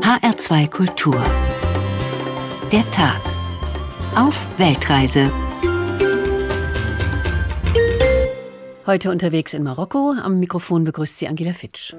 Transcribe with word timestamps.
HR2 0.00 0.70
Kultur. 0.70 1.22
Der 2.72 2.90
Tag. 2.90 3.20
Auf 4.14 4.48
Weltreise. 4.56 5.30
Heute 8.86 9.10
unterwegs 9.10 9.52
in 9.52 9.62
Marokko. 9.62 10.14
Am 10.22 10.38
Mikrofon 10.40 10.84
begrüßt 10.84 11.18
sie 11.18 11.28
Angela 11.28 11.52
Fitsch. 11.52 11.94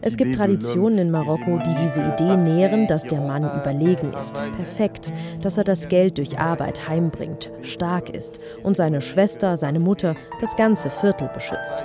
Es 0.00 0.16
gibt 0.16 0.34
Traditionen 0.34 0.98
in 0.98 1.10
Marokko, 1.10 1.58
die 1.58 1.74
diese 1.82 2.00
Idee 2.00 2.36
nähren, 2.36 2.86
dass 2.86 3.02
der 3.02 3.20
Mann 3.20 3.42
überlegen 3.42 4.12
ist, 4.12 4.34
perfekt, 4.56 5.12
dass 5.42 5.58
er 5.58 5.64
das 5.64 5.88
Geld 5.88 6.18
durch 6.18 6.38
Arbeit 6.38 6.88
heimbringt, 6.88 7.52
stark 7.62 8.10
ist 8.10 8.38
und 8.62 8.76
seine 8.76 9.00
Schwester, 9.00 9.56
seine 9.56 9.80
Mutter, 9.80 10.14
das 10.40 10.56
ganze 10.56 10.90
Viertel 10.90 11.28
beschützt. 11.34 11.84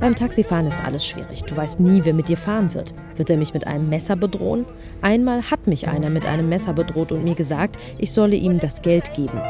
Beim 0.00 0.14
Taxifahren 0.14 0.66
ist 0.66 0.84
alles 0.84 1.06
schwierig. 1.06 1.42
Du 1.44 1.56
weißt 1.56 1.80
nie, 1.80 2.00
wer 2.04 2.14
mit 2.14 2.28
dir 2.28 2.36
fahren 2.36 2.72
wird. 2.74 2.94
Wird 3.16 3.30
er 3.30 3.36
mich 3.36 3.54
mit 3.54 3.66
einem 3.66 3.88
Messer 3.88 4.16
bedrohen? 4.16 4.64
Einmal 5.02 5.50
hat 5.50 5.66
mich 5.66 5.88
einer 5.88 6.10
mit 6.10 6.26
einem 6.26 6.48
Messer 6.48 6.72
bedroht 6.72 7.12
und 7.12 7.24
mir 7.24 7.34
gesagt, 7.34 7.76
ich 7.98 8.12
solle 8.12 8.36
ihm 8.36 8.58
das 8.58 8.82
Geld 8.82 9.14
geben. 9.14 9.40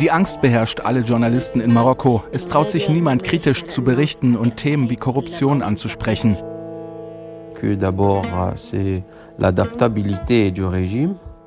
Die 0.00 0.10
Angst 0.10 0.40
beherrscht 0.40 0.80
alle 0.80 1.00
Journalisten 1.00 1.60
in 1.60 1.72
Marokko. 1.72 2.22
Es 2.32 2.48
traut 2.48 2.70
sich 2.70 2.88
niemand 2.88 3.24
kritisch 3.24 3.64
zu 3.66 3.82
berichten 3.82 4.36
und 4.36 4.56
Themen 4.56 4.90
wie 4.90 4.96
Korruption 4.96 5.62
anzusprechen. 5.62 6.36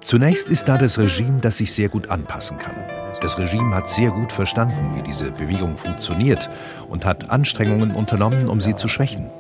Zunächst 0.02 0.50
ist 0.50 0.68
da 0.68 0.78
das 0.78 1.00
Regime, 1.00 1.40
das 1.40 1.58
sich 1.58 1.74
sehr 1.74 1.90
gut 1.90 2.10
anpassen 2.10 2.58
kann. 2.58 2.76
Das 3.22 3.40
Regime 3.40 3.74
hat 3.74 3.88
sehr 3.88 4.12
gut 4.12 4.32
verstanden, 4.32 4.96
wie 4.96 5.02
diese 5.02 5.32
Bewegung 5.32 5.78
funktioniert 5.78 6.50
und 6.90 7.06
hat 7.06 7.30
Anstrengungen 7.30 7.96
unternommen, 7.96 8.50
um 8.50 8.60
sie 8.60 8.76
zu 8.76 8.88
schwächen. 8.88 9.32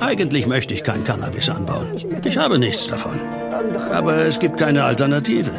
Eigentlich 0.00 0.46
möchte 0.46 0.74
ich 0.74 0.84
kein 0.84 1.04
Cannabis 1.04 1.48
anbauen. 1.48 1.86
Ich 2.24 2.38
habe 2.38 2.58
nichts 2.58 2.86
davon. 2.86 3.18
Aber 3.92 4.16
es 4.16 4.38
gibt 4.38 4.58
keine 4.58 4.84
Alternative. 4.84 5.50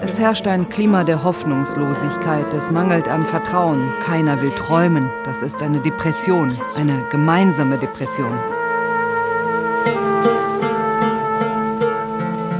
Es 0.00 0.18
herrscht 0.18 0.46
ein 0.46 0.68
Klima 0.68 1.02
der 1.02 1.24
Hoffnungslosigkeit. 1.24 2.52
Es 2.54 2.70
mangelt 2.70 3.08
an 3.08 3.26
Vertrauen. 3.26 3.92
Keiner 4.04 4.40
will 4.40 4.52
träumen. 4.52 5.10
Das 5.24 5.42
ist 5.42 5.60
eine 5.62 5.80
Depression, 5.80 6.56
eine 6.76 7.04
gemeinsame 7.10 7.78
Depression. 7.78 8.38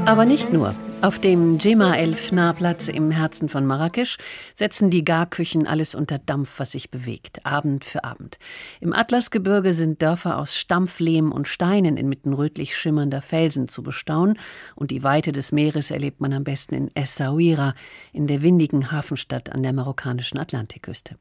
Aber 0.04 0.24
nicht 0.24 0.52
nur. 0.52 0.74
Auf 1.00 1.20
dem 1.20 1.58
Djema 1.58 1.94
El 1.94 2.16
Fna-Platz 2.16 2.88
im 2.88 3.12
Herzen 3.12 3.48
von 3.48 3.64
Marrakesch 3.64 4.18
setzen 4.56 4.90
die 4.90 5.04
Garküchen 5.04 5.64
alles 5.64 5.94
unter 5.94 6.18
Dampf, 6.18 6.58
was 6.58 6.72
sich 6.72 6.90
bewegt, 6.90 7.46
Abend 7.46 7.84
für 7.84 8.02
Abend. 8.02 8.40
Im 8.80 8.92
Atlasgebirge 8.92 9.74
sind 9.74 10.02
Dörfer 10.02 10.38
aus 10.38 10.56
Stampflehm 10.56 11.30
und 11.30 11.46
Steinen 11.46 11.96
inmitten 11.96 12.32
rötlich 12.32 12.76
schimmernder 12.76 13.22
Felsen 13.22 13.68
zu 13.68 13.84
bestaunen 13.84 14.40
und 14.74 14.90
die 14.90 15.04
Weite 15.04 15.30
des 15.30 15.52
Meeres 15.52 15.92
erlebt 15.92 16.20
man 16.20 16.32
am 16.32 16.42
besten 16.42 16.74
in 16.74 16.90
Essaouira, 16.96 17.74
in 18.12 18.26
der 18.26 18.42
windigen 18.42 18.90
Hafenstadt 18.90 19.52
an 19.52 19.62
der 19.62 19.74
marokkanischen 19.74 20.40
Atlantikküste. 20.40 21.14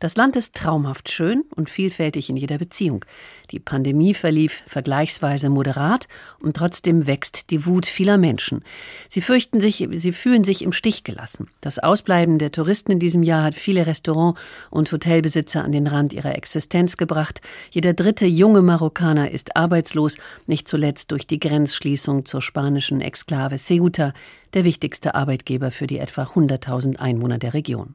Das 0.00 0.16
Land 0.16 0.36
ist 0.36 0.54
traumhaft 0.54 1.10
schön 1.10 1.44
und 1.56 1.70
vielfältig 1.70 2.28
in 2.28 2.36
jeder 2.36 2.58
Beziehung. 2.58 3.06
Die 3.52 3.60
Pandemie 3.60 4.12
verlief 4.12 4.62
vergleichsweise 4.66 5.48
moderat 5.48 6.08
und 6.40 6.58
trotzdem 6.58 7.06
wächst 7.06 7.50
die 7.50 7.64
Wut 7.64 7.86
vieler 7.86 8.18
Menschen. 8.18 8.62
Sie 9.14 9.20
fürchten 9.20 9.60
sich, 9.60 9.88
sie 9.92 10.10
fühlen 10.10 10.42
sich 10.42 10.64
im 10.64 10.72
Stich 10.72 11.04
gelassen. 11.04 11.46
Das 11.60 11.78
Ausbleiben 11.78 12.40
der 12.40 12.50
Touristen 12.50 12.90
in 12.90 12.98
diesem 12.98 13.22
Jahr 13.22 13.44
hat 13.44 13.54
viele 13.54 13.86
Restaurant- 13.86 14.36
und 14.70 14.90
Hotelbesitzer 14.90 15.62
an 15.62 15.70
den 15.70 15.86
Rand 15.86 16.12
ihrer 16.12 16.34
Existenz 16.34 16.96
gebracht. 16.96 17.40
Jeder 17.70 17.92
dritte 17.92 18.26
junge 18.26 18.60
Marokkaner 18.60 19.30
ist 19.30 19.54
arbeitslos, 19.54 20.18
nicht 20.48 20.66
zuletzt 20.66 21.12
durch 21.12 21.28
die 21.28 21.38
Grenzschließung 21.38 22.24
zur 22.24 22.42
spanischen 22.42 23.00
Exklave 23.00 23.56
Ceuta, 23.56 24.14
der 24.52 24.64
wichtigste 24.64 25.14
Arbeitgeber 25.14 25.70
für 25.70 25.86
die 25.86 25.98
etwa 25.98 26.24
100.000 26.24 26.96
Einwohner 26.96 27.38
der 27.38 27.54
Region. 27.54 27.94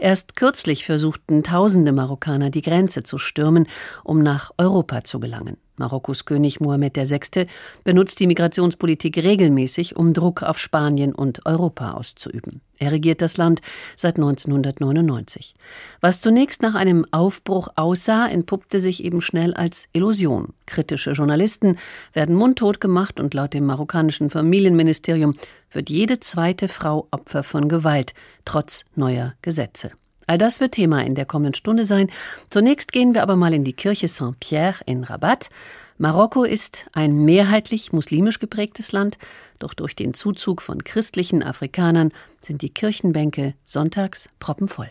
Erst 0.00 0.34
kürzlich 0.34 0.84
versuchten 0.84 1.44
tausende 1.44 1.92
Marokkaner 1.92 2.50
die 2.50 2.62
Grenze 2.62 3.04
zu 3.04 3.18
stürmen, 3.18 3.68
um 4.02 4.24
nach 4.24 4.50
Europa 4.58 5.04
zu 5.04 5.20
gelangen. 5.20 5.56
Marokkos 5.78 6.24
König 6.24 6.60
Mohammed 6.60 6.96
VI. 6.96 7.46
benutzt 7.84 8.20
die 8.20 8.26
Migrationspolitik 8.26 9.16
regelmäßig, 9.18 9.96
um 9.96 10.12
Druck 10.12 10.42
auf 10.42 10.58
Spanien 10.58 11.14
und 11.14 11.46
Europa 11.46 11.92
auszuüben. 11.92 12.60
Er 12.78 12.92
regiert 12.92 13.22
das 13.22 13.36
Land 13.36 13.60
seit 13.96 14.16
1999. 14.16 15.54
Was 16.00 16.20
zunächst 16.20 16.62
nach 16.62 16.74
einem 16.74 17.06
Aufbruch 17.10 17.68
aussah, 17.74 18.28
entpuppte 18.28 18.80
sich 18.80 19.04
eben 19.04 19.20
schnell 19.20 19.54
als 19.54 19.88
Illusion. 19.92 20.54
Kritische 20.66 21.12
Journalisten 21.12 21.76
werden 22.12 22.34
mundtot 22.34 22.80
gemacht 22.80 23.18
und 23.18 23.34
laut 23.34 23.54
dem 23.54 23.66
marokkanischen 23.66 24.30
Familienministerium 24.30 25.34
wird 25.72 25.90
jede 25.90 26.20
zweite 26.20 26.68
Frau 26.68 27.08
Opfer 27.10 27.42
von 27.42 27.68
Gewalt, 27.68 28.14
trotz 28.44 28.84
neuer 28.94 29.34
Gesetze. 29.42 29.90
All 30.28 30.36
das 30.36 30.60
wird 30.60 30.72
Thema 30.72 31.02
in 31.04 31.14
der 31.14 31.24
kommenden 31.24 31.54
Stunde 31.54 31.86
sein. 31.86 32.10
Zunächst 32.50 32.92
gehen 32.92 33.14
wir 33.14 33.22
aber 33.22 33.34
mal 33.34 33.54
in 33.54 33.64
die 33.64 33.72
Kirche 33.72 34.08
Saint-Pierre 34.08 34.76
in 34.84 35.02
Rabat. 35.02 35.48
Marokko 35.96 36.44
ist 36.44 36.86
ein 36.92 37.24
mehrheitlich 37.24 37.94
muslimisch 37.94 38.38
geprägtes 38.38 38.92
Land, 38.92 39.16
doch 39.58 39.72
durch 39.72 39.96
den 39.96 40.12
Zuzug 40.12 40.60
von 40.60 40.84
christlichen 40.84 41.42
Afrikanern 41.42 42.12
sind 42.42 42.60
die 42.60 42.68
Kirchenbänke 42.68 43.54
sonntags 43.64 44.28
proppenvoll. 44.38 44.90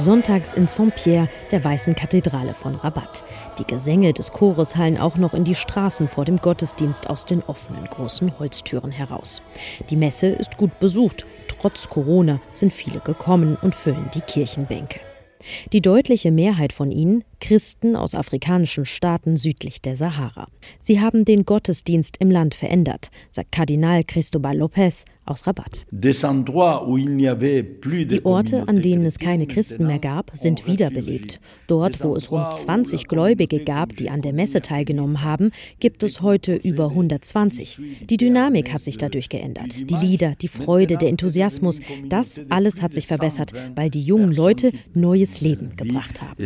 Sonntags 0.00 0.54
in 0.54 0.66
Saint-Pierre, 0.66 1.28
der 1.50 1.62
weißen 1.62 1.94
Kathedrale 1.94 2.54
von 2.54 2.74
Rabat. 2.74 3.22
Die 3.58 3.66
Gesänge 3.66 4.14
des 4.14 4.32
Chores 4.32 4.74
hallen 4.76 4.96
auch 4.96 5.16
noch 5.16 5.34
in 5.34 5.44
die 5.44 5.54
Straßen 5.54 6.08
vor 6.08 6.24
dem 6.24 6.38
Gottesdienst 6.38 7.10
aus 7.10 7.26
den 7.26 7.42
offenen 7.42 7.84
großen 7.84 8.38
Holztüren 8.38 8.90
heraus. 8.90 9.42
Die 9.90 9.96
Messe 9.96 10.28
ist 10.28 10.56
gut 10.56 10.78
besucht. 10.80 11.26
Trotz 11.48 11.88
Corona 11.90 12.40
sind 12.52 12.72
viele 12.72 13.00
gekommen 13.00 13.58
und 13.60 13.74
füllen 13.74 14.10
die 14.14 14.22
Kirchenbänke. 14.22 15.00
Die 15.72 15.80
deutliche 15.80 16.30
Mehrheit 16.30 16.72
von 16.72 16.90
ihnen 16.90 17.24
Christen 17.40 17.96
aus 17.96 18.14
afrikanischen 18.14 18.84
Staaten 18.84 19.36
südlich 19.36 19.80
der 19.80 19.96
Sahara. 19.96 20.48
Sie 20.78 21.00
haben 21.00 21.24
den 21.24 21.44
Gottesdienst 21.44 22.16
im 22.18 22.30
Land 22.30 22.54
verändert, 22.54 23.10
sagt 23.30 23.52
Kardinal 23.52 24.04
Cristobal 24.04 24.56
Lopez 24.56 25.04
aus 25.30 25.46
Rabat. 25.46 25.86
Die 25.90 26.14
Orte, 28.24 28.68
an 28.68 28.82
denen 28.82 29.04
es 29.04 29.18
keine 29.18 29.46
Christen 29.46 29.86
mehr 29.86 29.98
gab, 29.98 30.30
sind 30.34 30.66
wiederbelebt. 30.66 31.40
Dort, 31.66 32.02
wo 32.02 32.16
es 32.16 32.30
rund 32.30 32.52
20 32.52 33.06
Gläubige 33.06 33.64
gab, 33.64 33.96
die 33.96 34.10
an 34.10 34.22
der 34.22 34.32
Messe 34.32 34.60
teilgenommen 34.60 35.22
haben, 35.22 35.50
gibt 35.78 36.02
es 36.02 36.20
heute 36.20 36.54
über 36.54 36.88
120. 36.88 37.78
Die 38.02 38.16
Dynamik 38.16 38.72
hat 38.72 38.84
sich 38.84 38.98
dadurch 38.98 39.28
geändert. 39.28 39.88
Die 39.88 39.94
Lieder, 39.94 40.32
die 40.40 40.48
Freude, 40.48 40.96
der 40.96 41.08
Enthusiasmus, 41.08 41.80
das 42.08 42.40
alles 42.48 42.82
hat 42.82 42.94
sich 42.94 43.06
verbessert, 43.06 43.52
weil 43.74 43.90
die 43.90 44.02
jungen 44.02 44.32
Leute 44.32 44.72
neues 44.94 45.40
Leben 45.40 45.76
gebracht 45.76 46.20
haben. 46.20 46.36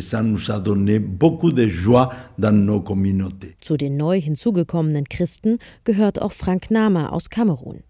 Zu 3.60 3.76
den 3.76 3.96
neu 3.96 4.20
hinzugekommenen 4.20 5.08
Christen 5.08 5.58
gehört 5.84 6.20
auch 6.20 6.32
Frank 6.32 6.70
Nama 6.70 7.08
aus 7.08 7.30
Kamerun. 7.30 7.82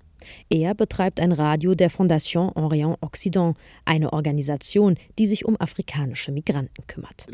Er 0.51 0.75
betreibt 0.75 1.21
ein 1.21 1.33
Radio 1.33 1.75
der 1.75 1.91
Fondation 1.91 2.51
Orient 2.51 2.97
Occident, 3.01 3.57
eine 3.85 4.13
Organisation, 4.13 4.97
die 5.19 5.27
sich 5.27 5.45
um 5.45 5.61
afrikanische 5.61 6.33
Migranten 6.33 6.87
kümmert. 6.87 7.27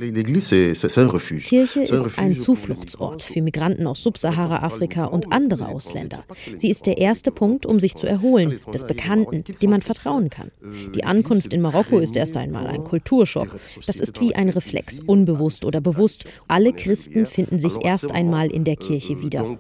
Kirche 1.49 1.83
ist 1.83 2.19
ein 2.19 2.37
Zufluchtsort 2.37 3.23
für 3.23 3.43
Migranten 3.43 3.87
aus 3.87 4.03
Subsahara-Afrika 4.03 5.05
und 5.05 5.33
andere 5.33 5.69
Ausländer. 5.69 6.25
Sie 6.57 6.71
ist 6.71 6.87
der 6.87 6.99
erste 6.99 7.31
Punkt, 7.31 7.67
um 7.67 7.81
sich 7.81 7.95
zu 7.95 8.07
erholen, 8.07 8.61
des 8.73 8.87
Bekannten, 8.87 9.45
dem 9.61 9.71
man 9.71 9.83
vertrauen 9.83 10.31
kann. 10.31 10.51
Die 10.95 11.05
Ankunft 11.05 11.53
in 11.53 11.61
Marokko 11.61 11.99
ist 11.99 12.17
erst 12.17 12.37
einmal 12.37 12.67
ein 12.67 12.85
Kulturschock. 12.85 13.59
Das 13.87 14.01
ist 14.01 14.21
wie 14.21 14.35
ein 14.35 14.49
Reflex, 14.49 15.01
unbewusst 15.01 15.65
oder 15.65 15.81
bewusst. 15.81 16.25
Alle 16.49 16.73
Christen 16.73 17.27
finden 17.27 17.59
sich 17.59 17.73
erst 17.83 18.13
einmal 18.13 18.51
in 18.51 18.65
der 18.65 18.77
Kirche 18.77 19.21
wieder. 19.21 19.59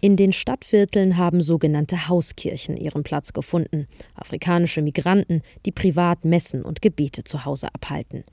In 0.00 0.16
den 0.16 0.32
Stadtvierteln 0.32 1.16
haben 1.16 1.40
sogenannte 1.40 2.08
Hauskirchen 2.08 2.76
ihren 2.76 3.02
Platz 3.02 3.32
gefunden. 3.32 3.86
Afrikanische 4.14 4.82
Migranten, 4.82 5.42
die 5.66 5.72
privat 5.72 6.24
Messen 6.24 6.62
und 6.62 6.82
Gebete 6.82 7.24
zu 7.24 7.44
Hause 7.44 7.68
abhalten. 7.74 8.24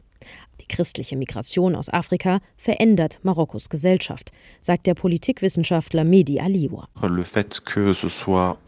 Die 0.65 0.75
christliche 0.75 1.15
Migration 1.15 1.75
aus 1.75 1.89
Afrika 1.89 2.39
verändert 2.57 3.19
Marokkos 3.21 3.69
Gesellschaft, 3.69 4.31
sagt 4.61 4.87
der 4.87 4.95
Politikwissenschaftler 4.95 6.03
Mehdi 6.03 6.39
Aliwa. 6.39 6.87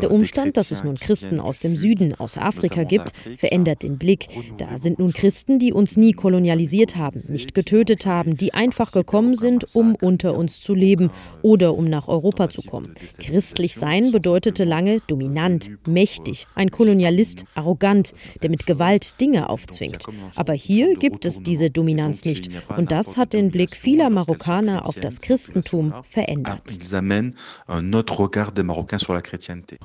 Der 0.01 0.11
Umstand, 0.11 0.57
dass 0.57 0.71
es 0.71 0.83
nun 0.83 0.95
Christen 0.95 1.39
aus 1.39 1.59
dem 1.59 1.75
Süden, 1.75 2.13
aus 2.13 2.37
Afrika 2.37 2.83
gibt, 2.83 3.13
verändert 3.37 3.81
den 3.81 3.97
Blick. 3.97 4.27
Da 4.57 4.77
sind 4.77 4.99
nun 4.99 5.11
Christen, 5.11 5.57
die 5.57 5.73
uns 5.73 5.97
nie 5.97 6.13
kolonialisiert 6.13 6.97
haben, 6.97 7.21
nicht 7.29 7.55
getötet 7.55 8.05
haben, 8.05 8.37
die 8.37 8.53
einfach 8.53 8.91
gekommen 8.91 9.35
sind, 9.35 9.75
um 9.75 9.95
unter 9.95 10.37
uns 10.37 10.61
zu 10.61 10.75
leben 10.75 11.09
oder 11.41 11.75
um 11.75 11.85
nach 11.85 12.07
Europa 12.07 12.49
zu 12.49 12.61
kommen. 12.61 12.93
Christlich 13.19 13.73
sein 13.75 14.11
bedeutete 14.11 14.65
lange 14.65 15.01
dominant, 15.07 15.71
mächtig, 15.87 16.45
ein 16.53 16.69
Kolonialist, 16.69 17.45
arrogant, 17.55 18.13
der 18.43 18.51
mit 18.51 18.67
Gewalt 18.67 19.19
Dinge 19.19 19.49
aufzwingt. 19.49 20.05
Aber 20.35 20.53
hier 20.53 20.95
gibt 20.95 21.25
es 21.25 21.39
diese 21.39 21.71
Dominanz 21.71 21.86
Dominanz 21.87 22.25
nicht. 22.25 22.49
Und 22.75 22.91
das 22.91 23.15
hat 23.15 23.33
den 23.33 23.49
Blick 23.49 23.75
vieler 23.75 24.09
Marokkaner 24.09 24.87
auf 24.87 24.99
das 24.99 25.21
Christentum 25.21 25.93
verändert. 26.03 26.77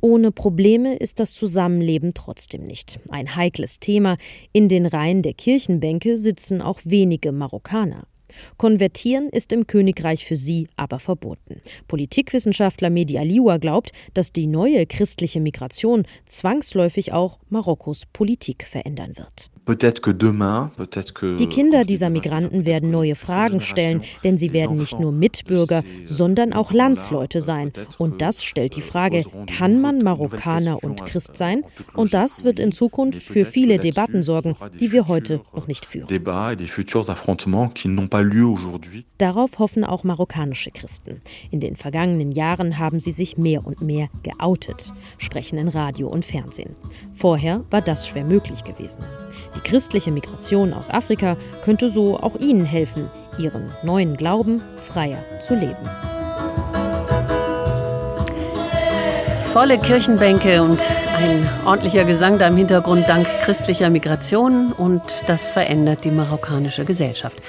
Ohne 0.01 0.33
Probleme 0.33 0.97
ist 0.97 1.21
das 1.21 1.33
Zusammenleben 1.33 2.15
trotzdem 2.15 2.67
nicht. 2.67 2.99
Ein 3.09 3.37
heikles 3.37 3.79
Thema. 3.79 4.17
In 4.53 4.69
den 4.69 4.87
Reihen 4.87 5.23
der 5.23 5.35
Kirchenbänke 5.35 6.19
sitzen 6.19 6.61
auch 6.61 6.81
wenige 6.85 7.31
Marokkaner. 7.31 8.05
Konvertieren 8.57 9.29
ist 9.29 9.53
im 9.53 9.67
Königreich 9.67 10.25
für 10.25 10.37
sie 10.37 10.67
aber 10.77 11.01
verboten. 11.01 11.61
Politikwissenschaftler 11.87 12.89
Mehdi 12.89 13.19
Aliwa 13.19 13.59
glaubt, 13.59 13.93
dass 14.15 14.33
die 14.33 14.47
neue 14.47 14.87
christliche 14.87 15.39
Migration 15.39 16.05
zwangsläufig 16.27 17.13
auch 17.13 17.39
Marokkos 17.51 18.07
Politik 18.13 18.67
verändern 18.67 19.19
wird. 19.19 19.52
Die 19.69 21.47
Kinder 21.47 21.85
dieser 21.85 22.11
Migranten 22.11 22.67
werden 22.67 22.91
neue 22.91 23.15
Fragen 23.15 23.61
stellen, 23.61 24.03
denn 24.25 24.37
sie 24.37 24.53
werden 24.53 24.77
nicht 24.77 24.99
nur 24.99 25.13
Mitbürger, 25.13 25.85
sondern 26.05 26.53
auch 26.53 26.73
Landsleute 26.73 27.41
sein. 27.41 27.73
Und 27.97 28.21
das 28.21 28.43
stellt 28.43 28.75
die 28.75 28.81
Frage, 28.81 29.25
kann 29.47 29.81
man 29.81 29.99
Marokkaner 29.99 30.83
und 30.83 31.07
Christ 31.07 31.37
sein? 31.37 31.63
Und 31.95 32.13
das 32.13 32.43
wird 32.43 32.59
in 32.59 32.73
Zukunft 32.73 33.23
für 33.23 33.45
viele 33.45 33.79
Debatten 33.79 34.25
sorgen, 34.25 34.57
die 34.81 34.91
wir 34.91 35.07
heute 35.07 35.41
noch 35.55 35.69
nicht 35.69 35.87
führen. 35.87 36.09
Darauf 39.19 39.59
hoffen 39.61 39.85
auch 39.85 40.03
marokkanische 40.03 40.73
Christen. 40.73 41.21
In 41.53 41.61
den 41.61 41.77
vergangenen 41.77 42.33
Jahren 42.33 42.81
haben 42.81 42.99
sie 42.99 43.13
sich 43.13 43.39
mehr 43.39 43.65
und 43.65 43.81
mehr 43.81 44.09
geoutet, 44.25 44.93
sprechen 45.19 45.59
in 45.59 45.69
Radio 45.69 46.09
und 46.09 46.25
Fernsehen. 46.25 46.75
Vorher 47.15 47.65
war 47.71 47.81
das 47.81 48.09
schwer 48.09 48.25
möglich 48.25 48.65
gewesen. 48.65 49.05
Die 49.55 49.61
christliche 49.61 50.11
Migration 50.11 50.73
aus 50.73 50.91
Afrika 50.91 51.37
könnte 51.65 51.91
so 51.91 52.19
auch 52.19 52.37
ihnen 52.37 52.65
helfen, 52.65 53.11
ihren 53.39 53.71
neuen 53.83 54.17
Glauben 54.17 54.63
freier 54.77 55.23
zu 55.47 55.55
leben. 55.55 55.77
Volle 59.53 59.79
Kirchenbänke 59.79 60.63
und 60.63 60.81
ein 61.15 61.47
ordentlicher 61.67 62.05
Gesang 62.05 62.39
da 62.39 62.49
im 62.49 62.57
Hintergrund 62.57 63.07
dank 63.07 63.27
christlicher 63.43 63.91
Migration 63.91 64.73
und 64.73 65.03
das 65.27 65.47
verändert 65.47 66.05
die 66.05 66.11
marokkanische 66.11 66.87
Gesellschaft. 66.87 67.43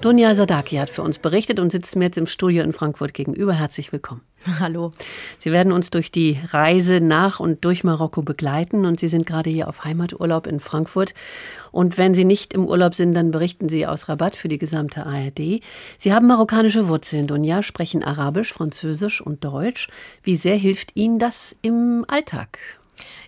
Dunja 0.00 0.34
Sadaki 0.34 0.76
hat 0.76 0.88
für 0.88 1.02
uns 1.02 1.18
berichtet 1.18 1.60
und 1.60 1.70
sitzt 1.70 1.96
mir 1.96 2.06
jetzt 2.06 2.16
im 2.16 2.26
Studio 2.26 2.62
in 2.62 2.72
Frankfurt 2.72 3.12
gegenüber. 3.12 3.52
Herzlich 3.52 3.92
willkommen. 3.92 4.22
Hallo. 4.58 4.92
Sie 5.40 5.52
werden 5.52 5.72
uns 5.72 5.90
durch 5.90 6.12
die 6.12 6.38
Reise 6.50 7.00
nach 7.00 7.40
und 7.40 7.64
durch 7.64 7.82
Marokko 7.82 8.22
begleiten 8.22 8.84
und 8.84 9.00
Sie 9.00 9.08
sind 9.08 9.26
gerade 9.26 9.50
hier 9.50 9.68
auf 9.68 9.84
Heimaturlaub 9.84 10.46
in 10.46 10.60
Frankfurt. 10.60 11.14
Und 11.72 11.98
wenn 11.98 12.14
Sie 12.14 12.24
nicht 12.24 12.52
im 12.52 12.66
Urlaub 12.66 12.94
sind, 12.94 13.14
dann 13.14 13.30
berichten 13.30 13.68
Sie 13.68 13.86
aus 13.86 14.08
Rabat 14.08 14.36
für 14.36 14.48
die 14.48 14.58
gesamte 14.58 15.06
ARD. 15.06 15.62
Sie 15.98 16.12
haben 16.12 16.26
marokkanische 16.26 16.88
Wurzeln, 16.88 17.26
Dunja, 17.26 17.62
sprechen 17.62 18.04
Arabisch, 18.04 18.52
Französisch 18.52 19.20
und 19.20 19.44
Deutsch. 19.44 19.88
Wie 20.22 20.36
sehr 20.36 20.56
hilft 20.56 20.94
Ihnen 20.94 21.18
das 21.18 21.56
im 21.62 22.04
Alltag? 22.06 22.58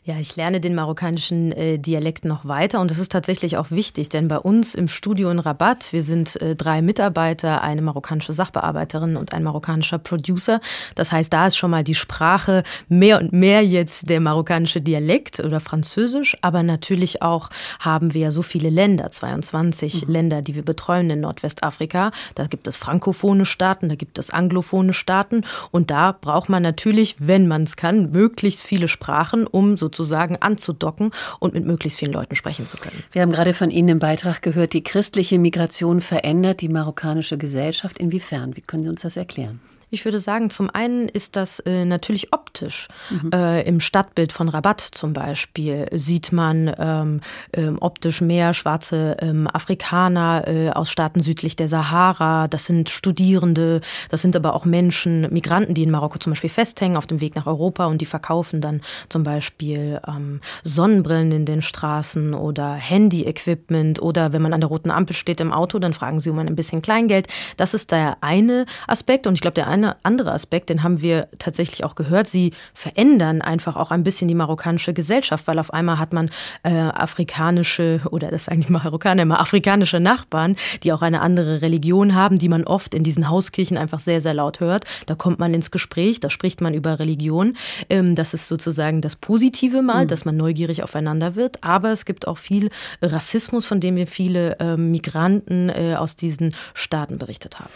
Ja, 0.05 0.17
ich 0.19 0.35
lerne 0.35 0.61
den 0.61 0.75
marokkanischen 0.75 1.53
äh, 1.53 1.79
Dialekt 1.79 2.25
noch 2.25 2.45
weiter 2.45 2.81
und 2.81 2.91
das 2.91 2.99
ist 2.99 3.13
tatsächlich 3.13 3.57
auch 3.57 3.71
wichtig, 3.71 4.09
denn 4.09 4.27
bei 4.27 4.39
uns 4.39 4.75
im 4.75 4.89
Studio 4.89 5.31
in 5.31 5.39
Rabat, 5.39 5.93
wir 5.93 6.03
sind 6.03 6.43
äh, 6.43 6.57
drei 6.57 6.83
Mitarbeiter, 6.83 7.63
eine 7.63 7.83
marokkanische 7.83 8.33
Sachbearbeiterin 8.33 9.17
und 9.17 9.33
ein 9.33 9.45
marokkanischer 9.45 9.99
Producer. 9.99 10.61
Das 10.97 11.13
heißt, 11.13 11.33
da 11.33 11.47
ist 11.47 11.57
schon 11.57 11.71
mal 11.71 11.85
die 11.85 11.95
Sprache 11.95 12.65
mehr 12.89 13.21
und 13.21 13.33
mehr 13.33 13.65
jetzt 13.65 14.11
der 14.11 14.19
marokkanische 14.19 14.81
Dialekt 14.81 15.39
oder 15.39 15.61
Französisch, 15.61 16.37
aber 16.41 16.65
natürlich 16.65 17.23
auch 17.23 17.49
haben 17.79 18.13
wir 18.13 18.33
so 18.33 18.43
viele 18.43 18.71
Länder, 18.71 19.13
22 19.13 20.09
mhm. 20.09 20.13
Länder, 20.13 20.43
die 20.43 20.57
wir 20.57 20.65
betreuen 20.65 21.11
in 21.11 21.21
Nordwestafrika. 21.21 22.11
Da 22.35 22.49
gibt 22.49 22.67
es 22.67 22.77
frankophone 22.77 23.45
Staaten, 23.45 23.89
da 23.89 23.95
gibt 23.95 24.19
es 24.19 24.31
anglophone 24.31 24.93
Staaten 24.93 25.45
und 25.71 25.93
da 25.93 26.11
braucht 26.11 26.49
man 26.49 26.65
natürlich, 26.65 27.15
wenn 27.21 27.47
man 27.47 27.63
es 27.63 27.77
kann, 27.77 28.11
möglichst 28.11 28.65
viele 28.65 28.89
Sprachen, 28.89 29.47
um 29.47 29.62
so 29.77 29.93
sozusagen 29.93 30.37
anzudocken 30.41 31.13
und 31.39 31.55
mit 31.55 31.67
möglichst 31.67 31.99
vielen 31.99 32.13
Leuten 32.13 32.35
sprechen 32.35 32.67
zu 32.67 32.77
können. 32.77 33.05
Wir 33.13 33.23
haben 33.23 33.33
gerade 33.33 33.55
von 33.55 33.71
Ihnen 33.71 33.89
im 33.89 33.99
Beitrag 33.99 34.43
gehört, 34.43 34.73
die 34.73 34.83
christliche 34.83 35.39
Migration 35.39 36.01
verändert 36.01 36.63
die 36.63 36.69
marokkanische 36.69 37.37
Gesellschaft. 37.37 37.99
Inwiefern? 37.99 38.57
Wie 38.57 38.63
können 38.63 38.85
Sie 38.85 38.91
uns 38.91 39.03
das 39.03 39.17
erklären? 39.17 39.61
Ich 39.95 40.07
würde 40.07 40.21
sagen, 40.21 40.49
zum 40.49 40.71
einen 40.71 41.07
ist 41.07 41.37
das 41.37 41.61
äh, 41.61 41.85
natürlich 41.85 42.33
optisch. 42.33 42.89
Mhm. 43.11 43.31
Äh, 43.35 43.61
Im 43.65 43.79
Stadtbild 43.79 44.33
von 44.33 44.49
Rabat 44.49 44.81
zum 44.81 45.13
Beispiel 45.13 45.87
sieht 45.93 46.33
man 46.33 46.75
ähm, 46.79 47.21
ähm, 47.53 47.77
optisch 47.79 48.23
mehr 48.23 48.55
schwarze 48.55 49.19
ähm, 49.21 49.47
Afrikaner 49.53 50.49
äh, 50.49 50.71
aus 50.71 50.91
Staaten 50.91 51.21
südlich 51.21 51.57
der 51.57 51.69
Sahara. 51.69 52.49
Das 52.49 52.65
sind 52.65 52.89
Studierende, 52.89 53.83
das 54.09 54.23
sind 54.23 54.35
aber 54.35 54.55
auch 54.55 54.65
Menschen, 54.65 55.31
Migranten, 55.31 55.75
die 55.75 55.83
in 55.83 55.91
Marokko 55.91 56.17
zum 56.17 56.33
Beispiel 56.33 56.49
festhängen 56.49 56.97
auf 56.97 57.07
dem 57.07 57.21
Weg 57.21 57.37
nach 57.37 57.47
Europa 57.47 57.85
und 57.85 58.01
die 58.01 58.07
verkaufen 58.07 58.63
dann 58.63 58.81
zum 59.11 59.25
Beispiel 59.25 60.01
ähm, 60.09 60.41
Sonnenbrillen 60.65 61.33
in 61.33 61.45
den 61.45 61.61
Straßen 61.61 62.33
oder 62.33 62.73
Handy-Equipment 62.73 64.01
oder 64.01 64.33
wenn 64.33 64.41
man 64.41 64.55
an 64.55 64.63
der 64.63 64.71
roten 64.71 64.91
Ampel 64.91 65.15
steht 65.15 65.43
im 65.43 65.53
Auto, 65.53 65.79
dann 65.79 65.93
fragen 65.93 66.19
sie 66.19 66.31
um 66.31 66.39
ein 66.39 66.57
bisschen 66.57 66.81
Kleingeld. 66.81 67.27
Das 67.59 67.75
ist 67.75 67.93
der 67.93 68.17
eine 68.23 68.65
Aspekt 68.87 69.27
und 69.27 69.35
ich 69.35 69.43
glaube, 69.43 69.53
der 69.53 69.69
eine 69.69 69.82
eine 69.83 69.97
andere 70.03 70.33
Aspekt, 70.33 70.71
den 70.71 70.83
haben 70.83 71.01
wir 71.01 71.29
tatsächlich 71.39 71.85
auch 71.85 71.95
gehört. 71.95 72.29
Sie 72.29 72.53
verändern 72.75 73.43
einfach 73.43 73.77
auch 73.77 73.91
ein 73.91 74.05
bisschen 74.05 74.29
die 74.29 74.35
marokkanische 74.35 74.95
Gesellschaft, 74.95 75.47
weil 75.47 75.59
auf 75.59 75.73
einmal 75.73 75.99
hat 75.99 76.13
man 76.13 76.31
äh, 76.63 76.73
afrikanische 76.73 78.01
oder 78.11 78.31
das 78.31 78.47
sagen 78.47 78.63
die 78.67 78.73
Marokkaner 78.73 79.23
immer 79.23 79.41
afrikanische 79.41 80.01
Nachbarn, 80.01 80.57
die 80.83 80.93
auch 80.93 81.03
eine 81.03 81.21
andere 81.21 81.63
Religion 81.63 82.15
haben, 82.15 82.39
die 82.39 82.49
man 82.49 82.65
oft 82.65 82.95
in 82.95 83.03
diesen 83.03 83.29
Hauskirchen 83.29 83.77
einfach 83.77 84.01
sehr, 84.01 84.21
sehr 84.21 84.35
laut 84.35 84.61
hört. 84.61 84.85
Da 85.07 85.15
kommt 85.15 85.39
man 85.39 85.55
ins 85.55 85.71
Gespräch, 85.71 86.21
da 86.21 86.31
spricht 86.31 86.61
man 86.61 86.75
über 86.75 86.99
Religion. 86.99 87.57
Ähm, 87.91 88.15
das 88.15 88.35
ist 88.35 88.49
sozusagen 88.49 89.01
das 89.01 89.17
Positive 89.17 89.83
mal, 89.83 90.05
mhm. 90.05 90.09
dass 90.09 90.25
man 90.25 90.37
neugierig 90.37 90.83
aufeinander 90.83 91.35
wird. 91.35 91.63
Aber 91.63 91.91
es 91.91 92.05
gibt 92.05 92.27
auch 92.29 92.39
viel 92.39 92.71
Rassismus, 93.01 93.67
von 93.67 93.81
dem 93.81 93.97
wir 93.97 94.07
viele 94.07 94.59
äh, 94.59 94.77
Migranten 94.77 95.69
äh, 95.69 95.95
aus 95.97 96.17
diesen 96.17 96.55
Staaten 96.75 97.19
berichtet 97.19 97.61
haben. 97.61 97.71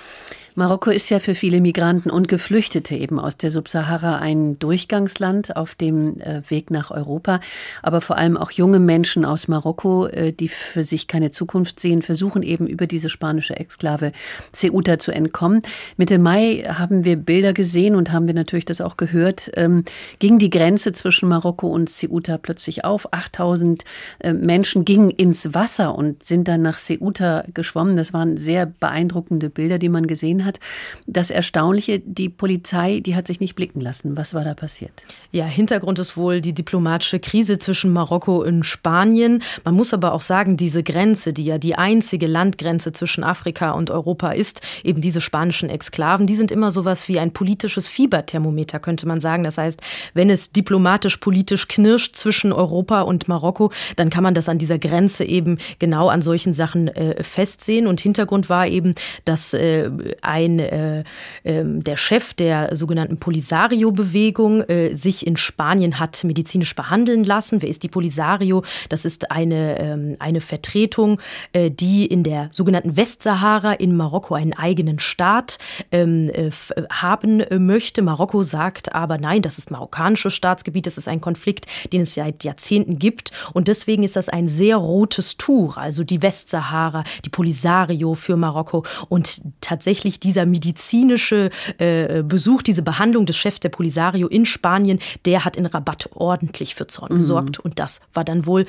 Marokko 0.59 0.91
ist 0.91 1.11
ja 1.11 1.19
für 1.19 1.35
viele 1.35 1.61
Migranten 1.61 2.09
und 2.09 2.29
Geflüchtete 2.29 2.95
eben 2.97 3.21
aus 3.21 3.37
der 3.37 3.51
Subsahara 3.51 4.21
ein 4.21 4.59
Durchgangsland 4.59 5.55
auf 5.55 5.75
dem 5.75 6.19
äh, 6.19 6.41
Weg 6.49 6.71
nach 6.71 6.91
Europa. 6.91 7.41
Aber 7.83 8.01
vor 8.01 8.17
allem 8.17 8.39
auch 8.39 8.51
junge 8.51 8.79
Menschen 8.79 9.27
aus 9.27 9.49
Marokko, 9.49 10.07
äh, 10.07 10.33
die 10.33 10.49
für 10.49 10.83
sich 10.83 11.09
keine 11.09 11.31
Zukunft 11.31 11.79
sehen, 11.79 12.01
versuchen 12.01 12.43
eben 12.43 12.67
über 12.67 12.87
diese 12.87 13.11
spanische 13.11 13.55
Exklave 13.55 14.13
Ceuta 14.51 14.99
zu 14.99 15.13
entkommen. 15.13 15.61
Mitte 15.99 16.19
Mai 16.19 16.65
haben 16.67 17.05
wir 17.05 17.17
Bilder 17.17 17.53
gesehen 17.53 17.95
und 17.95 18.11
haben 18.11 18.27
wir 18.27 18.33
natürlich 18.33 18.65
das 18.65 18.81
auch 18.81 18.97
gehört, 18.97 19.51
ähm, 19.57 19.85
ging 20.21 20.39
die 20.39 20.49
Grenze 20.49 20.95
zwischen 20.95 21.29
Marokko 21.29 21.67
und 21.67 21.91
Ceuta 21.91 22.39
plötzlich 22.39 22.83
auf. 22.83 23.13
8000 23.13 23.85
äh, 24.21 24.33
Menschen 24.33 24.87
gingen 24.87 25.11
ins 25.11 25.53
Wasser 25.53 25.95
und 25.95 26.25
sind 26.25 26.49
dann 26.49 26.63
nach 26.63 26.79
Ceuta 26.79 27.45
geschwommen. 27.53 27.95
Das 27.95 28.15
waren 28.15 28.39
sehr 28.39 28.65
beeindruckende 28.65 29.51
Bilder, 29.51 29.79
die 29.79 29.91
man 29.91 30.07
gesehen 30.07 30.46
hat 30.46 30.46
hat. 30.47 30.61
Das 31.07 31.31
Erstaunliche, 31.31 32.01
die 32.01 32.29
Polizei, 32.29 33.01
die 33.01 33.15
hat 33.15 33.27
sich 33.27 33.41
nicht 33.41 33.55
blicken 33.55 33.81
lassen. 33.81 34.17
Was 34.17 34.33
war 34.33 34.45
da 34.45 34.55
passiert? 34.55 34.93
Ja, 35.33 35.45
Hintergrund 35.45 35.99
ist 35.99 36.17
wohl 36.17 36.41
die 36.41 36.55
diplomatische 36.55 37.19
Krise 37.19 37.59
zwischen 37.59 37.93
Marokko 37.93 38.43
und 38.43 38.65
Spanien. 38.65 39.43
Man 39.65 39.75
muss 39.75 39.93
aber 39.93 40.13
auch 40.13 40.21
sagen, 40.21 40.57
diese 40.57 40.83
Grenze, 40.83 41.33
die 41.33 41.45
ja 41.45 41.59
die 41.59 41.77
einzige 41.77 42.27
Landgrenze 42.27 42.93
zwischen 42.93 43.25
Afrika 43.25 43.73
und 43.73 43.91
Europa 43.91 44.31
ist, 44.31 44.61
eben 44.85 45.01
diese 45.01 45.21
spanischen 45.21 45.69
Exklaven, 45.69 46.27
die 46.27 46.37
sind 46.37 46.51
immer 46.51 46.71
sowas 46.71 47.09
wie 47.09 47.19
ein 47.19 47.33
politisches 47.33 47.89
Fieberthermometer, 47.89 48.79
könnte 48.79 49.07
man 49.07 49.21
sagen. 49.21 49.45
Das 49.45 49.59
heißt, 49.59 49.81
wenn 50.15 50.31
es 50.31 50.53
diplomatisch, 50.53 51.17
politisch 51.19 51.69
knirscht 51.69 52.17
zwischen 52.17 52.53
Europa 52.53 53.03
und 53.03 53.29
Marokko, 53.29 53.73
dann 53.97 54.11
kann 54.11 54.23
man 54.23 54.35
das 54.35 54.49
an 54.49 54.59
dieser 54.59 54.79
Grenze 54.79 55.25
eben 55.25 55.59
genau 55.79 56.09
an 56.09 56.23
solchen 56.23 56.55
Sachen 56.55 56.89
äh, 56.89 57.23
festsehen. 57.23 57.87
Und 57.87 58.01
Hintergrund 58.01 58.49
war 58.49 58.67
eben, 58.67 58.95
dass 59.25 59.55
äh, 59.55 59.91
ein 60.37 60.59
äh, 60.59 61.01
äh, 61.45 61.65
der 61.65 61.97
Chef 61.97 62.35
der 62.35 62.77
sogenannten 62.77 63.17
Polisario-Bewegung 63.19 64.63
äh, 64.63 64.95
sich 64.95 65.27
in 65.27 65.37
Spanien 65.37 65.99
hat 65.99 66.25
medizinisch 66.25 66.75
behandeln 66.77 67.25
lassen. 67.25 67.63
Wer 67.63 67.71
ist 67.71 67.83
die 67.83 67.89
Polisario? 67.89 68.63
Das 68.91 69.05
ist 69.05 69.31
eine, 69.31 69.79
ähm, 69.79 70.17
eine 70.19 70.43
Vertretung, 70.43 71.21
äh, 71.53 71.71
die 71.71 72.05
in 72.07 72.23
der 72.23 72.51
sogenannten 72.53 72.97
Westsahara 72.97 73.73
in 73.73 73.97
Marokko 73.97 74.35
einen 74.35 74.53
eigenen 74.53 74.99
Staat 74.99 75.59
ähm, 75.91 76.31
äh, 76.31 76.51
haben 76.91 77.43
möchte. 77.59 78.03
Marokko 78.03 78.43
sagt 78.43 78.95
aber 78.95 79.19
nein, 79.19 79.41
das 79.41 79.59
ist 79.59 79.71
marokkanisches 79.71 80.35
Staatsgebiet, 80.35 80.87
das 80.87 80.99
ist 80.99 81.09
ein 81.09 81.21
Konflikt, 81.21 81.67
den 81.93 82.03
es 82.03 82.15
seit 82.15 82.45
Jahrzehnten 82.45 82.99
gibt 82.99 83.33
und 83.55 83.69
deswegen 83.69 84.03
ist 84.03 84.17
das 84.17 84.29
ein 84.29 84.49
sehr 84.49 84.77
rotes 84.77 85.37
Tuch, 85.37 85.77
also 85.77 86.05
die 86.05 86.21
Westsahara, 86.21 87.05
die 87.25 87.31
Polisario 87.31 88.15
für 88.15 88.37
Marokko 88.37 88.85
und 89.09 89.41
tatsächlich 89.61 90.16
dieser 90.21 90.47
medizinische 90.47 91.51
äh, 91.79 92.23
Besuch, 92.23 92.63
diese 92.63 92.83
Behandlung 92.83 93.27
des 93.27 93.37
Chefs 93.37 93.61
der 93.61 93.69
Polisario 93.69 94.29
in 94.29 94.47
Spanien, 94.47 94.99
der 95.25 95.45
hat 95.45 95.57
in 95.57 95.67
Rabatt 95.67 96.11
ordentlich 96.15 96.75
für 96.75 96.87
Zorn 96.87 97.13
mhm. 97.13 97.17
gesorgt 97.19 97.59
und 97.59 97.79
das 97.79 98.01
war 98.13 98.25
dann 98.25 98.47
wohl 98.47 98.67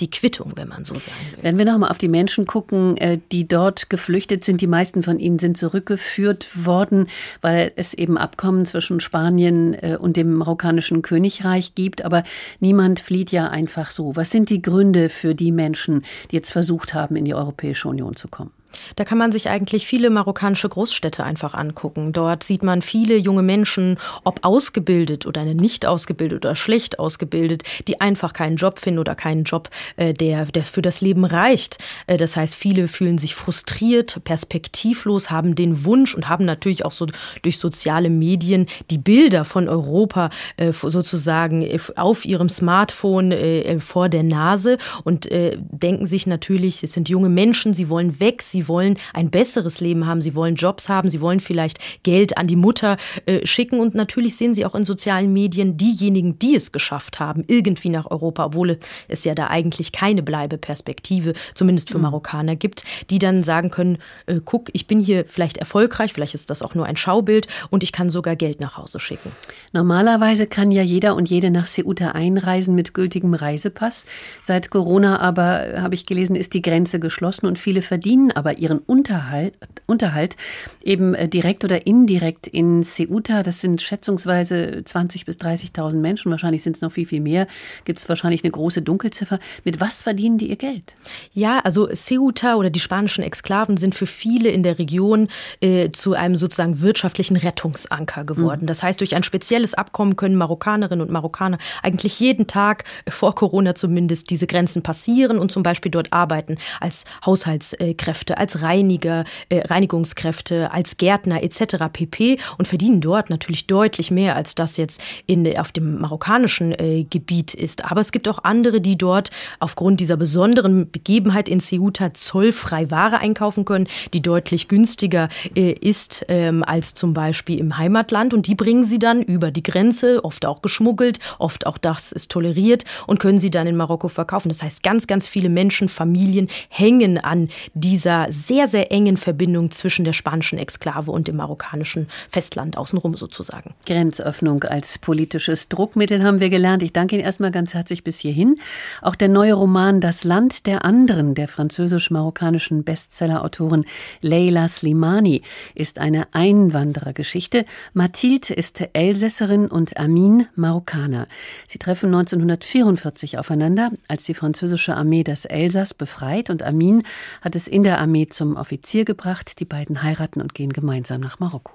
die 0.00 0.10
Quittung, 0.10 0.52
wenn 0.56 0.68
man 0.68 0.84
so 0.84 0.94
sagen 0.94 1.16
will. 1.32 1.44
Wenn 1.44 1.58
wir 1.58 1.64
nochmal 1.64 1.90
auf 1.90 1.98
die 1.98 2.08
Menschen 2.08 2.46
gucken, 2.46 2.96
äh, 2.96 3.18
die 3.32 3.48
dort 3.48 3.88
geflüchtet 3.90 4.44
sind, 4.44 4.60
die 4.60 4.66
meisten 4.66 5.02
von 5.02 5.18
ihnen 5.18 5.38
sind 5.38 5.56
zurückgeführt 5.56 6.66
worden, 6.66 7.08
weil 7.40 7.72
es 7.76 7.94
eben 7.94 8.18
Abkommen 8.18 8.66
zwischen 8.66 9.00
Spanien 9.00 9.74
äh, 9.74 9.96
und 9.98 10.16
dem 10.16 10.34
marokkanischen 10.34 11.02
Königreich 11.02 11.74
gibt. 11.74 12.04
Aber 12.04 12.24
niemand 12.60 13.00
flieht 13.00 13.32
ja 13.32 13.48
einfach 13.48 13.90
so. 13.90 14.16
Was 14.16 14.30
sind 14.30 14.50
die 14.50 14.62
Gründe 14.62 15.08
für 15.08 15.34
die 15.34 15.52
Menschen, 15.52 16.04
die 16.30 16.36
jetzt 16.36 16.50
versucht 16.50 16.94
haben, 16.94 17.16
in 17.16 17.24
die 17.24 17.34
Europäische 17.34 17.88
Union 17.88 18.16
zu 18.16 18.28
kommen? 18.28 18.52
Da 18.96 19.04
kann 19.04 19.18
man 19.18 19.32
sich 19.32 19.48
eigentlich 19.48 19.86
viele 19.86 20.10
marokkanische 20.10 20.68
Großstädte 20.68 21.24
einfach 21.24 21.54
angucken. 21.54 22.12
Dort 22.12 22.42
sieht 22.42 22.62
man 22.62 22.82
viele 22.82 23.16
junge 23.16 23.42
Menschen, 23.42 23.98
ob 24.24 24.44
ausgebildet 24.44 25.26
oder 25.26 25.44
nicht 25.44 25.86
ausgebildet 25.86 26.44
oder 26.44 26.54
schlecht 26.54 26.98
ausgebildet, 26.98 27.62
die 27.88 28.00
einfach 28.00 28.32
keinen 28.32 28.56
Job 28.56 28.78
finden 28.78 28.98
oder 28.98 29.14
keinen 29.14 29.44
Job, 29.44 29.70
äh, 29.96 30.14
der, 30.14 30.46
der 30.46 30.64
für 30.64 30.82
das 30.82 31.00
Leben 31.00 31.24
reicht. 31.24 31.78
Äh, 32.06 32.16
das 32.16 32.36
heißt, 32.36 32.54
viele 32.54 32.88
fühlen 32.88 33.18
sich 33.18 33.34
frustriert, 33.34 34.22
perspektivlos, 34.24 35.30
haben 35.30 35.54
den 35.54 35.84
Wunsch 35.84 36.14
und 36.14 36.28
haben 36.28 36.44
natürlich 36.44 36.84
auch 36.84 36.92
so 36.92 37.06
durch 37.42 37.58
soziale 37.58 38.10
Medien 38.10 38.66
die 38.90 38.98
Bilder 38.98 39.44
von 39.44 39.68
Europa 39.68 40.30
äh, 40.56 40.72
sozusagen 40.72 41.66
auf 41.96 42.24
ihrem 42.24 42.48
Smartphone 42.48 43.34
vor 43.80 44.08
der 44.08 44.22
Nase 44.22 44.78
und 45.04 45.28
denken 45.30 46.06
sich 46.06 46.26
natürlich, 46.26 46.82
es 46.82 46.92
sind 46.92 47.08
junge 47.08 47.28
Menschen, 47.28 47.74
sie 47.74 47.88
wollen 47.88 48.20
weg, 48.20 48.42
sie 48.42 48.55
wollen 48.68 48.98
ein 49.12 49.30
besseres 49.30 49.80
Leben 49.80 50.06
haben, 50.06 50.20
sie 50.22 50.34
wollen 50.34 50.54
Jobs 50.54 50.88
haben, 50.88 51.08
sie 51.08 51.20
wollen 51.20 51.40
vielleicht 51.40 51.78
Geld 52.02 52.36
an 52.38 52.46
die 52.46 52.56
Mutter 52.56 52.96
äh, 53.26 53.46
schicken 53.46 53.80
und 53.80 53.94
natürlich 53.94 54.36
sehen 54.36 54.54
sie 54.54 54.64
auch 54.64 54.74
in 54.74 54.84
sozialen 54.84 55.32
Medien 55.32 55.76
diejenigen, 55.76 56.38
die 56.38 56.54
es 56.54 56.72
geschafft 56.72 57.20
haben, 57.20 57.44
irgendwie 57.46 57.90
nach 57.90 58.10
Europa, 58.10 58.44
obwohl 58.46 58.78
es 59.08 59.24
ja 59.24 59.34
da 59.34 59.48
eigentlich 59.48 59.92
keine 59.92 60.22
Bleibeperspektive, 60.22 61.34
zumindest 61.54 61.90
für 61.90 61.98
mhm. 61.98 62.04
Marokkaner 62.04 62.56
gibt, 62.56 62.84
die 63.10 63.18
dann 63.18 63.42
sagen 63.42 63.70
können, 63.70 63.98
äh, 64.26 64.40
guck, 64.44 64.70
ich 64.72 64.86
bin 64.86 65.00
hier 65.00 65.24
vielleicht 65.26 65.58
erfolgreich, 65.58 66.12
vielleicht 66.12 66.34
ist 66.34 66.50
das 66.50 66.62
auch 66.62 66.74
nur 66.74 66.86
ein 66.86 66.96
Schaubild 66.96 67.48
und 67.70 67.82
ich 67.82 67.92
kann 67.92 68.10
sogar 68.10 68.36
Geld 68.36 68.60
nach 68.60 68.76
Hause 68.76 69.00
schicken. 69.00 69.32
Normalerweise 69.72 70.46
kann 70.46 70.70
ja 70.70 70.82
jeder 70.82 71.14
und 71.16 71.28
jede 71.28 71.50
nach 71.50 71.66
Ceuta 71.66 72.12
einreisen 72.12 72.74
mit 72.74 72.94
gültigem 72.94 73.34
Reisepass. 73.34 74.06
Seit 74.42 74.70
Corona 74.70 75.20
aber, 75.20 75.82
habe 75.82 75.94
ich 75.94 76.06
gelesen, 76.06 76.36
ist 76.36 76.54
die 76.54 76.62
Grenze 76.62 77.00
geschlossen 77.00 77.46
und 77.46 77.58
viele 77.58 77.82
verdienen 77.82 78.30
aber 78.32 78.45
ihren 78.54 78.78
Unterhalt, 78.78 79.54
Unterhalt 79.86 80.36
eben 80.82 81.14
äh, 81.14 81.28
direkt 81.28 81.64
oder 81.64 81.86
indirekt 81.86 82.46
in 82.46 82.82
Ceuta. 82.84 83.42
Das 83.42 83.60
sind 83.60 83.82
schätzungsweise 83.82 84.82
20.000 84.84 85.24
bis 85.24 85.36
30.000 85.36 85.96
Menschen. 85.96 86.30
Wahrscheinlich 86.30 86.62
sind 86.62 86.76
es 86.76 86.82
noch 86.82 86.92
viel, 86.92 87.06
viel 87.06 87.20
mehr. 87.20 87.46
Gibt 87.84 87.98
es 87.98 88.08
wahrscheinlich 88.08 88.42
eine 88.44 88.50
große 88.50 88.82
Dunkelziffer. 88.82 89.38
Mit 89.64 89.80
was 89.80 90.02
verdienen 90.02 90.38
die 90.38 90.48
ihr 90.48 90.56
Geld? 90.56 90.96
Ja, 91.32 91.60
also 91.60 91.88
Ceuta 91.88 92.56
oder 92.56 92.70
die 92.70 92.80
spanischen 92.80 93.22
Exklaven 93.22 93.76
sind 93.76 93.94
für 93.94 94.06
viele 94.06 94.48
in 94.48 94.62
der 94.62 94.78
Region 94.78 95.28
äh, 95.60 95.90
zu 95.90 96.14
einem 96.14 96.36
sozusagen 96.38 96.80
wirtschaftlichen 96.80 97.36
Rettungsanker 97.36 98.24
geworden. 98.24 98.62
Mhm. 98.62 98.66
Das 98.66 98.82
heißt, 98.82 99.00
durch 99.00 99.14
ein 99.14 99.22
spezielles 99.22 99.74
Abkommen 99.74 100.16
können 100.16 100.36
Marokkanerinnen 100.36 101.00
und 101.00 101.12
Marokkaner 101.12 101.58
eigentlich 101.82 102.18
jeden 102.20 102.46
Tag, 102.46 102.84
vor 103.08 103.34
Corona 103.34 103.74
zumindest, 103.74 104.30
diese 104.30 104.46
Grenzen 104.46 104.82
passieren 104.82 105.38
und 105.38 105.50
zum 105.50 105.62
Beispiel 105.62 105.90
dort 105.90 106.12
arbeiten 106.12 106.58
als 106.80 107.04
Haushaltskräfte, 107.24 108.35
als 108.38 108.62
Reiniger, 108.62 109.24
äh, 109.48 109.66
Reinigungskräfte, 109.66 110.72
als 110.72 110.96
Gärtner 110.96 111.42
etc. 111.42 111.86
pp. 111.92 112.38
und 112.58 112.66
verdienen 112.66 113.00
dort 113.00 113.30
natürlich 113.30 113.66
deutlich 113.66 114.10
mehr, 114.10 114.36
als 114.36 114.54
das 114.54 114.76
jetzt 114.76 115.00
in, 115.26 115.58
auf 115.58 115.72
dem 115.72 116.00
marokkanischen 116.00 116.72
äh, 116.72 117.04
Gebiet 117.08 117.54
ist. 117.54 117.84
Aber 117.84 118.00
es 118.00 118.12
gibt 118.12 118.28
auch 118.28 118.44
andere, 118.44 118.80
die 118.80 118.96
dort 118.96 119.30
aufgrund 119.60 120.00
dieser 120.00 120.16
besonderen 120.16 120.90
Begebenheit 120.90 121.48
in 121.48 121.60
Ceuta 121.60 122.14
zollfrei 122.14 122.90
Ware 122.90 123.18
einkaufen 123.18 123.64
können, 123.64 123.86
die 124.12 124.22
deutlich 124.22 124.68
günstiger 124.68 125.28
äh, 125.54 125.72
ist 125.72 126.24
ähm, 126.28 126.62
als 126.64 126.94
zum 126.94 127.14
Beispiel 127.14 127.58
im 127.58 127.78
Heimatland. 127.78 128.34
Und 128.34 128.46
die 128.46 128.54
bringen 128.54 128.84
sie 128.84 128.98
dann 128.98 129.22
über 129.22 129.50
die 129.50 129.62
Grenze, 129.62 130.24
oft 130.24 130.46
auch 130.46 130.62
geschmuggelt, 130.62 131.20
oft 131.38 131.66
auch 131.66 131.78
das 131.78 132.12
ist 132.12 132.30
toleriert 132.30 132.84
und 133.06 133.20
können 133.20 133.38
sie 133.38 133.50
dann 133.50 133.66
in 133.66 133.76
Marokko 133.76 134.08
verkaufen. 134.08 134.48
Das 134.48 134.62
heißt, 134.62 134.82
ganz, 134.82 135.06
ganz 135.06 135.26
viele 135.28 135.48
Menschen, 135.48 135.88
Familien 135.88 136.48
hängen 136.68 137.18
an 137.18 137.48
dieser 137.74 138.25
sehr, 138.28 138.66
sehr 138.66 138.92
engen 138.92 139.16
Verbindung 139.16 139.70
zwischen 139.70 140.04
der 140.04 140.12
spanischen 140.12 140.58
Exklave 140.58 141.10
und 141.10 141.28
dem 141.28 141.36
marokkanischen 141.36 142.08
Festland 142.28 142.76
außenrum 142.76 143.16
sozusagen. 143.16 143.74
Grenzöffnung 143.86 144.64
als 144.64 144.98
politisches 144.98 145.68
Druckmittel 145.68 146.22
haben 146.22 146.40
wir 146.40 146.50
gelernt. 146.50 146.82
Ich 146.82 146.92
danke 146.92 147.16
Ihnen 147.16 147.24
erstmal 147.24 147.50
ganz 147.50 147.74
herzlich 147.74 148.04
bis 148.04 148.18
hierhin. 148.18 148.58
Auch 149.02 149.14
der 149.14 149.28
neue 149.28 149.54
Roman 149.54 150.00
Das 150.00 150.24
Land 150.24 150.66
der 150.66 150.84
anderen 150.84 151.34
der 151.34 151.48
französisch-marokkanischen 151.48 152.84
Bestsellerautorin 152.84 153.84
Leila 154.20 154.68
Slimani 154.68 155.42
ist 155.74 155.98
eine 155.98 156.28
Einwanderergeschichte. 156.32 157.64
Mathilde 157.92 158.54
ist 158.54 158.82
Elsässerin 158.92 159.68
und 159.68 159.96
Amin 159.98 160.46
Marokkaner. 160.54 161.26
Sie 161.66 161.78
treffen 161.78 162.06
1944 162.06 163.38
aufeinander, 163.38 163.90
als 164.08 164.24
die 164.24 164.34
französische 164.34 164.96
Armee 164.96 165.22
das 165.22 165.44
Elsass 165.44 165.94
befreit 165.94 166.50
und 166.50 166.62
Amin 166.62 167.02
hat 167.40 167.54
es 167.54 167.68
in 167.68 167.82
der 167.82 168.00
Armee 168.00 168.15
Armee 168.16 168.28
zum 168.28 168.56
Offizier 168.56 169.04
gebracht, 169.04 169.60
die 169.60 169.66
beiden 169.66 170.02
heiraten 170.02 170.40
und 170.40 170.54
gehen 170.54 170.72
gemeinsam 170.72 171.20
nach 171.20 171.38
Marokko. 171.38 171.72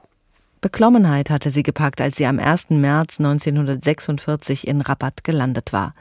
Beklommenheit 0.60 1.29
hatte 1.29 1.51
sie 1.51 1.62
gepackt, 1.62 2.01
als 2.01 2.17
sie 2.17 2.25
am 2.25 2.39
1. 2.39 2.71
März 2.71 3.19
1946 3.19 4.67
in 4.67 4.81
Rabat 4.81 5.24
gelandet 5.24 5.71
war. 5.71 5.93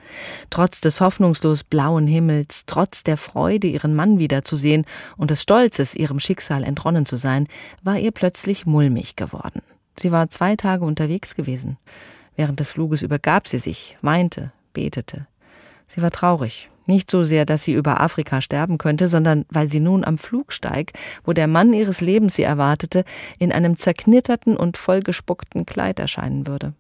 Trotz 0.49 0.81
des 0.81 1.03
hoffnungslos 1.03 1.63
blauen 1.63 2.07
Himmels, 2.07 2.65
trotz 2.65 3.03
der 3.03 3.19
Freude, 3.19 3.67
ihren 3.67 3.95
Mann 3.95 4.19
wiederzusehen 4.19 4.87
und 5.19 5.31
des 5.31 5.43
Stolzes, 5.43 5.95
ihrem 5.95 6.21
Schicksal 6.21 6.65
entronnen 6.65 7.05
zu 7.05 7.19
sein, 7.19 7.47
war 7.83 7.99
ihr 7.99 8.11
plötzlich 8.11 8.65
mulmig 8.65 9.17
geworden. 9.17 9.61
Sie 9.99 10.11
war 10.11 10.31
zwei 10.31 10.57
Tage 10.57 10.87
unterwegs 10.87 11.35
gewesen. 11.35 11.77
Während 12.35 12.61
des 12.61 12.73
Fluges 12.73 13.03
übergab 13.03 13.47
sie 13.47 13.59
sich, 13.59 13.99
weinte, 14.01 14.53
betete. 14.73 15.27
Sie 15.87 16.01
war 16.01 16.11
traurig, 16.11 16.70
nicht 16.87 17.11
so 17.11 17.23
sehr, 17.23 17.45
dass 17.45 17.65
sie 17.65 17.73
über 17.73 18.01
Afrika 18.01 18.41
sterben 18.41 18.79
könnte, 18.79 19.09
sondern 19.09 19.45
weil 19.49 19.71
sie 19.71 19.81
nun 19.81 20.05
am 20.05 20.19
Flugsteig, 20.19 20.93
wo 21.25 21.33
der 21.33 21.47
Mann 21.47 21.73
ihres 21.73 22.01
Lebens 22.01 22.35
sie 22.37 22.43
erwartete, 22.43 23.05
in 23.39 23.53
einem 23.53 23.77
zerknitterten 23.77 24.57
und 24.57 24.77
vollgespuckten 24.77 25.67
Kleid 25.67 25.99
erscheinen 25.99 26.47
würde. 26.47 26.75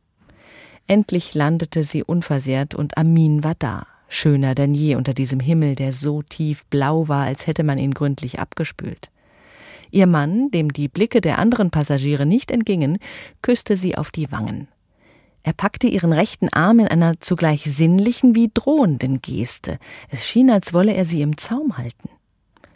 Endlich 0.86 1.34
landete 1.34 1.84
sie 1.84 2.02
unversehrt 2.02 2.74
und 2.74 2.98
Amin 2.98 3.44
war 3.44 3.54
da, 3.58 3.86
schöner 4.08 4.56
denn 4.56 4.74
je 4.74 4.96
unter 4.96 5.14
diesem 5.14 5.38
Himmel, 5.38 5.76
der 5.76 5.92
so 5.92 6.22
tief 6.22 6.64
blau 6.66 7.06
war, 7.08 7.24
als 7.24 7.46
hätte 7.46 7.62
man 7.62 7.78
ihn 7.78 7.94
gründlich 7.94 8.40
abgespült. 8.40 9.10
Ihr 9.92 10.06
Mann, 10.06 10.50
dem 10.50 10.72
die 10.72 10.88
Blicke 10.88 11.20
der 11.20 11.38
anderen 11.38 11.70
Passagiere 11.70 12.26
nicht 12.26 12.50
entgingen, 12.50 12.98
küsste 13.42 13.76
sie 13.76 13.96
auf 13.96 14.10
die 14.10 14.30
Wangen. 14.30 14.68
Er 15.42 15.52
packte 15.52 15.86
ihren 15.86 16.12
rechten 16.12 16.48
Arm 16.50 16.80
in 16.80 16.88
einer 16.88 17.18
zugleich 17.20 17.64
sinnlichen 17.64 18.34
wie 18.34 18.50
drohenden 18.52 19.22
Geste. 19.22 19.78
Es 20.10 20.26
schien, 20.26 20.50
als 20.50 20.74
wolle 20.74 20.92
er 20.92 21.04
sie 21.04 21.22
im 21.22 21.38
Zaum 21.38 21.78
halten. 21.78 22.10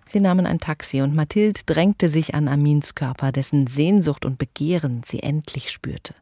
Sie 0.07 0.21
nahmen 0.21 0.47
ein 0.47 0.61
Taxi 0.61 1.03
und 1.03 1.15
Mathilde 1.15 1.61
drängte 1.67 2.09
sich 2.09 2.35
an 2.35 2.49
Amins 2.49 2.95
Körper, 2.95 3.33
dessen 3.33 3.67
Sehnsucht 3.67 4.25
und 4.25 4.39
Begehren 4.39 5.03
sie 5.05 5.23
endlich 5.23 5.71
spürte. 5.71 6.15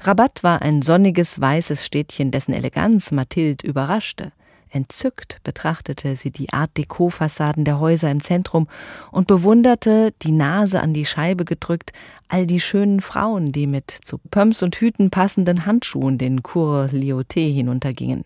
Rabat 0.00 0.42
war 0.42 0.62
ein 0.62 0.82
sonniges, 0.82 1.40
weißes 1.40 1.84
Städtchen, 1.84 2.30
dessen 2.30 2.54
Eleganz 2.54 3.10
Mathilde 3.10 3.66
überraschte. 3.66 4.32
Entzückt 4.70 5.40
betrachtete 5.44 6.16
sie 6.16 6.30
die 6.30 6.52
Art 6.52 6.76
Deko-Fassaden 6.76 7.64
der 7.64 7.80
Häuser 7.80 8.10
im 8.10 8.20
Zentrum 8.20 8.68
und 9.10 9.26
bewunderte, 9.26 10.12
die 10.22 10.32
Nase 10.32 10.80
an 10.80 10.92
die 10.92 11.06
Scheibe 11.06 11.44
gedrückt, 11.44 11.92
all 12.28 12.46
die 12.46 12.60
schönen 12.60 13.00
Frauen, 13.00 13.52
die 13.52 13.66
mit 13.66 13.90
zu 13.90 14.18
Pumps 14.30 14.62
und 14.62 14.76
Hüten 14.76 15.10
passenden 15.10 15.64
Handschuhen 15.66 16.18
den 16.18 16.42
Cour 16.42 16.88
Lioté 16.92 17.52
hinuntergingen. 17.52 18.24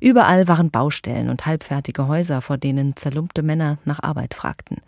Überall 0.00 0.48
waren 0.48 0.70
Baustellen 0.70 1.28
und 1.28 1.46
halbfertige 1.46 2.08
Häuser, 2.08 2.40
vor 2.40 2.58
denen 2.58 2.96
zerlumpte 2.96 3.42
Männer 3.42 3.78
nach 3.84 4.02
Arbeit 4.02 4.34
fragten. 4.34 4.78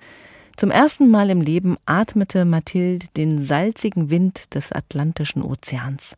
Zum 0.57 0.71
ersten 0.71 1.11
Mal 1.11 1.29
im 1.29 1.43
Leben 1.43 1.77
atmete 1.85 2.47
Mathilde 2.47 3.07
den 3.17 3.45
salzigen 3.45 4.09
Wind 4.09 4.55
des 4.55 4.73
Atlantischen 4.73 5.43
Ozeans. 5.43 6.17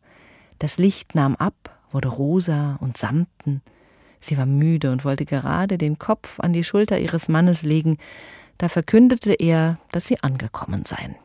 Das 0.59 0.77
Licht 0.77 1.13
nahm 1.13 1.35
ab, 1.35 1.77
wurde 1.91 2.07
rosa 2.07 2.77
und 2.79 2.97
samten. 2.97 3.61
Sie 4.19 4.37
war 4.37 4.45
müde 4.45 4.91
und 4.91 5.05
wollte 5.05 5.25
gerade 5.25 5.77
den 5.77 5.99
Kopf 5.99 6.39
an 6.39 6.53
die 6.53 6.63
Schulter 6.63 6.99
ihres 6.99 7.29
Mannes 7.29 7.61
legen, 7.61 7.97
da 8.57 8.67
verkündete 8.67 9.33
er, 9.33 9.79
dass 9.91 10.07
sie 10.07 10.21
angekommen 10.21 10.83
seien. 10.85 11.15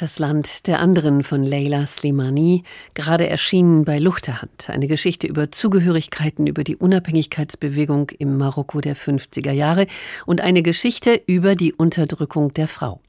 Das 0.00 0.20
Land 0.20 0.68
der 0.68 0.78
anderen 0.78 1.24
von 1.24 1.42
Leila 1.42 1.84
Slimani, 1.84 2.62
gerade 2.94 3.28
erschienen 3.28 3.84
bei 3.84 3.98
Luchterhand. 3.98 4.70
Eine 4.70 4.86
Geschichte 4.86 5.26
über 5.26 5.50
Zugehörigkeiten, 5.50 6.46
über 6.46 6.62
die 6.62 6.76
Unabhängigkeitsbewegung 6.76 8.10
im 8.10 8.38
Marokko 8.38 8.80
der 8.80 8.94
50er 8.94 9.50
Jahre 9.50 9.88
und 10.24 10.40
eine 10.40 10.62
Geschichte 10.62 11.20
über 11.26 11.56
die 11.56 11.72
Unterdrückung 11.72 12.54
der 12.54 12.68
Frau. 12.68 13.00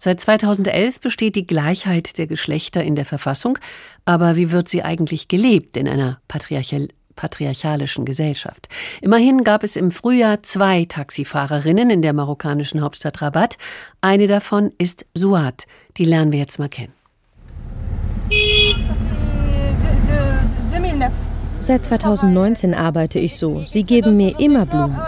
Seit 0.00 0.20
2011 0.20 0.98
besteht 0.98 1.36
die 1.36 1.46
Gleichheit 1.46 2.18
der 2.18 2.26
Geschlechter 2.26 2.82
in 2.82 2.96
der 2.96 3.04
Verfassung, 3.04 3.56
aber 4.04 4.34
wie 4.34 4.50
wird 4.50 4.68
sie 4.68 4.82
eigentlich 4.82 5.28
gelebt 5.28 5.76
in 5.76 5.88
einer 5.88 6.20
patriarchal 6.26 6.88
patriarchalischen 7.16 8.04
Gesellschaft. 8.04 8.68
Immerhin 9.00 9.44
gab 9.44 9.64
es 9.64 9.76
im 9.76 9.90
Frühjahr 9.90 10.42
zwei 10.42 10.84
Taxifahrerinnen 10.84 11.90
in 11.90 12.02
der 12.02 12.12
marokkanischen 12.12 12.80
Hauptstadt 12.80 13.22
Rabat. 13.22 13.58
Eine 14.00 14.26
davon 14.26 14.72
ist 14.78 15.06
Suat. 15.14 15.66
Die 15.96 16.04
lernen 16.04 16.32
wir 16.32 16.38
jetzt 16.38 16.58
mal 16.58 16.68
kennen. 16.68 16.92
Seit 21.60 21.84
2019 21.84 22.74
arbeite 22.74 23.18
ich 23.18 23.36
so. 23.36 23.64
Sie 23.66 23.84
geben 23.84 24.16
mir 24.16 24.38
immer 24.40 24.66
Blumen. 24.66 24.98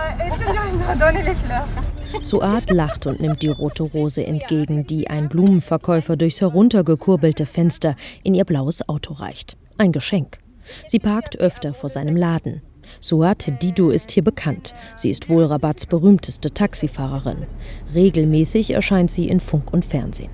Suat 2.23 2.71
lacht 2.71 3.07
und 3.07 3.21
nimmt 3.21 3.43
die 3.43 3.49
rote 3.49 3.83
Rose 3.83 4.25
entgegen, 4.25 4.87
die 4.87 5.11
ein 5.11 5.29
Blumenverkäufer 5.29 6.17
durchs 6.17 6.41
heruntergekurbelte 6.41 7.47
Fenster 7.47 7.97
in 8.23 8.35
ihr 8.35 8.45
blaues 8.45 8.89
Auto 8.89 9.15
reicht. 9.15 9.57
Ein 9.79 9.91
Geschenk. 9.91 10.39
Sie 10.87 10.99
parkt 10.99 11.39
öfter 11.39 11.75
vor 11.75 11.89
seinem 11.89 12.17
Laden. 12.17 12.63
Suat 13.01 13.47
Dido 13.63 13.91
ist 13.91 14.11
hier 14.11 14.25
bekannt. 14.25 14.75
Sie 14.97 15.11
ist 15.11 15.29
wohl 15.29 15.45
Rabats 15.45 15.87
berühmteste 15.87 16.53
Taxifahrerin. 16.53 17.47
Regelmäßig 17.95 18.73
erscheint 18.73 19.11
sie 19.11 19.29
in 19.29 19.41
Funk 19.41 19.73
und 19.73 19.85
Fernsehen. 19.85 20.31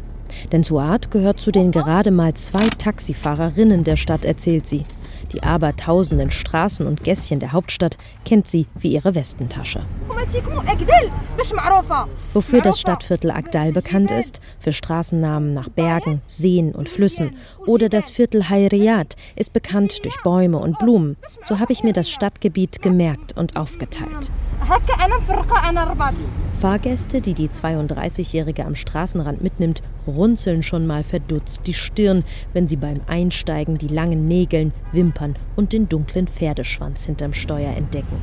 Denn 0.53 0.63
Suat 0.63 1.11
gehört 1.11 1.41
zu 1.41 1.51
den 1.51 1.71
gerade 1.71 2.11
mal 2.11 2.35
zwei 2.35 2.69
Taxifahrerinnen 2.69 3.85
der 3.85 3.97
Stadt, 3.97 4.25
erzählt 4.25 4.67
sie. 4.67 4.85
Die 5.33 5.43
abertausenden 5.43 6.31
Straßen 6.31 6.87
und 6.87 7.05
Gässchen 7.05 7.41
der 7.41 7.53
Hauptstadt 7.53 7.99
kennt 8.25 8.49
sie 8.49 8.67
wie 8.79 8.93
ihre 8.93 9.15
Westentasche. 9.15 9.83
Wofür 12.35 12.61
das 12.61 12.81
Stadtviertel 12.81 13.31
Agdal 13.31 13.73
bekannt 13.73 14.11
ist? 14.11 14.41
Für 14.59 14.73
Straßennamen 14.73 15.55
nach 15.55 15.69
Bergen, 15.69 16.21
Seen 16.29 16.73
und 16.73 16.89
Flüssen. 16.89 17.37
Oder 17.67 17.89
das 17.89 18.11
Viertel 18.11 18.49
Hayriyat 18.49 19.17
ist 19.37 19.53
bekannt 19.53 20.05
durch 20.05 20.17
Bäume 20.23 20.59
und 20.59 20.79
Blumen. 20.79 21.17
So 21.47 21.59
habe 21.59 21.73
ich 21.73 21.83
mir 21.83 21.93
das 21.93 22.11
Stadtgebiet 22.11 22.83
gemerkt 22.83 23.37
und 23.37 23.57
aufgeteilt. 23.57 24.31
Fahrgäste, 26.61 27.21
die 27.21 27.35
die 27.35 27.49
32-Jährige 27.49 28.65
am 28.65 28.77
Straßenrand 28.77 29.43
mitnimmt, 29.43 29.83
runzeln 30.07 30.63
schon 30.63 30.87
mal 30.87 31.03
verdutzt 31.03 31.63
die 31.67 31.75
Stirn, 31.75 32.23
wenn 32.53 32.69
sie 32.69 32.77
beim 32.77 32.99
Einsteigen 33.09 33.75
die 33.75 33.89
langen 33.89 34.29
Nägeln, 34.29 34.73
Wimpern 34.93 35.35
und 35.57 35.73
den 35.73 35.89
dunklen 35.89 36.29
Pferdeschwanz 36.29 37.07
hinterm 37.07 37.33
Steuer 37.33 37.75
entdecken. 37.77 38.23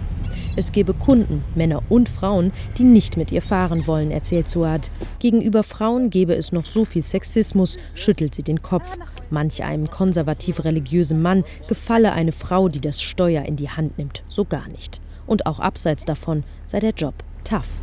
Es 0.56 0.72
gebe 0.72 0.94
Kunden, 0.94 1.44
Männer 1.54 1.84
und 1.90 2.08
Frauen, 2.08 2.54
die 2.78 2.86
nicht 2.86 3.18
mit 3.18 3.34
ihr 3.34 3.42
fahren 3.42 3.86
wollen, 3.86 4.10
erzählt 4.10 4.48
Suad. 4.48 4.90
Gegenüber 5.20 5.64
Frauen 5.64 6.10
gebe 6.10 6.34
es 6.34 6.54
noch 6.54 6.66
so 6.66 6.86
viel 6.86 7.04
Sexismus, 7.04 7.78
schüttelt 7.94 8.34
sie 8.34 8.44
den 8.44 8.62
Kopf. 8.62 8.88
Manch 9.30 9.66
einem 9.66 9.90
konservativ-religiösen 9.90 11.22
Mann 11.22 11.44
gefalle 11.68 12.14
eine 12.14 12.32
Frau, 12.32 12.70
die 12.70 12.80
das 12.80 13.02
Steuer 13.02 13.44
in 13.44 13.58
die 13.58 13.70
Hand 13.70 13.98
nimmt, 13.98 14.24
so 14.30 14.46
gar 14.46 14.70
nicht. 14.70 15.02
Und 15.28 15.46
auch 15.46 15.60
abseits 15.60 16.06
davon 16.06 16.44
sei 16.66 16.80
der 16.80 16.92
Job 16.92 17.14
tough. 17.44 17.80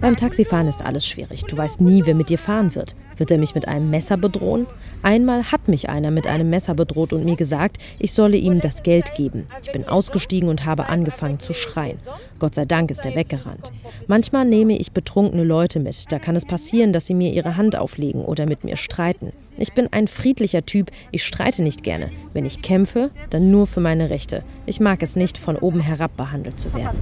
Beim 0.00 0.16
Taxifahren 0.16 0.68
ist 0.68 0.82
alles 0.84 1.06
schwierig. 1.06 1.44
Du 1.44 1.56
weißt 1.56 1.80
nie, 1.80 2.02
wer 2.04 2.14
mit 2.14 2.28
dir 2.28 2.38
fahren 2.38 2.74
wird. 2.74 2.94
Wird 3.20 3.30
er 3.30 3.36
mich 3.36 3.54
mit 3.54 3.68
einem 3.68 3.90
Messer 3.90 4.16
bedrohen? 4.16 4.66
Einmal 5.02 5.52
hat 5.52 5.68
mich 5.68 5.90
einer 5.90 6.10
mit 6.10 6.26
einem 6.26 6.48
Messer 6.48 6.72
bedroht 6.72 7.12
und 7.12 7.22
mir 7.22 7.36
gesagt, 7.36 7.76
ich 7.98 8.14
solle 8.14 8.38
ihm 8.38 8.62
das 8.62 8.82
Geld 8.82 9.14
geben. 9.14 9.46
Ich 9.62 9.70
bin 9.72 9.86
ausgestiegen 9.86 10.48
und 10.48 10.64
habe 10.64 10.88
angefangen 10.88 11.38
zu 11.38 11.52
schreien. 11.52 11.98
Gott 12.38 12.54
sei 12.54 12.64
Dank 12.64 12.90
ist 12.90 13.04
er 13.04 13.14
weggerannt. 13.14 13.72
Manchmal 14.06 14.46
nehme 14.46 14.74
ich 14.78 14.92
betrunkene 14.92 15.44
Leute 15.44 15.80
mit. 15.80 16.10
Da 16.10 16.18
kann 16.18 16.34
es 16.34 16.46
passieren, 16.46 16.94
dass 16.94 17.04
sie 17.04 17.12
mir 17.12 17.30
ihre 17.34 17.58
Hand 17.58 17.76
auflegen 17.76 18.24
oder 18.24 18.46
mit 18.46 18.64
mir 18.64 18.78
streiten. 18.78 19.34
Ich 19.58 19.74
bin 19.74 19.92
ein 19.92 20.08
friedlicher 20.08 20.64
Typ, 20.64 20.90
ich 21.10 21.22
streite 21.22 21.62
nicht 21.62 21.82
gerne. 21.82 22.08
Wenn 22.32 22.46
ich 22.46 22.62
kämpfe, 22.62 23.10
dann 23.28 23.50
nur 23.50 23.66
für 23.66 23.80
meine 23.80 24.08
Rechte. 24.08 24.44
Ich 24.64 24.80
mag 24.80 25.02
es 25.02 25.14
nicht, 25.14 25.36
von 25.36 25.56
oben 25.56 25.80
herab 25.80 26.16
behandelt 26.16 26.58
zu 26.58 26.72
werden. 26.72 26.96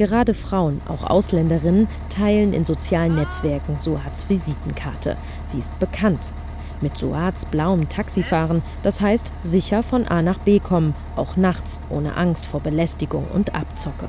Gerade 0.00 0.32
Frauen, 0.32 0.80
auch 0.88 1.04
Ausländerinnen, 1.04 1.86
teilen 2.08 2.54
in 2.54 2.64
sozialen 2.64 3.16
Netzwerken 3.16 3.78
Suats 3.78 4.30
Visitenkarte. 4.30 5.18
Sie 5.46 5.58
ist 5.58 5.78
bekannt. 5.78 6.32
Mit 6.80 6.96
Suats 6.96 7.44
blauem 7.44 7.86
Taxifahren, 7.90 8.62
das 8.82 9.02
heißt 9.02 9.30
sicher 9.42 9.82
von 9.82 10.08
A 10.08 10.22
nach 10.22 10.38
B 10.38 10.58
kommen, 10.58 10.94
auch 11.16 11.36
nachts, 11.36 11.82
ohne 11.90 12.16
Angst 12.16 12.46
vor 12.46 12.60
Belästigung 12.60 13.26
und 13.34 13.54
Abzocke. 13.54 14.08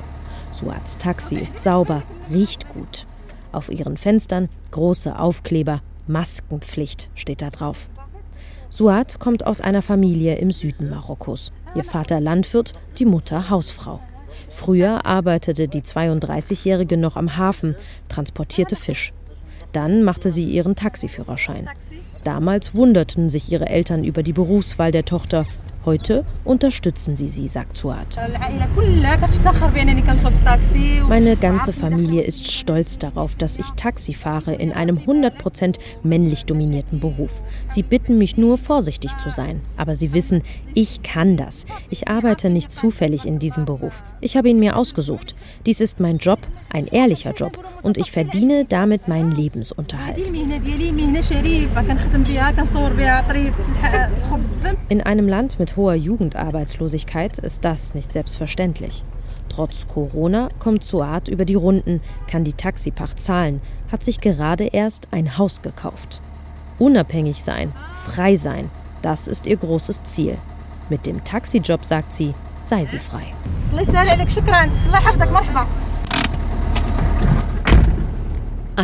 Suats 0.52 0.96
Taxi 0.96 1.36
ist 1.36 1.60
sauber, 1.60 2.04
riecht 2.30 2.70
gut. 2.70 3.06
Auf 3.52 3.70
ihren 3.70 3.98
Fenstern 3.98 4.48
große 4.70 5.18
Aufkleber, 5.18 5.82
Maskenpflicht 6.06 7.10
steht 7.14 7.42
da 7.42 7.50
drauf. 7.50 7.90
Suat 8.70 9.18
kommt 9.18 9.46
aus 9.46 9.60
einer 9.60 9.82
Familie 9.82 10.36
im 10.36 10.52
Süden 10.52 10.88
Marokkos. 10.88 11.52
Ihr 11.74 11.84
Vater 11.84 12.18
Landwirt, 12.18 12.72
die 12.96 13.04
Mutter 13.04 13.50
Hausfrau. 13.50 14.00
Früher 14.52 15.06
arbeitete 15.06 15.66
die 15.66 15.80
32-Jährige 15.80 16.96
noch 16.96 17.16
am 17.16 17.36
Hafen, 17.36 17.74
transportierte 18.08 18.76
Fisch. 18.76 19.12
Dann 19.72 20.04
machte 20.04 20.30
sie 20.30 20.44
ihren 20.44 20.76
Taxiführerschein. 20.76 21.68
Damals 22.22 22.74
wunderten 22.74 23.30
sich 23.30 23.50
ihre 23.50 23.66
Eltern 23.66 24.04
über 24.04 24.22
die 24.22 24.34
Berufswahl 24.34 24.92
der 24.92 25.04
Tochter 25.04 25.46
Heute 25.84 26.24
unterstützen 26.44 27.16
sie 27.16 27.28
sie, 27.28 27.48
sagt 27.48 27.76
Suat. 27.76 28.16
Meine 31.08 31.36
ganze 31.36 31.72
Familie 31.72 32.22
ist 32.22 32.52
stolz 32.52 32.98
darauf, 32.98 33.34
dass 33.34 33.56
ich 33.56 33.66
Taxi 33.72 34.14
fahre 34.14 34.54
in 34.54 34.72
einem 34.72 34.98
100% 34.98 35.78
männlich 36.04 36.46
dominierten 36.46 37.00
Beruf. 37.00 37.42
Sie 37.66 37.82
bitten 37.82 38.16
mich 38.16 38.36
nur, 38.36 38.58
vorsichtig 38.58 39.10
zu 39.18 39.30
sein. 39.30 39.60
Aber 39.76 39.96
sie 39.96 40.12
wissen, 40.12 40.42
ich 40.74 41.02
kann 41.02 41.36
das. 41.36 41.66
Ich 41.90 42.06
arbeite 42.06 42.48
nicht 42.48 42.70
zufällig 42.70 43.26
in 43.26 43.40
diesem 43.40 43.64
Beruf. 43.64 44.04
Ich 44.20 44.36
habe 44.36 44.50
ihn 44.50 44.60
mir 44.60 44.76
ausgesucht. 44.76 45.34
Dies 45.66 45.80
ist 45.80 45.98
mein 45.98 46.18
Job, 46.18 46.38
ein 46.72 46.86
ehrlicher 46.86 47.32
Job. 47.32 47.58
Und 47.82 47.98
ich 47.98 48.12
verdiene 48.12 48.66
damit 48.66 49.08
meinen 49.08 49.32
Lebensunterhalt. 49.32 50.30
In 54.88 55.00
einem 55.00 55.28
Land 55.28 55.58
mit 55.58 55.71
hoher 55.76 55.94
Jugendarbeitslosigkeit 55.94 57.38
ist 57.38 57.64
das 57.64 57.94
nicht 57.94 58.12
selbstverständlich. 58.12 59.04
Trotz 59.48 59.86
Corona 59.86 60.48
kommt 60.58 60.84
Suat 60.84 61.28
über 61.28 61.44
die 61.44 61.54
Runden, 61.54 62.00
kann 62.30 62.44
die 62.44 62.54
Taxipacht 62.54 63.20
zahlen, 63.20 63.60
hat 63.90 64.02
sich 64.02 64.18
gerade 64.18 64.64
erst 64.64 65.08
ein 65.10 65.36
Haus 65.36 65.60
gekauft. 65.60 66.22
Unabhängig 66.78 67.42
sein, 67.42 67.72
frei 67.92 68.36
sein, 68.36 68.70
das 69.02 69.28
ist 69.28 69.46
ihr 69.46 69.56
großes 69.56 70.02
Ziel. 70.04 70.38
Mit 70.88 71.06
dem 71.06 71.22
Taxijob, 71.22 71.84
sagt 71.84 72.14
sie, 72.14 72.34
sei 72.64 72.84
sie 72.84 72.98
frei. 72.98 73.34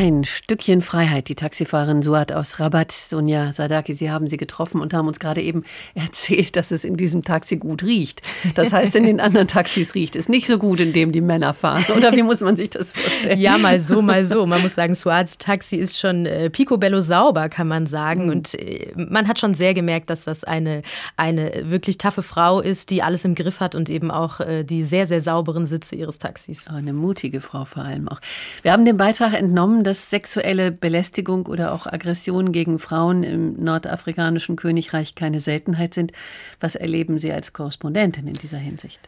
Ein 0.00 0.22
Stückchen 0.22 0.80
Freiheit, 0.80 1.28
die 1.28 1.34
Taxifahrerin 1.34 2.02
Suat 2.02 2.30
aus 2.30 2.60
Rabat. 2.60 2.92
Sonja 2.92 3.52
Sadaki, 3.52 3.94
Sie 3.94 4.12
haben 4.12 4.28
sie 4.28 4.36
getroffen 4.36 4.80
und 4.80 4.94
haben 4.94 5.08
uns 5.08 5.18
gerade 5.18 5.42
eben 5.42 5.64
erzählt, 5.96 6.54
dass 6.54 6.70
es 6.70 6.84
in 6.84 6.96
diesem 6.96 7.24
Taxi 7.24 7.56
gut 7.56 7.82
riecht. 7.82 8.22
Das 8.54 8.72
heißt, 8.72 8.94
in 8.94 9.02
den 9.02 9.18
anderen 9.18 9.48
Taxis 9.48 9.96
riecht 9.96 10.14
es 10.14 10.28
nicht 10.28 10.46
so 10.46 10.58
gut, 10.58 10.78
in 10.78 10.92
dem 10.92 11.10
die 11.10 11.20
Männer 11.20 11.52
fahren. 11.52 11.84
Oder 11.96 12.12
wie 12.12 12.22
muss 12.22 12.42
man 12.42 12.56
sich 12.56 12.70
das 12.70 12.92
vorstellen? 12.92 13.40
Ja, 13.40 13.58
mal 13.58 13.80
so, 13.80 14.00
mal 14.00 14.24
so. 14.24 14.46
Man 14.46 14.62
muss 14.62 14.76
sagen, 14.76 14.94
Suats 14.94 15.36
Taxi 15.36 15.74
ist 15.74 15.98
schon 15.98 16.26
äh, 16.26 16.48
picobello 16.48 17.00
sauber, 17.00 17.48
kann 17.48 17.66
man 17.66 17.86
sagen. 17.86 18.26
Mhm. 18.26 18.30
Und 18.30 18.54
äh, 18.54 18.92
man 18.94 19.26
hat 19.26 19.40
schon 19.40 19.54
sehr 19.54 19.74
gemerkt, 19.74 20.10
dass 20.10 20.22
das 20.22 20.44
eine, 20.44 20.82
eine 21.16 21.50
wirklich 21.64 21.98
taffe 21.98 22.22
Frau 22.22 22.60
ist, 22.60 22.90
die 22.90 23.02
alles 23.02 23.24
im 23.24 23.34
Griff 23.34 23.58
hat 23.58 23.74
und 23.74 23.90
eben 23.90 24.12
auch 24.12 24.38
äh, 24.38 24.62
die 24.62 24.84
sehr, 24.84 25.06
sehr 25.06 25.20
sauberen 25.20 25.66
Sitze 25.66 25.96
ihres 25.96 26.18
Taxis. 26.18 26.66
Oh, 26.70 26.76
eine 26.76 26.92
mutige 26.92 27.40
Frau 27.40 27.64
vor 27.64 27.82
allem 27.82 28.06
auch. 28.06 28.20
Wir 28.62 28.70
haben 28.70 28.84
den 28.84 28.96
Beitrag 28.96 29.34
entnommen, 29.34 29.87
dass 29.88 30.10
sexuelle 30.10 30.70
Belästigung 30.70 31.46
oder 31.46 31.72
auch 31.72 31.86
Aggression 31.86 32.52
gegen 32.52 32.78
Frauen 32.78 33.22
im 33.22 33.54
nordafrikanischen 33.54 34.54
Königreich 34.56 35.14
keine 35.14 35.40
Seltenheit 35.40 35.94
sind. 35.94 36.12
Was 36.60 36.74
erleben 36.74 37.18
Sie 37.18 37.32
als 37.32 37.54
Korrespondentin 37.54 38.26
in 38.26 38.34
dieser 38.34 38.58
Hinsicht? 38.58 39.00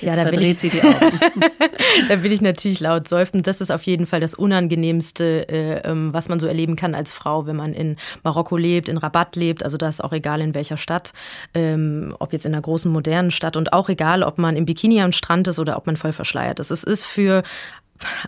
Jetzt 0.00 0.16
ja, 0.16 0.24
da 0.24 0.28
verdreht 0.28 0.62
ich, 0.64 0.72
sie 0.72 0.80
die 0.80 0.82
Augen. 0.82 1.20
da 2.08 2.22
will 2.22 2.32
ich 2.32 2.40
natürlich 2.40 2.80
laut 2.80 3.08
seufzen. 3.08 3.42
Das 3.42 3.60
ist 3.60 3.70
auf 3.70 3.82
jeden 3.82 4.06
Fall 4.06 4.18
das 4.20 4.34
Unangenehmste, 4.34 5.48
äh, 5.48 5.88
ähm, 5.88 6.12
was 6.12 6.28
man 6.28 6.40
so 6.40 6.48
erleben 6.48 6.74
kann 6.74 6.94
als 6.94 7.12
Frau, 7.12 7.46
wenn 7.46 7.56
man 7.56 7.72
in 7.72 7.96
Marokko 8.24 8.56
lebt, 8.56 8.88
in 8.88 8.98
Rabat 8.98 9.36
lebt. 9.36 9.62
Also 9.62 9.76
das 9.76 9.96
ist 9.96 10.00
auch 10.00 10.12
egal 10.12 10.40
in 10.40 10.54
welcher 10.54 10.76
Stadt, 10.76 11.12
ähm, 11.54 12.16
ob 12.18 12.32
jetzt 12.32 12.46
in 12.46 12.52
einer 12.52 12.62
großen 12.62 12.90
modernen 12.90 13.30
Stadt 13.30 13.56
und 13.56 13.72
auch 13.72 13.88
egal, 13.88 14.24
ob 14.24 14.38
man 14.38 14.56
im 14.56 14.66
Bikini 14.66 15.00
am 15.00 15.12
Strand 15.12 15.46
ist 15.46 15.60
oder 15.60 15.76
ob 15.76 15.86
man 15.86 15.96
voll 15.96 16.12
verschleiert 16.12 16.58
ist. 16.58 16.70
Es 16.70 16.82
ist 16.82 17.04
für 17.04 17.42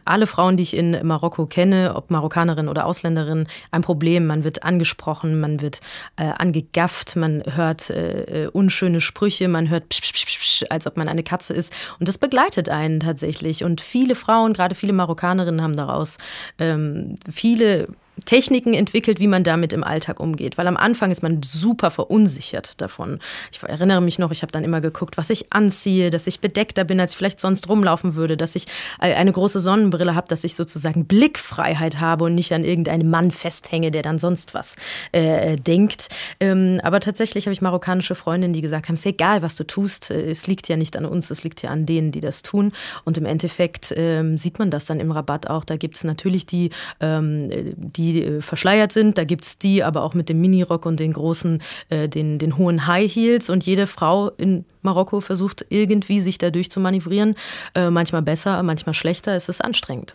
alle 0.05 0.27
Frauen, 0.27 0.57
die 0.57 0.63
ich 0.63 0.77
in 0.77 0.99
Marokko 1.07 1.47
kenne, 1.47 1.95
ob 1.95 2.11
Marokkanerin 2.11 2.69
oder 2.69 2.87
Ausländerin, 2.87 3.47
ein 3.71 3.83
Problem. 3.83 4.27
Man 4.27 4.45
wird 4.45 4.63
angesprochen, 4.63 5.41
man 5.41 5.61
wird 5.61 5.81
äh, 6.17 6.25
angegafft, 6.25 7.17
man 7.17 7.43
hört 7.47 7.91
äh, 7.91 8.49
unschöne 8.53 9.01
Sprüche, 9.01 9.49
man 9.49 9.69
hört 9.69 9.89
psch, 9.89 10.01
psch, 10.01 10.27
psch, 10.27 10.65
als 10.71 10.87
ob 10.87 10.97
man 10.97 11.09
eine 11.09 11.23
Katze 11.23 11.55
ist. 11.55 11.73
Und 11.99 12.09
das 12.09 12.19
begleitet 12.19 12.69
einen 12.69 13.01
tatsächlich. 13.01 13.65
Und 13.65 13.81
viele 13.81 14.15
Frauen, 14.15 14.53
gerade 14.53 14.75
viele 14.75 14.93
Marokkanerinnen, 14.93 15.63
haben 15.63 15.77
daraus 15.77 16.19
ähm, 16.59 17.17
viele 17.31 17.89
Techniken 18.25 18.75
entwickelt, 18.75 19.21
wie 19.21 19.27
man 19.27 19.45
damit 19.45 19.73
im 19.73 19.85
Alltag 19.85 20.21
umgeht. 20.21 20.59
Weil 20.59 20.67
am 20.67 20.77
Anfang 20.77 21.11
ist 21.11 21.23
man 21.23 21.43
super 21.43 21.91
verunsichert 21.91 22.81
davon. 22.81 23.21
Ich 23.53 23.63
erinnere 23.63 24.01
mich 24.01 24.19
noch, 24.19 24.31
ich 24.31 24.43
habe 24.43 24.53
dann 24.53 24.65
immer 24.65 24.81
geguckt, 24.81 25.17
was 25.17 25.31
ich 25.31 25.53
anziehe, 25.53 26.11
dass 26.11 26.27
ich 26.27 26.41
bedeckter 26.41 26.85
bin, 26.85 27.01
als 27.01 27.13
ich 27.13 27.19
vielleicht 27.19 27.41
sonst 27.41 27.69
rumlaufen 27.69 28.15
würde, 28.15 28.37
dass 28.37 28.55
ich 28.55 28.67
eine 28.99 29.33
große 29.33 29.61
Sonnenbrille 29.61 30.15
habe, 30.15 30.29
dass 30.29 30.45
ich 30.45 30.55
sozusagen 30.55 31.07
Blickfreiheit 31.07 32.01
habe 32.01 32.25
und 32.25 32.35
nicht 32.35 32.53
an 32.53 32.65
irgendeinem 32.65 33.11
Mann 33.11 33.31
festhänge, 33.31 33.91
der 33.91 34.03
dann 34.03 34.19
sonst 34.19 34.55
was 34.55 34.77
äh, 35.13 35.57
denkt. 35.57 36.09
Ähm, 36.41 36.81
aber 36.83 37.01
tatsächlich 37.01 37.47
habe 37.47 37.53
ich 37.53 37.61
marokkanische 37.61 38.15
Freundinnen, 38.15 38.53
die 38.53 38.61
gesagt 38.61 38.89
haben, 38.89 38.95
es 38.95 39.01
ist 39.01 39.07
egal, 39.07 39.43
was 39.43 39.57
du 39.57 39.65
tust, 39.65 40.11
äh, 40.11 40.31
es 40.31 40.47
liegt 40.47 40.69
ja 40.69 40.77
nicht 40.77 40.97
an 40.97 41.05
uns, 41.05 41.31
es 41.31 41.45
liegt 41.45 41.63
ja 41.63 41.71
an 41.71 41.87
denen, 41.87 42.11
die 42.11 42.21
das 42.21 42.43
tun. 42.43 42.73
Und 43.05 43.19
im 43.19 43.27
Endeffekt 43.27 43.93
ähm, 43.97 44.39
sieht 44.39 44.59
man 44.59 44.71
das 44.71 44.87
dann 44.87 45.01
im 45.01 45.11
Rabatt 45.11 45.49
auch. 45.49 45.65
Da 45.65 45.77
gibt 45.77 45.97
es 45.97 46.05
natürlich 46.05 46.47
die, 46.47 46.71
ähm, 47.01 47.51
die 47.77 48.08
die 48.13 48.25
äh, 48.25 48.43
verschleiert 48.43 48.93
sind. 48.93 49.19
Da 49.19 49.25
gibt 49.25 49.45
es 49.45 49.59
die 49.59 49.83
aber 49.83 50.03
auch 50.03 50.15
mit 50.15 50.29
dem 50.29 50.41
Minirock 50.41 50.87
und 50.87 51.01
den 51.01 51.13
großen, 51.13 51.63
äh, 51.91 52.09
den, 52.09 52.39
den 52.39 52.57
hohen 52.57 52.87
High 52.87 53.13
Heels. 53.13 53.51
Und 53.51 53.65
jede 53.65 53.87
Frau 53.87 54.31
in 54.31 54.65
Marokko 54.83 55.21
versucht 55.21 55.67
irgendwie 55.69 56.21
sich 56.21 56.39
dadurch 56.39 56.71
zu 56.71 56.81
manövrieren. 56.81 57.35
Äh, 57.75 57.91
manchmal 57.91 58.23
besser, 58.23 58.63
manchmal 58.63 58.95
schlechter. 58.95 59.35
Es 59.35 59.49
ist 59.49 59.65
anstrengend. 59.65 60.15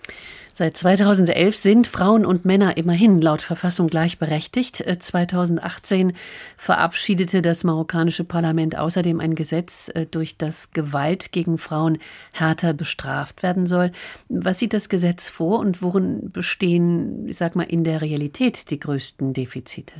Seit 0.55 0.77
2011 0.77 1.55
sind 1.57 1.87
Frauen 1.87 2.27
und 2.27 2.45
Männer 2.45 2.77
immerhin 2.77 3.19
laut 3.21 3.41
Verfassung 3.41 3.87
gleichberechtigt. 3.87 4.75
2018 4.75 6.11
äh, 6.11 6.13
verabschiedete 6.57 7.41
das 7.41 7.63
marokkanische 7.63 8.23
Parlament 8.23 8.77
außerdem 8.77 9.19
ein 9.19 9.33
Gesetz, 9.33 9.89
äh, 9.95 10.05
durch 10.05 10.37
das 10.37 10.69
Gewalt 10.69 11.31
gegen 11.31 11.57
Frauen 11.57 11.97
härter 12.33 12.75
bestraft 12.75 13.41
werden 13.41 13.65
soll. 13.65 13.91
Was 14.29 14.59
sieht 14.59 14.75
das 14.75 14.89
Gesetz 14.89 15.27
vor 15.27 15.57
und 15.57 15.81
worin 15.81 16.29
bestehen, 16.31 17.27
ich 17.27 17.37
sag 17.37 17.55
mal, 17.55 17.63
in 17.63 17.83
der 17.83 18.01
Realität 18.01 18.69
die 18.69 18.79
größten 18.79 19.33
Defizite? 19.33 19.95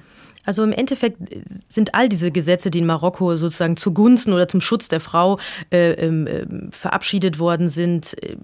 Also 0.46 0.64
im 0.64 0.72
Endeffekt 0.72 1.18
sind 1.68 1.96
all 1.96 2.10
diese 2.10 2.32
Gesetze, 2.32 2.70
die 2.70 2.80
in 2.80 2.86
Marokko 2.86 3.38
sozusagen 3.38 3.78
zugunsten 3.78 4.34
oder 4.34 4.48
zum 4.48 4.62
Schutz 4.62 4.88
der 4.90 5.00
Frau 5.00 5.40
äh, 5.72 5.92
äh, 5.92 6.46
verabschiedet 6.72 7.40
worden 7.40 7.70
sind, 7.70 8.22
äh, 8.24 8.36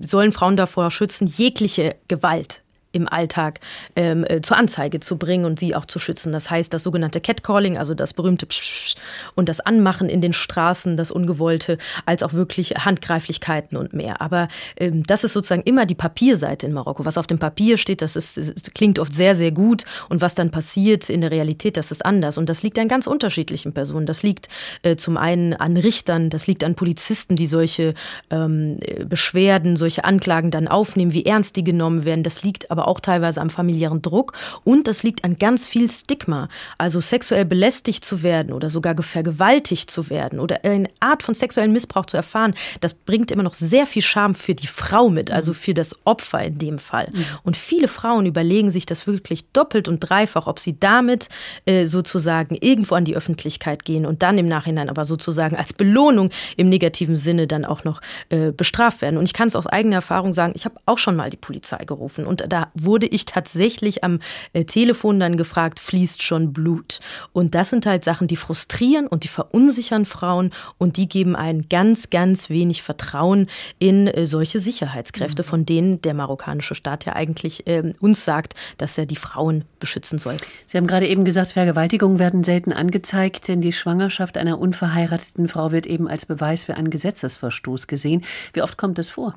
sollen 0.00 0.32
Frauen 0.32 0.56
davor 0.56 0.90
schützen, 0.90 1.26
jegliche 1.26 1.96
Gewalt 2.08 2.63
im 2.94 3.08
Alltag 3.08 3.60
ähm, 3.96 4.24
äh, 4.28 4.40
zur 4.40 4.56
Anzeige 4.56 5.00
zu 5.00 5.18
bringen 5.18 5.44
und 5.44 5.58
sie 5.58 5.74
auch 5.74 5.84
zu 5.84 5.98
schützen. 5.98 6.32
Das 6.32 6.50
heißt, 6.50 6.72
das 6.72 6.82
sogenannte 6.82 7.20
Catcalling, 7.20 7.76
also 7.76 7.94
das 7.94 8.14
berühmte 8.14 8.46
Psch 8.46 8.94
und 9.34 9.48
das 9.48 9.60
Anmachen 9.60 10.08
in 10.08 10.20
den 10.20 10.32
Straßen, 10.32 10.96
das 10.96 11.10
Ungewollte, 11.10 11.78
als 12.06 12.22
auch 12.22 12.32
wirklich 12.32 12.70
Handgreiflichkeiten 12.70 13.76
und 13.76 13.92
mehr. 13.92 14.20
Aber 14.20 14.48
ähm, 14.76 15.02
das 15.04 15.24
ist 15.24 15.32
sozusagen 15.32 15.62
immer 15.62 15.86
die 15.86 15.94
Papierseite 15.94 16.66
in 16.66 16.72
Marokko. 16.72 17.04
Was 17.04 17.18
auf 17.18 17.26
dem 17.26 17.38
Papier 17.38 17.76
steht, 17.78 18.02
das, 18.02 18.16
ist, 18.16 18.36
das 18.36 18.62
klingt 18.74 18.98
oft 18.98 19.12
sehr, 19.12 19.34
sehr 19.36 19.50
gut 19.50 19.84
und 20.08 20.20
was 20.20 20.34
dann 20.34 20.50
passiert 20.50 21.10
in 21.10 21.20
der 21.20 21.30
Realität, 21.30 21.76
das 21.76 21.90
ist 21.90 22.04
anders. 22.04 22.38
Und 22.38 22.48
das 22.48 22.62
liegt 22.62 22.78
an 22.78 22.88
ganz 22.88 23.06
unterschiedlichen 23.06 23.72
Personen. 23.72 24.06
Das 24.06 24.22
liegt 24.22 24.48
äh, 24.82 24.96
zum 24.96 25.16
einen 25.16 25.54
an 25.54 25.76
Richtern, 25.76 26.30
das 26.30 26.46
liegt 26.46 26.62
an 26.64 26.74
Polizisten, 26.74 27.36
die 27.36 27.46
solche 27.46 27.94
ähm, 28.30 28.78
Beschwerden, 29.06 29.76
solche 29.76 30.04
Anklagen 30.04 30.50
dann 30.50 30.68
aufnehmen, 30.68 31.12
wie 31.12 31.24
ernst 31.24 31.56
die 31.56 31.64
genommen 31.64 32.04
werden. 32.04 32.22
Das 32.22 32.42
liegt 32.42 32.70
aber 32.70 32.83
auch 32.86 33.00
teilweise 33.00 33.40
am 33.40 33.50
familiären 33.50 34.02
Druck 34.02 34.32
und 34.64 34.86
das 34.88 35.02
liegt 35.02 35.24
an 35.24 35.38
ganz 35.38 35.66
viel 35.66 35.90
Stigma. 35.90 36.48
Also 36.78 37.00
sexuell 37.00 37.44
belästigt 37.44 38.04
zu 38.04 38.22
werden 38.22 38.52
oder 38.52 38.70
sogar 38.70 38.94
vergewaltigt 39.02 39.90
zu 39.90 40.10
werden 40.10 40.40
oder 40.40 40.64
eine 40.64 40.88
Art 41.00 41.22
von 41.22 41.34
sexuellen 41.34 41.72
Missbrauch 41.72 42.06
zu 42.06 42.16
erfahren, 42.16 42.54
das 42.80 42.94
bringt 42.94 43.30
immer 43.30 43.42
noch 43.42 43.54
sehr 43.54 43.86
viel 43.86 44.02
Scham 44.02 44.34
für 44.34 44.54
die 44.54 44.66
Frau 44.66 45.08
mit, 45.08 45.30
also 45.30 45.52
mhm. 45.52 45.56
für 45.56 45.74
das 45.74 45.94
Opfer 46.04 46.42
in 46.44 46.58
dem 46.58 46.78
Fall. 46.78 47.08
Mhm. 47.12 47.24
Und 47.42 47.56
viele 47.56 47.88
Frauen 47.88 48.26
überlegen 48.26 48.70
sich 48.70 48.86
das 48.86 49.06
wirklich 49.06 49.46
doppelt 49.52 49.88
und 49.88 50.00
dreifach, 50.00 50.46
ob 50.46 50.58
sie 50.58 50.78
damit 50.78 51.28
äh, 51.66 51.86
sozusagen 51.86 52.56
irgendwo 52.60 52.94
an 52.94 53.04
die 53.04 53.16
Öffentlichkeit 53.16 53.84
gehen 53.84 54.06
und 54.06 54.22
dann 54.22 54.38
im 54.38 54.48
Nachhinein 54.48 54.88
aber 54.88 55.04
sozusagen 55.04 55.56
als 55.56 55.72
Belohnung 55.72 56.30
im 56.56 56.68
negativen 56.68 57.16
Sinne 57.16 57.46
dann 57.46 57.64
auch 57.64 57.84
noch 57.84 58.00
äh, 58.28 58.52
bestraft 58.52 59.02
werden. 59.02 59.18
Und 59.18 59.24
ich 59.24 59.32
kann 59.32 59.48
es 59.48 59.56
aus 59.56 59.66
eigener 59.66 59.96
Erfahrung 59.96 60.32
sagen, 60.32 60.52
ich 60.56 60.64
habe 60.64 60.76
auch 60.86 60.98
schon 60.98 61.16
mal 61.16 61.30
die 61.30 61.36
Polizei 61.36 61.84
gerufen 61.84 62.26
und 62.26 62.44
da 62.48 62.68
wurde 62.74 63.06
ich 63.06 63.24
tatsächlich 63.24 64.04
am 64.04 64.20
äh, 64.52 64.64
Telefon 64.64 65.20
dann 65.20 65.36
gefragt, 65.36 65.80
fließt 65.80 66.22
schon 66.22 66.52
Blut? 66.52 67.00
Und 67.32 67.54
das 67.54 67.70
sind 67.70 67.86
halt 67.86 68.04
Sachen, 68.04 68.26
die 68.26 68.36
frustrieren 68.36 69.06
und 69.06 69.24
die 69.24 69.28
verunsichern 69.28 70.04
Frauen 70.04 70.52
und 70.78 70.96
die 70.96 71.08
geben 71.08 71.36
ein 71.36 71.66
ganz, 71.70 72.10
ganz 72.10 72.50
wenig 72.50 72.82
Vertrauen 72.82 73.48
in 73.78 74.06
äh, 74.06 74.26
solche 74.26 74.60
Sicherheitskräfte, 74.60 75.42
mhm. 75.42 75.46
von 75.46 75.66
denen 75.66 76.02
der 76.02 76.14
marokkanische 76.14 76.74
Staat 76.74 77.04
ja 77.04 77.14
eigentlich 77.14 77.66
äh, 77.66 77.94
uns 78.00 78.24
sagt, 78.24 78.54
dass 78.76 78.98
er 78.98 79.06
die 79.06 79.16
Frauen 79.16 79.64
beschützen 79.80 80.18
soll. 80.18 80.36
Sie 80.66 80.76
haben 80.76 80.86
gerade 80.86 81.06
eben 81.06 81.24
gesagt, 81.24 81.52
Vergewaltigungen 81.52 82.18
werden 82.18 82.44
selten 82.44 82.72
angezeigt, 82.72 83.48
denn 83.48 83.60
die 83.60 83.72
Schwangerschaft 83.72 84.36
einer 84.36 84.58
unverheirateten 84.58 85.48
Frau 85.48 85.72
wird 85.72 85.86
eben 85.86 86.08
als 86.08 86.26
Beweis 86.26 86.64
für 86.64 86.74
einen 86.74 86.90
Gesetzesverstoß 86.90 87.86
gesehen. 87.86 88.24
Wie 88.52 88.62
oft 88.62 88.76
kommt 88.76 88.98
es 88.98 89.10
vor? 89.10 89.34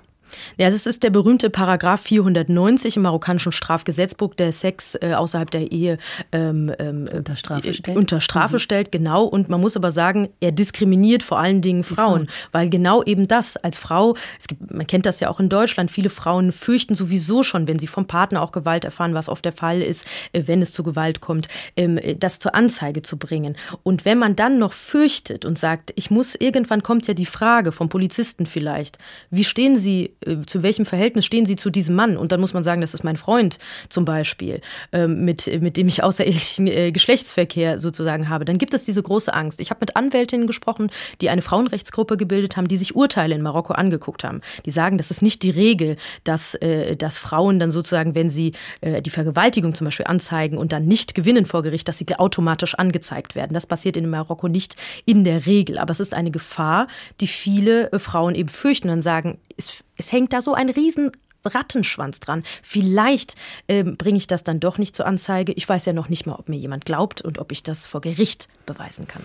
Ja, 0.57 0.67
es 0.67 0.85
ist 0.85 1.03
der 1.03 1.09
berühmte 1.09 1.49
Paragraph 1.49 2.01
490 2.01 2.97
im 2.97 3.03
marokkanischen 3.03 3.51
Strafgesetzbuch, 3.51 4.33
der 4.35 4.51
Sex 4.51 4.95
äh, 4.95 5.13
außerhalb 5.13 5.49
der 5.51 5.71
Ehe 5.71 5.97
ähm, 6.31 6.71
ähm, 6.79 7.09
unter 7.11 7.35
Strafe 7.35 7.73
stellt. 7.73 7.97
Unter 7.97 8.21
Strafe 8.21 8.55
mhm. 8.55 8.59
stellt, 8.59 8.91
genau. 8.91 9.23
Und 9.23 9.49
man 9.49 9.61
muss 9.61 9.75
aber 9.75 9.91
sagen, 9.91 10.29
er 10.39 10.51
diskriminiert 10.51 11.23
vor 11.23 11.39
allen 11.39 11.61
Dingen 11.61 11.83
Frauen, 11.83 12.07
Frauen, 12.07 12.27
weil 12.51 12.69
genau 12.69 13.03
eben 13.03 13.27
das 13.27 13.57
als 13.57 13.77
Frau, 13.77 14.15
es 14.39 14.47
gibt, 14.47 14.73
man 14.73 14.87
kennt 14.87 15.05
das 15.05 15.19
ja 15.19 15.29
auch 15.29 15.39
in 15.39 15.49
Deutschland, 15.49 15.91
viele 15.91 16.09
Frauen 16.09 16.51
fürchten 16.51 16.95
sowieso 16.95 17.43
schon, 17.43 17.67
wenn 17.67 17.79
sie 17.79 17.87
vom 17.87 18.07
Partner 18.07 18.41
auch 18.41 18.51
Gewalt 18.51 18.85
erfahren, 18.85 19.13
was 19.13 19.29
oft 19.29 19.45
der 19.45 19.51
Fall 19.51 19.81
ist, 19.81 20.05
äh, 20.33 20.43
wenn 20.45 20.61
es 20.61 20.73
zu 20.73 20.83
Gewalt 20.83 21.21
kommt, 21.21 21.47
ähm, 21.75 21.99
das 22.19 22.39
zur 22.39 22.55
Anzeige 22.55 23.01
zu 23.01 23.17
bringen. 23.17 23.55
Und 23.83 24.05
wenn 24.05 24.17
man 24.17 24.35
dann 24.35 24.59
noch 24.59 24.73
fürchtet 24.73 25.45
und 25.45 25.57
sagt, 25.57 25.91
ich 25.95 26.11
muss, 26.11 26.35
irgendwann 26.35 26.83
kommt 26.83 27.07
ja 27.07 27.13
die 27.13 27.25
Frage 27.25 27.71
vom 27.71 27.89
Polizisten 27.89 28.45
vielleicht, 28.45 28.97
wie 29.29 29.43
stehen 29.43 29.77
Sie 29.77 30.15
äh, 30.16 30.16
zu 30.45 30.63
welchem 30.63 30.85
Verhältnis 30.85 31.25
stehen 31.25 31.45
Sie 31.45 31.55
zu 31.55 31.69
diesem 31.69 31.95
Mann? 31.95 32.17
Und 32.17 32.31
dann 32.31 32.39
muss 32.39 32.53
man 32.53 32.63
sagen, 32.63 32.81
das 32.81 32.93
ist 32.93 33.03
mein 33.03 33.17
Freund 33.17 33.59
zum 33.89 34.05
Beispiel, 34.05 34.61
ähm, 34.91 35.25
mit, 35.25 35.61
mit 35.61 35.77
dem 35.77 35.87
ich 35.87 36.03
außerehelichen 36.03 36.67
äh, 36.67 36.91
Geschlechtsverkehr 36.91 37.79
sozusagen 37.79 38.29
habe. 38.29 38.45
Dann 38.45 38.57
gibt 38.57 38.73
es 38.73 38.85
diese 38.85 39.03
große 39.03 39.33
Angst. 39.33 39.61
Ich 39.61 39.69
habe 39.69 39.79
mit 39.81 39.95
Anwältinnen 39.95 40.47
gesprochen, 40.47 40.89
die 41.21 41.29
eine 41.29 41.41
Frauenrechtsgruppe 41.41 42.17
gebildet 42.17 42.57
haben, 42.57 42.67
die 42.67 42.77
sich 42.77 42.95
Urteile 42.95 43.35
in 43.35 43.41
Marokko 43.41 43.73
angeguckt 43.73 44.23
haben. 44.23 44.41
Die 44.65 44.71
sagen, 44.71 44.97
das 44.97 45.11
ist 45.11 45.21
nicht 45.21 45.43
die 45.43 45.51
Regel, 45.51 45.97
dass, 46.23 46.55
äh, 46.55 46.95
dass 46.95 47.17
Frauen 47.17 47.59
dann 47.59 47.71
sozusagen, 47.71 48.15
wenn 48.15 48.29
sie 48.29 48.53
die 48.81 49.09
Vergewaltigung 49.09 49.73
zum 49.73 49.85
Beispiel 49.85 50.05
anzeigen 50.07 50.57
und 50.57 50.71
dann 50.71 50.85
nicht 50.85 51.15
gewinnen 51.15 51.45
vor 51.45 51.63
Gericht, 51.63 51.87
dass 51.87 51.97
sie 51.97 52.05
automatisch 52.15 52.75
angezeigt 52.75 53.35
werden. 53.35 53.53
Das 53.53 53.65
passiert 53.65 53.97
in 53.97 54.09
Marokko 54.09 54.47
nicht 54.47 54.75
in 55.05 55.23
der 55.23 55.45
Regel. 55.45 55.77
Aber 55.77 55.91
es 55.91 55.99
ist 55.99 56.13
eine 56.13 56.31
Gefahr, 56.31 56.87
die 57.19 57.27
viele 57.27 57.89
Frauen 57.99 58.35
eben 58.35 58.49
fürchten 58.49 58.89
und 58.89 59.01
sagen, 59.01 59.37
es, 59.57 59.83
es 59.97 60.11
hängt 60.11 60.33
da 60.33 60.41
so 60.41 60.53
ein 60.53 60.69
riesen 60.69 61.11
Rattenschwanz 61.45 62.19
dran. 62.19 62.43
Vielleicht 62.63 63.35
äh, 63.67 63.83
bringe 63.83 64.17
ich 64.17 64.27
das 64.27 64.43
dann 64.43 64.59
doch 64.59 64.77
nicht 64.77 64.95
zur 64.95 65.05
Anzeige. 65.05 65.53
Ich 65.53 65.67
weiß 65.67 65.85
ja 65.85 65.93
noch 65.93 66.09
nicht 66.09 66.25
mal, 66.25 66.35
ob 66.35 66.49
mir 66.49 66.57
jemand 66.57 66.85
glaubt 66.85 67.21
und 67.21 67.39
ob 67.39 67.51
ich 67.51 67.63
das 67.63 67.87
vor 67.87 68.01
Gericht 68.01 68.47
beweisen 68.65 69.07
kann. 69.07 69.23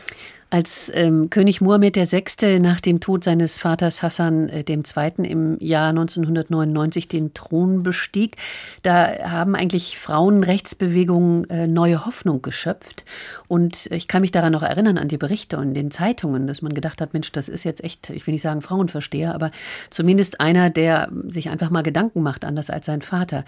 Als 0.53 0.93
ähm, 0.95 1.31
König 1.31 1.63
Mohammed 1.63 1.97
VI. 1.97 2.59
nach 2.61 2.83
dem 2.83 3.01
Tod 3.01 3.25
seines 3.25 3.59
Vaters 3.59 4.03
Hassan 4.03 4.51
äh, 4.51 4.65
II. 4.69 5.13
im 5.23 5.57
Jahr 5.61 5.89
1999 5.89 7.09
den 7.09 7.33
Thron 7.33 7.83
bestieg, 7.83 8.37
da 8.83 9.31
haben 9.31 9.55
eigentlich 9.55 9.97
Frauenrechtsbewegungen 9.97 11.49
äh, 11.49 11.67
neue 11.67 12.05
Hoffnung 12.05 12.43
geschöpft. 12.43 13.07
Und 13.49 13.87
ich 13.87 14.09
kann 14.09 14.21
mich 14.21 14.31
daran 14.31 14.53
noch 14.53 14.63
erinnern 14.63 14.99
an 14.99 15.09
die 15.09 15.17
Berichte 15.17 15.57
und 15.57 15.73
den 15.73 15.91
Zeitungen, 15.91 16.47
dass 16.47 16.61
man 16.61 16.75
gedacht 16.75 17.01
hat, 17.01 17.15
Mensch, 17.15 17.33
das 17.33 17.49
ist 17.49 17.65
jetzt 17.65 17.83
echt, 17.83 18.11
ich 18.11 18.27
will 18.27 18.33
nicht 18.33 18.43
sagen 18.43 18.61
Frauenversteher, 18.61 19.35
aber 19.35 19.53
zumindest 19.89 20.43
einer, 20.43 20.69
der 20.69 21.09
sich 21.29 21.49
einfach 21.49 21.71
mal 21.71 21.81
Gedanken 21.83 22.21
macht, 22.21 22.45
anders 22.45 22.69
als 22.69 22.85
sein 22.85 23.01
Vater. 23.01 23.47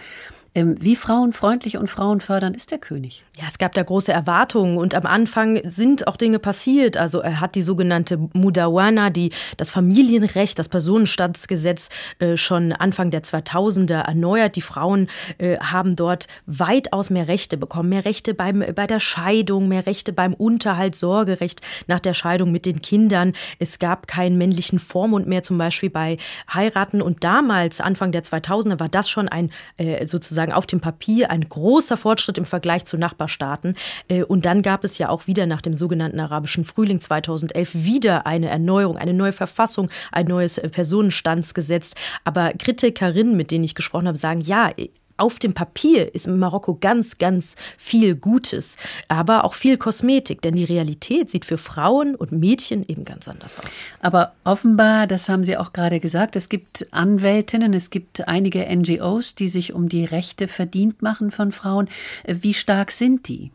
Ähm, 0.55 0.77
wie 0.79 0.95
frauenfreundlich 0.95 1.79
und 1.79 1.91
frauenfördernd 1.91 2.57
ist 2.57 2.71
der 2.71 2.79
König? 2.79 3.25
Ja, 3.37 3.47
es 3.49 3.59
gab 3.59 3.73
da 3.73 3.83
große 3.83 4.13
Erwartungen 4.13 4.79
und 4.79 4.95
am 4.95 5.07
Anfang 5.07 5.61
sind 5.65 6.07
auch 6.07 6.17
Dinge 6.17 6.39
passiert. 6.39 6.97
Also 6.97 7.19
er 7.19 7.41
hat 7.41 7.57
die 7.57 7.63
sogenannte 7.63 8.19
Mudawana, 8.33 9.11
die 9.11 9.31
das 9.57 9.73
Familienrecht, 9.73 10.57
das 10.57 10.69
Personenstandsgesetz 10.69 11.89
äh, 12.21 12.37
schon 12.37 12.73
Anfang 12.73 13.11
der 13.11 13.25
2000er 13.25 14.03
erneuert. 14.03 14.55
Die 14.55 14.61
Frauen 14.61 15.09
äh, 15.39 15.59
haben 15.59 15.97
dort 15.97 16.29
weitaus 16.47 17.11
mehr 17.11 17.27
Rechte 17.27 17.57
bekommen, 17.57 17.89
mehr 17.89 18.05
Rechte 18.05 18.35
beim, 18.35 18.65
bei 18.77 18.87
der 18.87 19.01
Scheidung, 19.01 19.67
mehr 19.67 19.87
Rechte 19.87 20.13
beim 20.13 20.33
Unterhalt, 20.33 20.95
Sorgerecht 20.95 21.63
nach 21.89 21.99
der 21.99 22.15
Scheidung 22.15 22.53
mit 22.53 22.67
den 22.67 22.81
Kindern. 22.81 23.33
Es 23.59 23.81
gab 23.81 24.07
keinen 24.07 24.39
männlichen 24.39 24.79
Vormund 24.79 25.27
mehr, 25.27 25.43
zum 25.43 25.59
Beispiel 25.59 25.91
bei 25.91 26.19
Heiraten. 26.53 27.03
Und 27.03 27.25
damals, 27.25 27.81
Anfang 27.81 28.13
der 28.13 28.23
2000er, 28.23 28.79
war 28.79 28.89
das 28.89 29.11
schon 29.11 29.29
ein 29.29 29.51
äh, 29.77 30.07
sozusagen 30.45 30.53
auf 30.53 30.67
dem 30.67 30.81
Papier 30.81 31.31
ein 31.31 31.49
großer 31.49 31.97
Fortschritt 31.97 32.39
im 32.39 32.45
Vergleich 32.45 32.85
zu 32.85 32.99
Nachbarstaaten. 32.99 33.77
Äh, 34.09 34.25
und 34.25 34.45
dann 34.45 34.63
gab 34.63 34.85
es 34.85 34.99
ja 34.99 35.09
auch 35.09 35.27
wieder 35.27 35.47
nach 35.47 35.63
dem 35.63 35.75
sogenannten 35.75 36.21
arabischen 36.21 36.65
Frühling 36.65 37.01
2011 37.01 37.71
wieder 37.75 38.27
eine 38.27 38.49
Erneuerung, 38.49 38.97
eine 38.97 39.15
neue 39.15 39.33
Verfassung, 39.33 39.91
ein 40.13 40.27
neues 40.27 40.59
äh, 40.59 40.69
Personenstandsgesetz. 40.69 41.95
Aber 42.25 42.53
Kritikerinnen, 42.53 43.37
mit 43.37 43.51
denen 43.51 43.65
ich 43.65 43.75
gesprochen 43.75 44.09
habe, 44.09 44.19
sagen, 44.19 44.41
ja, 44.41 44.71
auf 45.17 45.39
dem 45.39 45.55
Papier 45.55 46.15
ist 46.15 46.27
in 46.27 46.39
Marokko 46.39 46.77
ganz, 46.81 47.19
ganz 47.19 47.57
viel 47.79 48.15
Gutes, 48.15 48.77
aber 49.09 49.45
auch 49.45 49.55
viel 49.55 49.77
Kosmetik, 49.77 50.43
denn 50.43 50.55
die 50.55 50.65
Realität 50.65 51.31
sieht 51.31 51.45
für 51.45 51.59
Frauen 51.59 52.15
und 52.15 52.33
Mädchen 52.33 52.85
eben 52.87 53.05
ganz 53.05 53.29
anders 53.29 53.59
aus. 53.59 53.65
Aber 54.01 54.35
offenbar, 54.45 55.07
das 55.07 55.29
haben 55.29 55.45
Sie 55.45 55.57
auch 55.57 55.73
gerade 55.73 56.01
gesagt, 56.01 56.37
es 56.37 56.49
gibt 56.49 56.89
Anwältinnen, 56.91 57.75
es 57.75 57.91
gibt 57.91 58.27
einige 58.27 58.65
NGOs, 58.65 59.35
die 59.35 59.49
sich 59.49 59.73
um 59.73 59.89
die 59.89 60.05
Rechte 60.05 60.49
verdient 60.49 61.03
machen 61.03 61.31
von 61.31 61.53
Frauen. 61.53 61.89
Wie 62.27 62.55
stark 62.55 62.91
sind 62.91 63.29
die? 63.29 63.51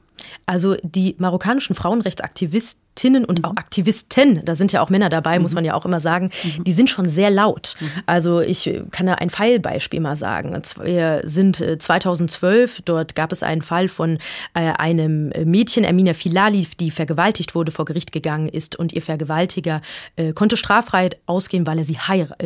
Also 0.45 0.75
die 0.83 1.15
marokkanischen 1.17 1.75
Frauenrechtsaktivisten 1.75 2.88
Aktivistinnen 2.99 3.25
und 3.25 3.45
auch 3.45 3.51
mhm. 3.51 3.57
Aktivisten, 3.57 4.41
da 4.43 4.55
sind 4.55 4.71
ja 4.71 4.81
auch 4.81 4.89
Männer 4.89 5.09
dabei, 5.09 5.37
mhm. 5.37 5.43
muss 5.43 5.53
man 5.53 5.63
ja 5.63 5.73
auch 5.73 5.85
immer 5.85 5.99
sagen, 5.99 6.31
mhm. 6.43 6.63
die 6.63 6.73
sind 6.73 6.89
schon 6.89 7.07
sehr 7.07 7.29
laut. 7.29 7.75
Mhm. 7.79 7.91
Also 8.05 8.41
ich 8.41 8.69
kann 8.91 9.05
da 9.05 9.15
ein 9.15 9.29
Pfeilbeispiel 9.29 9.99
mal 9.99 10.15
sagen. 10.15 10.59
Wir 10.81 11.21
sind 11.23 11.57
2012, 11.57 12.79
äh, 12.79 12.81
dort 12.85 13.15
gab 13.15 13.31
es 13.31 13.43
einen 13.43 13.61
Fall 13.61 13.89
von 13.89 14.17
äh, 14.53 14.71
einem 14.77 15.29
Mädchen, 15.45 15.85
Amina 15.85 16.13
Filali, 16.13 16.67
die 16.79 16.91
vergewaltigt 16.91 17.55
wurde, 17.55 17.71
vor 17.71 17.85
Gericht 17.85 18.11
gegangen 18.11 18.49
ist 18.49 18.75
und 18.75 18.91
ihr 18.93 19.01
Vergewaltiger 19.01 19.81
äh, 20.15 20.33
konnte 20.33 20.57
straffrei 20.57 21.09
ausgehen, 21.25 21.65
weil 21.65 21.77
er 21.77 21.85
sie 21.85 21.97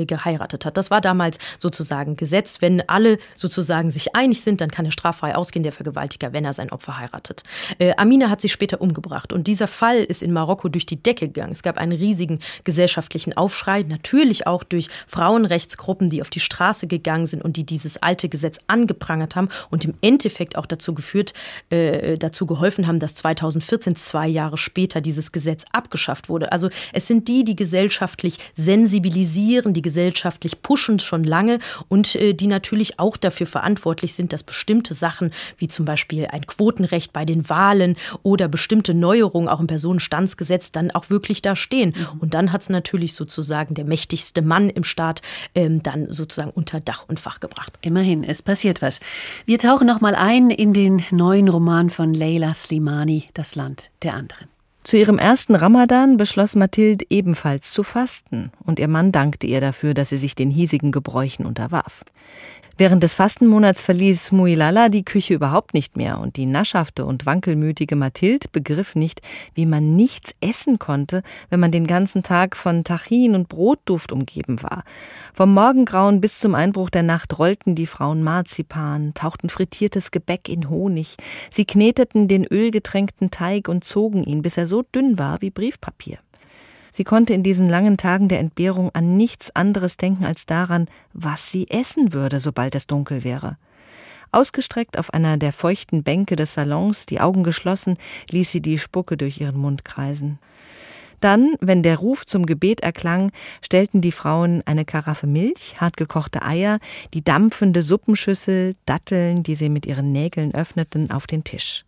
geheiratet 0.06 0.66
hat. 0.66 0.78
Das 0.78 0.92
war 0.92 1.02
damals 1.02 1.38
sozusagen 1.60 2.16
Gesetz. 2.16 2.62
Wenn 2.62 2.88
alle 2.88 3.18
sozusagen 3.36 3.92
sich 3.92 4.16
einig 4.16 4.42
sind, 4.42 4.62
dann 4.62 4.70
kann 4.70 4.86
er 4.86 4.92
straffrei 4.92 5.36
ausgehen, 5.36 5.64
der 5.64 5.72
Vergewaltiger, 5.72 6.34
wenn 6.34 6.46
er 6.46 6.54
sein 6.54 6.72
Opfer 6.72 7.00
heiratet. 7.00 7.44
Amina 7.98 8.30
hat 8.30 8.42
sich 8.42 8.52
später 8.52 8.82
umgebracht 8.82 9.34
und 9.34 9.48
dieser 9.48 9.68
Fall 9.68 9.98
ist 9.98 10.22
in 10.22 10.32
Marokko 10.32 10.43
Marokko 10.44 10.68
durch 10.68 10.86
die 10.86 11.02
Decke 11.02 11.28
gegangen. 11.28 11.54
Es 11.54 11.64
gab 11.64 11.78
einen 11.78 11.94
riesigen 11.94 12.40
gesellschaftlichen 12.66 13.34
Aufschrei, 13.34 13.84
natürlich 13.84 14.46
auch 14.46 14.64
durch 14.64 14.90
Frauenrechtsgruppen, 15.08 16.10
die 16.10 16.22
auf 16.22 16.30
die 16.30 16.42
Straße 16.42 16.88
gegangen 16.88 17.28
sind 17.28 17.42
und 17.44 17.56
die 17.56 17.66
dieses 17.66 17.98
alte 17.98 18.28
Gesetz 18.28 18.60
angeprangert 18.68 19.36
haben 19.36 19.50
und 19.70 19.86
im 19.86 19.94
Endeffekt 20.02 20.58
auch 20.58 20.66
dazu 20.66 20.94
geführt, 20.94 21.34
äh, 21.70 22.18
dazu 22.18 22.46
geholfen 22.46 22.88
haben, 22.88 23.00
dass 23.00 23.16
2014, 23.16 23.96
zwei 23.96 24.28
Jahre 24.28 24.58
später, 24.58 25.00
dieses 25.00 25.32
Gesetz 25.32 25.64
abgeschafft 25.72 26.28
wurde. 26.28 26.52
Also 26.52 26.70
es 26.92 27.08
sind 27.08 27.28
die, 27.28 27.46
die 27.46 27.56
gesellschaftlich 27.56 28.38
sensibilisieren, 28.56 29.74
die 29.74 29.82
gesellschaftlich 29.82 30.62
pushen 30.62 31.00
schon 31.00 31.24
lange 31.24 31.60
und 31.88 32.16
äh, 32.16 32.34
die 32.34 32.48
natürlich 32.48 33.00
auch 33.00 33.16
dafür 33.16 33.48
verantwortlich 33.48 34.14
sind, 34.14 34.34
dass 34.34 34.44
bestimmte 34.44 34.94
Sachen 34.94 35.32
wie 35.58 35.70
zum 35.70 35.86
Beispiel 35.86 36.28
ein 36.28 36.46
Quotenrecht 36.46 37.14
bei 37.14 37.24
den 37.24 37.48
Wahlen 37.50 37.96
oder 38.24 38.48
bestimmte 38.48 38.94
Neuerungen 38.94 39.48
auch 39.48 39.60
im 39.60 39.68
Personenstands 39.68 40.33
Gesetz 40.38 40.72
dann 40.72 40.92
auch 40.92 41.10
wirklich 41.10 41.42
da 41.42 41.56
stehen. 41.56 41.94
Mhm. 41.96 42.20
Und 42.20 42.34
dann 42.34 42.52
hat 42.52 42.62
es 42.62 42.70
natürlich 42.70 43.14
sozusagen 43.14 43.76
der 43.76 43.86
mächtigste 43.86 44.42
Mann 44.42 44.70
im 44.70 44.84
Staat 44.84 45.22
ähm, 45.56 45.84
dann 45.84 46.12
sozusagen 46.12 46.52
unter 46.52 46.80
Dach 46.80 47.06
und 47.08 47.20
Fach 47.20 47.40
gebracht. 47.40 47.74
Immerhin, 47.82 48.24
es 48.24 48.42
passiert 48.42 48.82
was. 48.82 49.00
Wir 49.46 49.60
tauchen 49.60 49.88
noch 49.88 50.02
mal 50.02 50.16
ein 50.16 50.50
in 50.50 50.74
den 50.74 51.04
neuen 51.12 51.48
Roman 51.50 51.90
von 51.90 52.14
Leila 52.14 52.54
Slimani, 52.54 53.30
Das 53.34 53.56
Land 53.56 53.90
der 54.04 54.14
anderen. 54.14 54.48
Zu 54.84 54.98
ihrem 54.98 55.18
ersten 55.18 55.56
Ramadan 55.56 56.18
beschloss 56.18 56.56
Mathilde 56.56 57.06
ebenfalls 57.10 57.72
zu 57.72 57.84
fasten, 57.84 58.52
und 58.66 58.80
ihr 58.80 58.90
Mann 58.90 59.14
dankte 59.14 59.48
ihr 59.48 59.62
dafür, 59.62 59.94
dass 59.94 60.10
sie 60.10 60.18
sich 60.18 60.36
den 60.36 60.50
hiesigen 60.50 60.92
Gebräuchen 60.92 61.46
unterwarf. 61.46 62.04
Während 62.76 63.04
des 63.04 63.14
Fastenmonats 63.14 63.84
verließ 63.84 64.32
Muilala 64.32 64.90
die 64.90 65.06
Küche 65.06 65.36
überhaupt 65.36 65.76
nicht 65.76 65.96
mehr 65.96 66.18
und 66.18 66.38
die 66.38 66.48
naschhafte 66.48 67.06
und 67.06 67.28
wankelmütige 67.28 67.96
Mathilde 67.96 68.48
begriff 68.52 68.96
nicht, 68.96 69.22
wie 69.54 69.68
man 69.68 69.96
nichts 69.96 70.34
essen 70.42 70.80
konnte, 70.80 71.22
wenn 71.52 71.60
man 71.60 71.72
den 71.72 71.86
ganzen 71.86 72.24
Tag 72.24 72.56
von 72.56 72.84
Tachin 72.84 73.36
und 73.36 73.48
Brotduft 73.48 74.12
umgeben 74.12 74.64
war. 74.64 74.86
Vom 75.36 75.54
Morgengrauen 75.54 76.20
bis 76.20 76.40
zum 76.40 76.56
Einbruch 76.56 76.90
der 76.90 77.04
Nacht 77.04 77.38
rollten 77.38 77.76
die 77.76 77.86
Frauen 77.86 78.24
Marzipan, 78.24 79.14
tauchten 79.14 79.50
frittiertes 79.50 80.10
Gebäck 80.10 80.50
in 80.50 80.68
Honig, 80.68 81.18
sie 81.52 81.66
kneteten 81.66 82.28
den 82.28 82.44
ölgetränkten 82.44 83.30
Teig 83.30 83.68
und 83.68 83.84
zogen 83.84 84.24
ihn, 84.24 84.42
bis 84.42 84.58
er 84.58 84.66
so 84.66 84.82
dünn 84.82 85.20
war 85.20 85.44
wie 85.44 85.52
Briefpapier. 85.52 86.18
Sie 86.96 87.04
konnte 87.04 87.34
in 87.34 87.42
diesen 87.42 87.70
langen 87.70 87.98
Tagen 87.98 88.28
der 88.28 88.40
Entbehrung 88.40 88.92
an 88.94 89.18
nichts 89.18 89.54
anderes 89.56 89.98
denken 89.98 90.26
als 90.26 90.46
daran, 90.46 90.88
was 91.12 91.50
sie 91.50 91.68
essen 91.72 92.14
würde, 92.14 92.40
sobald 92.40 92.76
es 92.76 92.86
dunkel 92.86 93.24
wäre. 93.24 93.58
Ausgestreckt 94.32 95.00
auf 95.00 95.12
einer 95.12 95.38
der 95.38 95.54
feuchten 95.54 96.04
Bänke 96.04 96.36
des 96.36 96.54
Salons, 96.54 97.08
die 97.08 97.20
Augen 97.20 97.44
geschlossen, 97.44 97.98
ließ 98.30 98.52
sie 98.52 98.62
die 98.62 98.78
Spucke 98.78 99.18
durch 99.18 99.42
ihren 99.42 99.58
Mund 99.58 99.84
kreisen. 99.84 100.38
Dann, 101.24 101.56
wenn 101.62 101.84
der 101.84 102.00
Ruf 102.00 102.26
zum 102.26 102.46
Gebet 102.46 102.82
erklang, 102.82 103.32
stellten 103.62 104.02
die 104.02 104.12
Frauen 104.12 104.62
eine 104.66 104.84
Karaffe 104.84 105.26
Milch, 105.26 105.80
hartgekochte 105.80 106.42
Eier, 106.42 106.80
die 107.14 107.24
dampfende 107.24 107.82
Suppenschüssel, 107.82 108.76
Datteln, 108.86 109.42
die 109.42 109.56
sie 109.56 109.70
mit 109.70 109.86
ihren 109.86 110.12
Nägeln 110.12 110.54
öffneten, 110.54 111.12
auf 111.12 111.26
den 111.26 111.46
Tisch. 111.46 111.86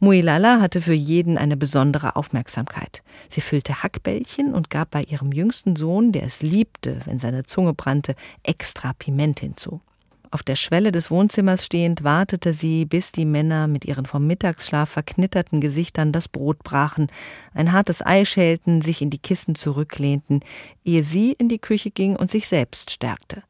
Muilala 0.00 0.62
hatte 0.62 0.80
für 0.80 0.94
jeden 0.94 1.36
eine 1.36 1.58
besondere 1.58 2.16
Aufmerksamkeit. 2.16 3.02
Sie 3.28 3.42
füllte 3.42 3.82
Hackbällchen 3.82 4.54
und 4.54 4.70
gab 4.70 4.92
bei 4.92 5.02
ihrem 5.02 5.32
jüngsten 5.32 5.76
Sohn, 5.76 6.10
der 6.12 6.22
es 6.22 6.40
liebte, 6.40 7.00
wenn 7.04 7.18
seine 7.18 7.44
Zunge 7.44 7.74
brannte, 7.74 8.14
extra 8.42 8.94
Piment 8.94 9.40
hinzu. 9.40 9.82
Auf 10.30 10.42
der 10.42 10.56
Schwelle 10.56 10.92
des 10.92 11.10
Wohnzimmers 11.10 11.64
stehend 11.64 12.04
wartete 12.04 12.52
sie, 12.52 12.84
bis 12.84 13.12
die 13.12 13.24
Männer 13.24 13.66
mit 13.66 13.86
ihren 13.86 14.04
vom 14.04 14.26
Mittagsschlaf 14.26 14.90
verknitterten 14.90 15.62
Gesichtern 15.62 16.12
das 16.12 16.28
Brot 16.28 16.58
brachen, 16.62 17.06
ein 17.54 17.72
hartes 17.72 18.04
Ei 18.04 18.26
schälten, 18.26 18.82
sich 18.82 19.00
in 19.00 19.08
die 19.08 19.18
Kissen 19.18 19.54
zurücklehnten, 19.54 20.40
ehe 20.84 21.02
sie 21.02 21.32
in 21.32 21.48
die 21.48 21.58
Küche 21.58 21.90
ging 21.90 22.14
und 22.14 22.30
sich 22.30 22.46
selbst 22.46 22.90
stärkte. 22.90 23.42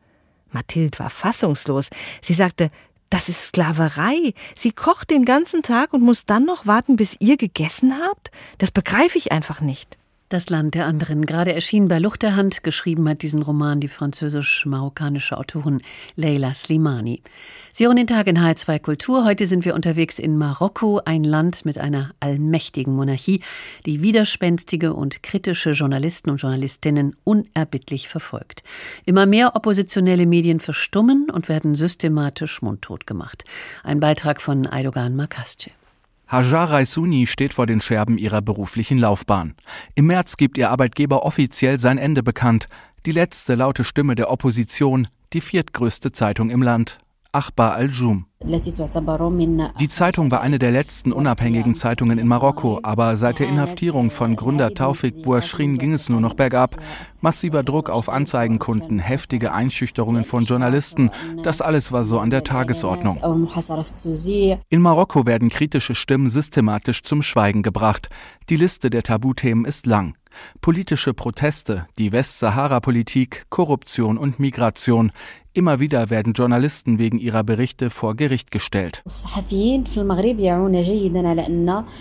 Mathilde 0.53 1.01
war 1.01 1.11
fassungslos. 1.11 1.91
Sie 2.23 2.35
sagte, 2.35 2.71
das 3.11 3.29
ist 3.29 3.49
Sklaverei. 3.49 4.33
Sie 4.57 4.71
kocht 4.71 5.11
den 5.11 5.25
ganzen 5.25 5.63
Tag 5.63 5.93
und 5.93 6.03
muss 6.03 6.27
dann 6.27 6.45
noch 6.45 6.67
warten, 6.67 6.97
bis 6.97 7.17
ihr 7.19 7.37
gegessen 7.37 7.95
habt? 8.01 8.31
Das 8.59 8.71
begreife 8.71 9.19
ich 9.19 9.33
einfach 9.33 9.61
nicht. 9.61 9.98
Das 10.31 10.51
Land 10.51 10.75
der 10.75 10.85
anderen, 10.85 11.25
gerade 11.25 11.55
erschienen 11.55 11.89
bei 11.89 11.99
Luchterhand, 11.99 12.63
geschrieben 12.63 13.09
hat 13.09 13.23
diesen 13.23 13.41
Roman 13.41 13.81
die 13.81 13.89
französisch-marokkanische 13.89 15.39
Autorin 15.39 15.81
Leila 16.17 16.53
Slimani. 16.53 17.23
Sie 17.73 17.87
hören 17.87 17.97
den 17.97 18.07
Tag 18.07 18.27
in 18.27 18.37
H2 18.37 18.79
Kultur. 18.79 19.25
Heute 19.25 19.47
sind 19.47 19.65
wir 19.65 19.75
unterwegs 19.75 20.19
in 20.19 20.37
Marokko, 20.37 21.01
ein 21.03 21.25
Land 21.25 21.65
mit 21.65 21.79
einer 21.79 22.11
allmächtigen 22.21 22.95
Monarchie, 22.95 23.41
die 23.87 24.03
widerspenstige 24.03 24.93
und 24.93 25.23
kritische 25.23 25.71
Journalisten 25.71 26.29
und 26.29 26.43
Journalistinnen 26.43 27.17
unerbittlich 27.25 28.09
verfolgt. 28.09 28.63
Immer 29.07 29.25
mehr 29.25 29.57
oppositionelle 29.57 30.27
Medien 30.27 30.61
verstummen 30.61 31.31
und 31.31 31.49
werden 31.49 31.75
systematisch 31.75 32.61
mundtot 32.61 33.07
gemacht. 33.07 33.45
Ein 33.83 33.99
Beitrag 33.99 34.43
von 34.43 34.67
Aydogan 34.67 35.17
Makasce. 35.17 35.71
Hajar 36.29 36.71
Raisuni 36.71 37.27
steht 37.27 37.55
vor 37.55 37.67
den 37.67 37.81
Scherben 37.81 38.19
ihrer 38.19 38.43
beruflichen 38.43 38.99
Laufbahn. 38.99 39.55
Im 39.95 40.07
März 40.07 40.37
gibt 40.37 40.59
ihr 40.59 40.71
Arbeitgeber 40.71 41.25
offiziell 41.25 41.81
sein 41.81 41.97
Ende 41.97 42.23
bekannt. 42.23 42.69
Die 43.07 43.13
letzte 43.13 43.55
laute 43.55 43.83
Stimme 43.83 44.15
der 44.15 44.31
Opposition, 44.31 45.09
die 45.33 45.41
viertgrößte 45.41 46.13
Zeitung 46.13 46.51
im 46.51 46.63
Land, 46.63 46.99
Achbar 47.39 47.75
al-Jum. 47.75 48.27
Die 49.81 49.89
Zeitung 49.89 50.31
war 50.33 50.41
eine 50.41 50.59
der 50.59 50.71
letzten 50.73 51.13
unabhängigen 51.13 51.77
Zeitungen 51.77 52.19
in 52.19 52.27
Marokko, 52.27 52.81
aber 52.83 53.17
seit 53.17 53.39
der 53.39 53.49
Inhaftierung 53.49 54.11
von 54.11 54.35
Gründer 54.35 54.75
Taufik 54.75 55.23
Bouachrin 55.23 55.79
ging 55.79 55.95
es 55.95 56.09
nur 56.09 56.21
noch 56.21 56.35
bergab. 56.35 56.71
Massiver 57.21 57.63
Druck 57.63 57.91
auf 57.91 58.09
Anzeigenkunden, 58.09 58.99
heftige 58.99 59.53
Einschüchterungen 59.53 60.25
von 60.25 60.47
Journalisten, 60.47 61.13
das 61.45 61.61
alles 61.61 61.93
war 61.93 62.03
so 62.03 62.19
an 62.19 62.31
der 62.31 62.43
Tagesordnung. 62.43 63.19
In 64.69 64.83
Marokko 64.83 65.27
werden 65.27 65.49
kritische 65.49 65.95
Stimmen 65.95 66.29
systematisch 66.29 67.05
zum 67.05 67.23
Schweigen 67.23 67.63
gebracht. 67.63 68.09
Die 68.49 68.57
Liste 68.57 68.91
der 68.91 69.05
Tabuthemen 69.05 69.65
ist 69.65 69.87
lang. 69.87 70.17
Politische 70.61 71.15
Proteste, 71.15 71.87
die 71.99 72.13
Westsahara-Politik, 72.13 73.47
Korruption 73.49 74.19
und 74.19 74.39
Migration. 74.39 75.13
Immer 75.55 75.81
wieder 75.81 76.11
werden 76.11 76.35
Journalisten 76.35 76.99
wegen 76.99 77.19
ihrer 77.19 77.43
Berichte 77.43 77.91
vor 77.91 78.15
Gericht 78.15 78.51
gestellt. 78.51 79.03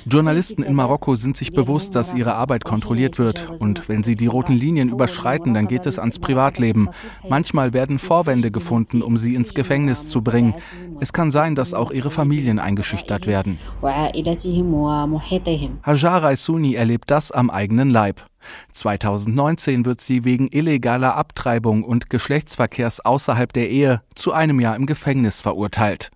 Journalisten 0.06 0.64
in 0.64 0.74
Marokko 0.76 1.16
sind 1.16 1.38
sich 1.38 1.52
bewusst, 1.52 1.96
dass 1.96 2.14
ihre 2.14 2.36
Arbeit 2.36 2.66
kontrolliert 2.66 3.18
wird. 3.18 3.50
Und 3.60 3.90
wenn 3.90 4.04
sie 4.04 4.16
die 4.16 4.28
roten 4.28 4.54
Linien 4.54 4.90
überschreiten, 4.90 5.54
dann 5.54 5.68
geht 5.68 5.86
es 5.86 5.98
ans 5.98 6.20
Privatleben. 6.20 6.90
Manchmal 7.30 7.74
werden 7.74 8.00
Vorwände 8.00 8.52
gefunden, 8.52 9.02
um 9.02 9.18
sie 9.18 9.36
ins 9.36 9.54
Gefängnis 9.54 10.08
zu 10.08 10.20
bringen. 10.20 10.54
Es 11.00 11.14
kann 11.14 11.32
sein, 11.32 11.56
dass 11.56 11.74
auch 11.74 11.92
ihre 11.92 12.12
Familien 12.12 12.60
eingeschüchtert 12.60 13.28
werden. 13.28 13.58
Hajar 15.84 16.24
Raisuni 16.24 16.76
erlebt 16.76 17.10
das 17.12 17.32
am 17.32 17.50
eigenen 17.50 17.90
Leib. 17.90 18.24
2019 18.72 19.86
wird 19.86 20.02
sie 20.02 20.26
wegen 20.26 20.48
illegaler 20.52 21.16
Abtreibung 21.16 21.84
und 21.84 22.10
Geschlechtsverkehrs 22.10 23.00
außerhalb 23.00 23.52
der 23.54 23.70
Ehe 23.70 24.02
zu 24.16 24.34
einem 24.34 24.60
Jahr 24.60 24.76
im 24.76 24.86
Gefängnis 24.86 25.42
verurteilt. 25.42 26.12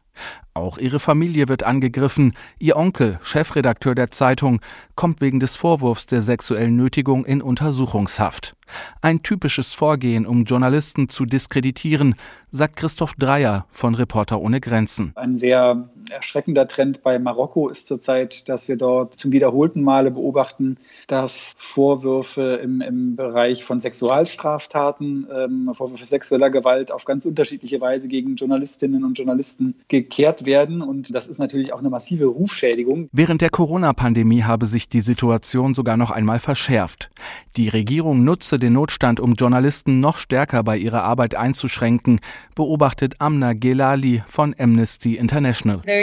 Auch 0.54 0.78
ihre 0.78 1.00
Familie 1.00 1.48
wird 1.48 1.64
angegriffen. 1.64 2.34
Ihr 2.60 2.76
Onkel, 2.76 3.20
Chefredakteur 3.24 3.96
der 3.96 4.12
Zeitung, 4.12 4.60
kommt 4.96 5.22
wegen 5.22 5.40
des 5.40 5.56
Vorwurfs 5.56 6.08
der 6.08 6.22
sexuellen 6.22 6.76
Nötigung 6.76 7.24
in 7.26 7.42
Untersuchungshaft. 7.42 8.56
Ein 9.02 9.24
typisches 9.24 9.74
Vorgehen, 9.74 10.26
um 10.28 10.44
Journalisten 10.44 11.08
zu 11.08 11.26
diskreditieren, 11.26 12.16
sagt 12.52 12.76
Christoph 12.76 13.14
Dreyer 13.14 13.66
von 13.72 13.96
Reporter 13.96 14.42
ohne 14.42 14.60
Grenzen. 14.60 15.14
Ein 15.16 15.38
sehr 15.38 15.90
erschreckender 16.12 16.68
Trend 16.68 17.02
bei 17.04 17.18
Marokko 17.18 17.70
ist 17.70 17.88
zurzeit, 17.88 18.48
dass 18.50 18.68
wir 18.68 18.76
dort 18.76 19.16
zum 19.16 19.32
wiederholten 19.32 19.82
Male 19.82 20.12
beobachten, 20.12 20.78
dass 21.08 21.54
Vorwürfe 21.58 22.60
im, 22.64 22.82
im 22.82 23.16
Bereich 23.16 23.64
von 23.64 23.80
Sexualstraftaten, 23.80 25.28
ähm, 25.34 25.72
Vorwürfe 25.74 26.06
sexueller 26.06 26.50
Gewalt 26.50 26.92
auf 26.92 27.06
ganz 27.06 27.26
unterschiedliche 27.26 27.82
Weise 27.82 28.08
gegen 28.08 28.36
Journalistinnen 28.36 29.04
und 29.04 29.18
Journalisten 29.18 29.76
gekehrt 29.88 30.46
werden. 30.46 30.82
Und 30.82 31.14
das 31.16 31.28
ist 31.28 31.40
natürlich 31.40 31.74
auch 31.74 31.80
eine 31.80 31.90
massive 31.90 32.26
Rufschädigung. 32.26 33.10
Während 33.12 33.42
der 33.42 33.50
Corona-Pandemie 33.50 34.44
habe 34.44 34.66
sich 34.66 34.90
die 34.90 35.02
Situation 35.02 35.74
sogar 35.74 35.98
noch 35.98 36.12
einmal 36.12 36.40
verschärft. 36.40 37.10
Die 37.58 37.70
Regierung 37.70 38.24
nutze 38.24 38.60
den 38.60 38.74
Notstand, 38.74 39.20
um 39.20 39.34
Journalisten 39.34 40.00
noch 40.00 40.18
stärker 40.18 40.64
bei 40.64 40.78
ihrer 40.78 41.04
Arbeit 41.04 41.36
einzuschränken, 41.36 42.20
beobachtet 42.56 43.16
Amna 43.20 43.54
Gelali 43.54 44.24
von 44.28 44.56
Amnesty 44.58 45.16
International. 45.16 45.78
Uh, 45.88 46.01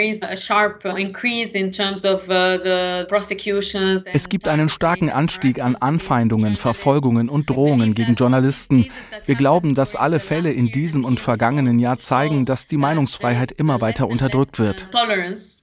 es 4.13 4.29
gibt 4.29 4.47
einen 4.47 4.69
starken 4.69 5.09
Anstieg 5.09 5.61
an 5.61 5.75
Anfeindungen, 5.75 6.57
Verfolgungen 6.57 7.29
und 7.29 7.49
Drohungen 7.49 7.95
gegen 7.95 8.15
Journalisten. 8.15 8.87
Wir 9.25 9.35
glauben, 9.35 9.75
dass 9.75 9.95
alle 9.95 10.19
Fälle 10.19 10.51
in 10.51 10.71
diesem 10.71 11.05
und 11.05 11.19
vergangenen 11.19 11.79
Jahr 11.79 11.97
zeigen, 11.99 12.45
dass 12.45 12.67
die 12.67 12.77
Meinungsfreiheit 12.77 13.51
immer 13.51 13.81
weiter 13.81 14.07
unterdrückt 14.07 14.59
wird. 14.59 14.87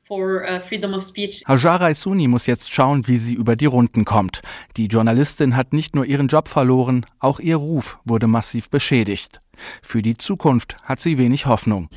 Uh, 0.09 0.61
Hajara 1.49 1.91
Isuni 1.91 2.29
muss 2.29 2.47
jetzt 2.47 2.73
schauen, 2.73 3.09
wie 3.09 3.17
sie 3.17 3.35
über 3.35 3.57
die 3.57 3.67
Runden 3.67 4.05
kommt. 4.05 4.41
Die 4.77 4.87
Journalistin 4.87 5.57
hat 5.57 5.73
nicht 5.73 5.97
nur 5.97 6.05
ihren 6.05 6.29
Job 6.29 6.47
verloren, 6.47 7.05
auch 7.19 7.41
ihr 7.41 7.57
Ruf 7.57 7.99
wurde 8.05 8.29
massiv 8.29 8.71
beschädigt. 8.71 9.41
Für 9.83 10.03
die 10.03 10.17
Zukunft 10.17 10.77
hat 10.85 11.01
sie 11.01 11.19
wenig 11.19 11.47
Hoffnung. 11.47 11.89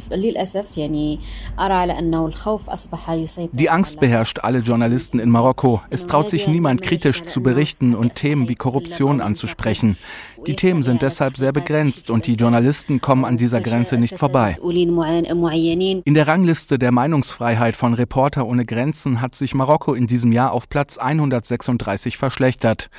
Die 3.52 3.70
Angst 3.70 4.00
beherrscht 4.00 4.40
alle 4.40 4.60
Journalisten 4.60 5.20
in 5.20 5.30
Marokko. 5.30 5.82
Es 5.90 6.06
traut 6.08 6.30
sich 6.30 6.48
niemand 6.48 6.82
kritisch 6.82 7.24
zu 7.26 7.44
berichten 7.44 7.96
und 7.96 8.14
Themen 8.16 8.48
wie 8.50 8.56
Korruption 8.56 9.22
anzusprechen. 9.22 9.98
Die 10.48 10.56
Themen 10.56 10.84
sind 10.84 11.02
deshalb 11.02 11.38
sehr 11.38 11.52
begrenzt 11.52 12.10
und 12.10 12.28
die 12.28 12.36
Journalisten 12.36 13.02
kommen 13.02 13.26
an 13.26 13.38
dieser 13.38 13.62
Grenze 13.62 13.98
nicht 13.98 14.18
vorbei. 14.18 14.58
In 14.62 16.14
der 16.14 16.28
Rangliste 16.28 16.80
der 16.80 16.92
Meinungsfreiheit 16.92 17.76
von 17.76 17.94
Reporter 17.94 18.46
ohne 18.46 18.66
Grenzen 18.66 19.22
hat 19.22 19.36
sich 19.36 19.54
Marokko 19.54 19.94
in 19.94 20.08
diesem 20.08 20.32
Jahr 20.32 20.52
auf 20.52 20.70
Platz 20.70 20.98
136 20.98 22.18
verschlechtert. 22.18 22.90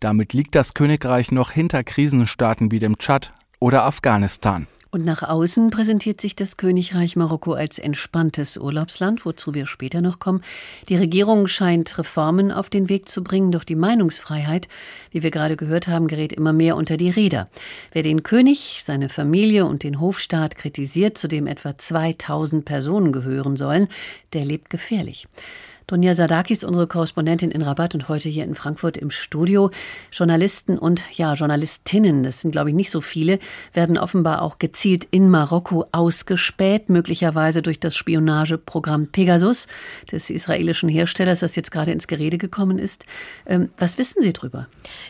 Damit 0.00 0.32
liegt 0.32 0.54
das 0.54 0.74
Königreich 0.74 1.32
noch 1.32 1.50
hinter 1.50 1.84
Krisenstaaten 1.84 2.70
wie 2.70 2.78
dem 2.78 2.96
Tschad, 2.98 3.32
oder 3.60 3.84
Afghanistan. 3.84 4.66
Und 4.92 5.04
nach 5.04 5.22
außen 5.22 5.70
präsentiert 5.70 6.20
sich 6.20 6.34
das 6.34 6.56
Königreich 6.56 7.14
Marokko 7.14 7.52
als 7.52 7.78
entspanntes 7.78 8.56
Urlaubsland, 8.56 9.24
wozu 9.24 9.54
wir 9.54 9.66
später 9.66 10.00
noch 10.00 10.18
kommen. 10.18 10.42
Die 10.88 10.96
Regierung 10.96 11.46
scheint 11.46 11.96
Reformen 11.96 12.50
auf 12.50 12.70
den 12.70 12.88
Weg 12.88 13.08
zu 13.08 13.22
bringen, 13.22 13.52
doch 13.52 13.62
die 13.62 13.76
Meinungsfreiheit, 13.76 14.68
wie 15.12 15.22
wir 15.22 15.30
gerade 15.30 15.56
gehört 15.56 15.86
haben, 15.86 16.08
gerät 16.08 16.32
immer 16.32 16.52
mehr 16.52 16.74
unter 16.74 16.96
die 16.96 17.10
Räder. 17.10 17.48
Wer 17.92 18.02
den 18.02 18.24
König, 18.24 18.80
seine 18.84 19.08
Familie 19.08 19.64
und 19.64 19.84
den 19.84 20.00
Hofstaat 20.00 20.56
kritisiert, 20.56 21.16
zu 21.16 21.28
dem 21.28 21.46
etwa 21.46 21.78
2000 21.78 22.64
Personen 22.64 23.12
gehören 23.12 23.56
sollen, 23.56 23.86
der 24.32 24.44
lebt 24.44 24.70
gefährlich. 24.70 25.28
Donja 25.90 26.14
Sadakis, 26.14 26.62
unsere 26.62 26.86
Korrespondentin 26.86 27.50
in 27.50 27.62
Rabat 27.62 27.96
und 27.96 28.08
heute 28.08 28.28
hier 28.28 28.44
in 28.44 28.54
Frankfurt 28.54 28.96
im 28.96 29.10
Studio. 29.10 29.72
Journalisten 30.12 30.78
und 30.78 31.02
ja, 31.14 31.34
Journalistinnen, 31.34 32.22
das 32.22 32.42
sind 32.42 32.52
glaube 32.52 32.70
ich 32.70 32.76
nicht 32.76 32.92
so 32.92 33.00
viele, 33.00 33.40
werden 33.72 33.98
offenbar 33.98 34.42
auch 34.42 34.58
gezielt 34.58 35.08
in 35.10 35.28
Marokko 35.28 35.84
ausgespäht, 35.90 36.90
möglicherweise 36.90 37.60
durch 37.60 37.80
das 37.80 37.96
Spionageprogramm 37.96 39.08
Pegasus 39.08 39.66
des 40.12 40.30
israelischen 40.30 40.88
Herstellers, 40.88 41.40
das 41.40 41.56
jetzt 41.56 41.72
gerade 41.72 41.90
ins 41.90 42.06
Gerede 42.06 42.38
gekommen 42.38 42.78
ist. 42.78 43.04
Ähm, 43.44 43.70
was 43.76 43.98
wissen 43.98 44.22
Sie 44.22 44.32
drüber? 44.32 44.68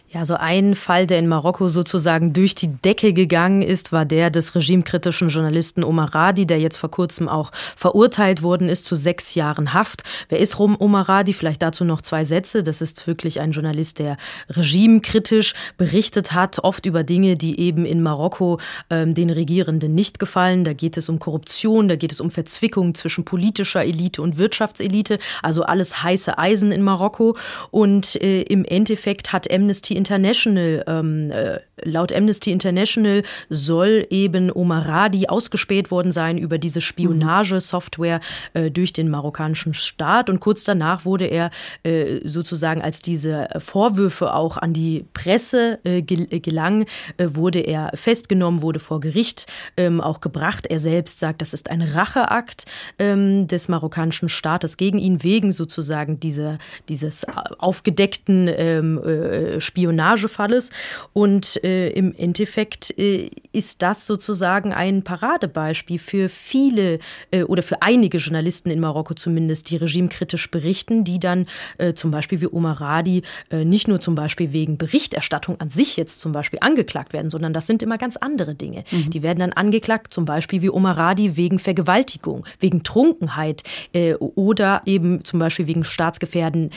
Ja, 0.08 0.24
so 0.24 0.36
ein 0.36 0.76
Fall, 0.76 1.06
der 1.06 1.18
in 1.18 1.28
Marokko 1.28 1.68
sozusagen 1.68 2.32
durch 2.32 2.54
die 2.54 2.68
Decke 2.68 3.12
gegangen 3.12 3.60
ist, 3.60 3.92
war 3.92 4.06
der 4.06 4.30
des 4.30 4.54
regimekritischen 4.54 5.28
Journalisten 5.28 5.84
Omar 5.84 6.14
Radi, 6.14 6.46
der 6.46 6.58
jetzt 6.58 6.78
vor 6.78 6.90
kurzem 6.90 7.28
auch 7.28 7.52
verurteilt 7.76 8.42
worden 8.42 8.70
ist 8.70 8.86
zu 8.86 8.96
sechs 8.96 9.34
Jahren 9.34 9.74
Haft. 9.74 10.04
Wer 10.30 10.40
ist 10.40 10.58
Omar 10.78 11.08
Radi? 11.08 11.32
Vielleicht 11.32 11.62
dazu 11.62 11.84
noch 11.84 12.02
zwei 12.02 12.24
Sätze. 12.24 12.62
Das 12.62 12.80
ist 12.80 13.06
wirklich 13.06 13.40
ein 13.40 13.52
Journalist, 13.52 13.98
der 13.98 14.16
regimekritisch 14.48 15.54
berichtet 15.76 16.32
hat, 16.32 16.58
oft 16.60 16.86
über 16.86 17.04
Dinge, 17.04 17.36
die 17.36 17.60
eben 17.60 17.84
in 17.86 18.02
Marokko 18.02 18.58
ähm, 18.90 19.14
den 19.14 19.30
Regierenden 19.30 19.94
nicht 19.94 20.18
gefallen. 20.18 20.64
Da 20.64 20.72
geht 20.72 20.96
es 20.96 21.08
um 21.08 21.18
Korruption, 21.18 21.88
da 21.88 21.96
geht 21.96 22.12
es 22.12 22.20
um 22.20 22.30
Verzwickung 22.30 22.94
zwischen 22.94 23.24
politischer 23.24 23.84
Elite 23.84 24.22
und 24.22 24.38
Wirtschaftselite, 24.38 25.18
also 25.42 25.62
alles 25.62 26.02
heiße 26.02 26.38
Eisen 26.38 26.72
in 26.72 26.82
Marokko. 26.82 27.36
Und 27.70 28.16
äh, 28.22 28.42
im 28.42 28.64
Endeffekt 28.64 29.32
hat 29.32 29.50
Amnesty 29.52 29.94
International 29.94 30.84
ähm, 30.86 31.30
äh, 31.30 31.60
Laut 31.84 32.12
Amnesty 32.12 32.50
International 32.50 33.22
soll 33.48 34.06
eben 34.10 34.50
Omar 34.52 34.86
Radi 34.86 35.26
ausgespäht 35.28 35.90
worden 35.90 36.12
sein 36.12 36.38
über 36.38 36.58
diese 36.58 36.80
Spionagesoftware 36.80 38.20
äh, 38.54 38.70
durch 38.70 38.92
den 38.92 39.10
marokkanischen 39.10 39.74
Staat. 39.74 40.30
Und 40.30 40.40
kurz 40.40 40.64
danach 40.64 41.04
wurde 41.04 41.26
er 41.26 41.50
äh, 41.82 42.20
sozusagen, 42.24 42.82
als 42.82 43.02
diese 43.02 43.48
Vorwürfe 43.58 44.34
auch 44.34 44.56
an 44.56 44.72
die 44.72 45.04
Presse 45.14 45.78
äh, 45.84 46.02
gelangen, 46.02 46.86
äh, 47.16 47.28
wurde 47.30 47.60
er 47.60 47.90
festgenommen, 47.94 48.62
wurde 48.62 48.80
vor 48.80 49.00
Gericht 49.00 49.46
ähm, 49.76 50.00
auch 50.00 50.20
gebracht. 50.20 50.66
Er 50.66 50.78
selbst 50.78 51.18
sagt, 51.18 51.42
das 51.42 51.52
ist 51.52 51.70
ein 51.70 51.82
Racheakt 51.82 52.66
ähm, 52.98 53.46
des 53.46 53.68
marokkanischen 53.68 54.28
Staates 54.28 54.76
gegen 54.76 54.98
ihn 54.98 55.22
wegen 55.22 55.52
sozusagen 55.52 56.20
dieser, 56.20 56.58
dieses 56.88 57.26
aufgedeckten 57.58 58.48
ähm, 58.48 58.98
äh, 58.98 59.60
Spionagefalles. 59.60 60.70
Und 61.12 61.62
äh, 61.70 61.88
im 61.90 62.14
Endeffekt 62.14 62.98
äh, 62.98 63.30
ist 63.52 63.82
das 63.82 64.06
sozusagen 64.06 64.72
ein 64.72 65.02
Paradebeispiel 65.02 65.98
für 65.98 66.28
viele 66.28 66.98
äh, 67.30 67.42
oder 67.42 67.62
für 67.62 67.82
einige 67.82 68.18
Journalisten 68.18 68.70
in 68.70 68.80
Marokko 68.80 69.14
zumindest, 69.14 69.70
die 69.70 69.76
regimekritisch 69.76 70.50
berichten, 70.50 71.04
die 71.04 71.18
dann 71.18 71.46
äh, 71.78 71.94
zum 71.94 72.10
Beispiel 72.10 72.40
wie 72.40 72.48
Omar 72.48 72.80
Radi 72.80 73.22
äh, 73.50 73.64
nicht 73.64 73.88
nur 73.88 74.00
zum 74.00 74.14
Beispiel 74.14 74.52
wegen 74.52 74.78
Berichterstattung 74.78 75.60
an 75.60 75.70
sich 75.70 75.96
jetzt 75.96 76.20
zum 76.20 76.32
Beispiel 76.32 76.58
angeklagt 76.62 77.12
werden, 77.12 77.30
sondern 77.30 77.52
das 77.52 77.66
sind 77.66 77.82
immer 77.82 77.98
ganz 77.98 78.16
andere 78.16 78.54
Dinge. 78.54 78.84
Mhm. 78.90 79.10
Die 79.10 79.22
werden 79.22 79.40
dann 79.40 79.52
angeklagt, 79.52 80.12
zum 80.12 80.24
Beispiel 80.24 80.62
wie 80.62 80.70
Omar 80.70 80.96
Radi 80.96 81.36
wegen 81.36 81.58
Vergewaltigung, 81.58 82.46
wegen 82.58 82.82
Trunkenheit 82.82 83.62
äh, 83.92 84.14
oder 84.14 84.82
eben 84.86 85.24
zum 85.24 85.38
Beispiel 85.38 85.66
wegen 85.66 85.84
staatsgefährdenden 85.84 86.72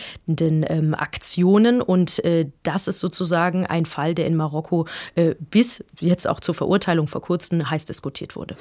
ähm, 0.68 0.94
Aktionen. 0.94 1.82
Und 1.82 2.22
das 2.64 2.88
ist 2.88 3.00
sozusagen 3.00 3.66
ein 3.66 3.86
Fall, 3.86 4.16
der 4.16 4.28
in 4.28 4.36
Marokko 4.36 4.83
äh, 5.16 5.36
bis 5.40 5.84
jetzt 6.00 6.28
auch 6.28 6.40
zur 6.40 6.56
Verurteilung 6.56 7.08
vor 7.08 7.22
kurzem 7.22 7.70
heiß 7.70 7.86
diskutiert 7.86 8.36
wurde. 8.36 8.56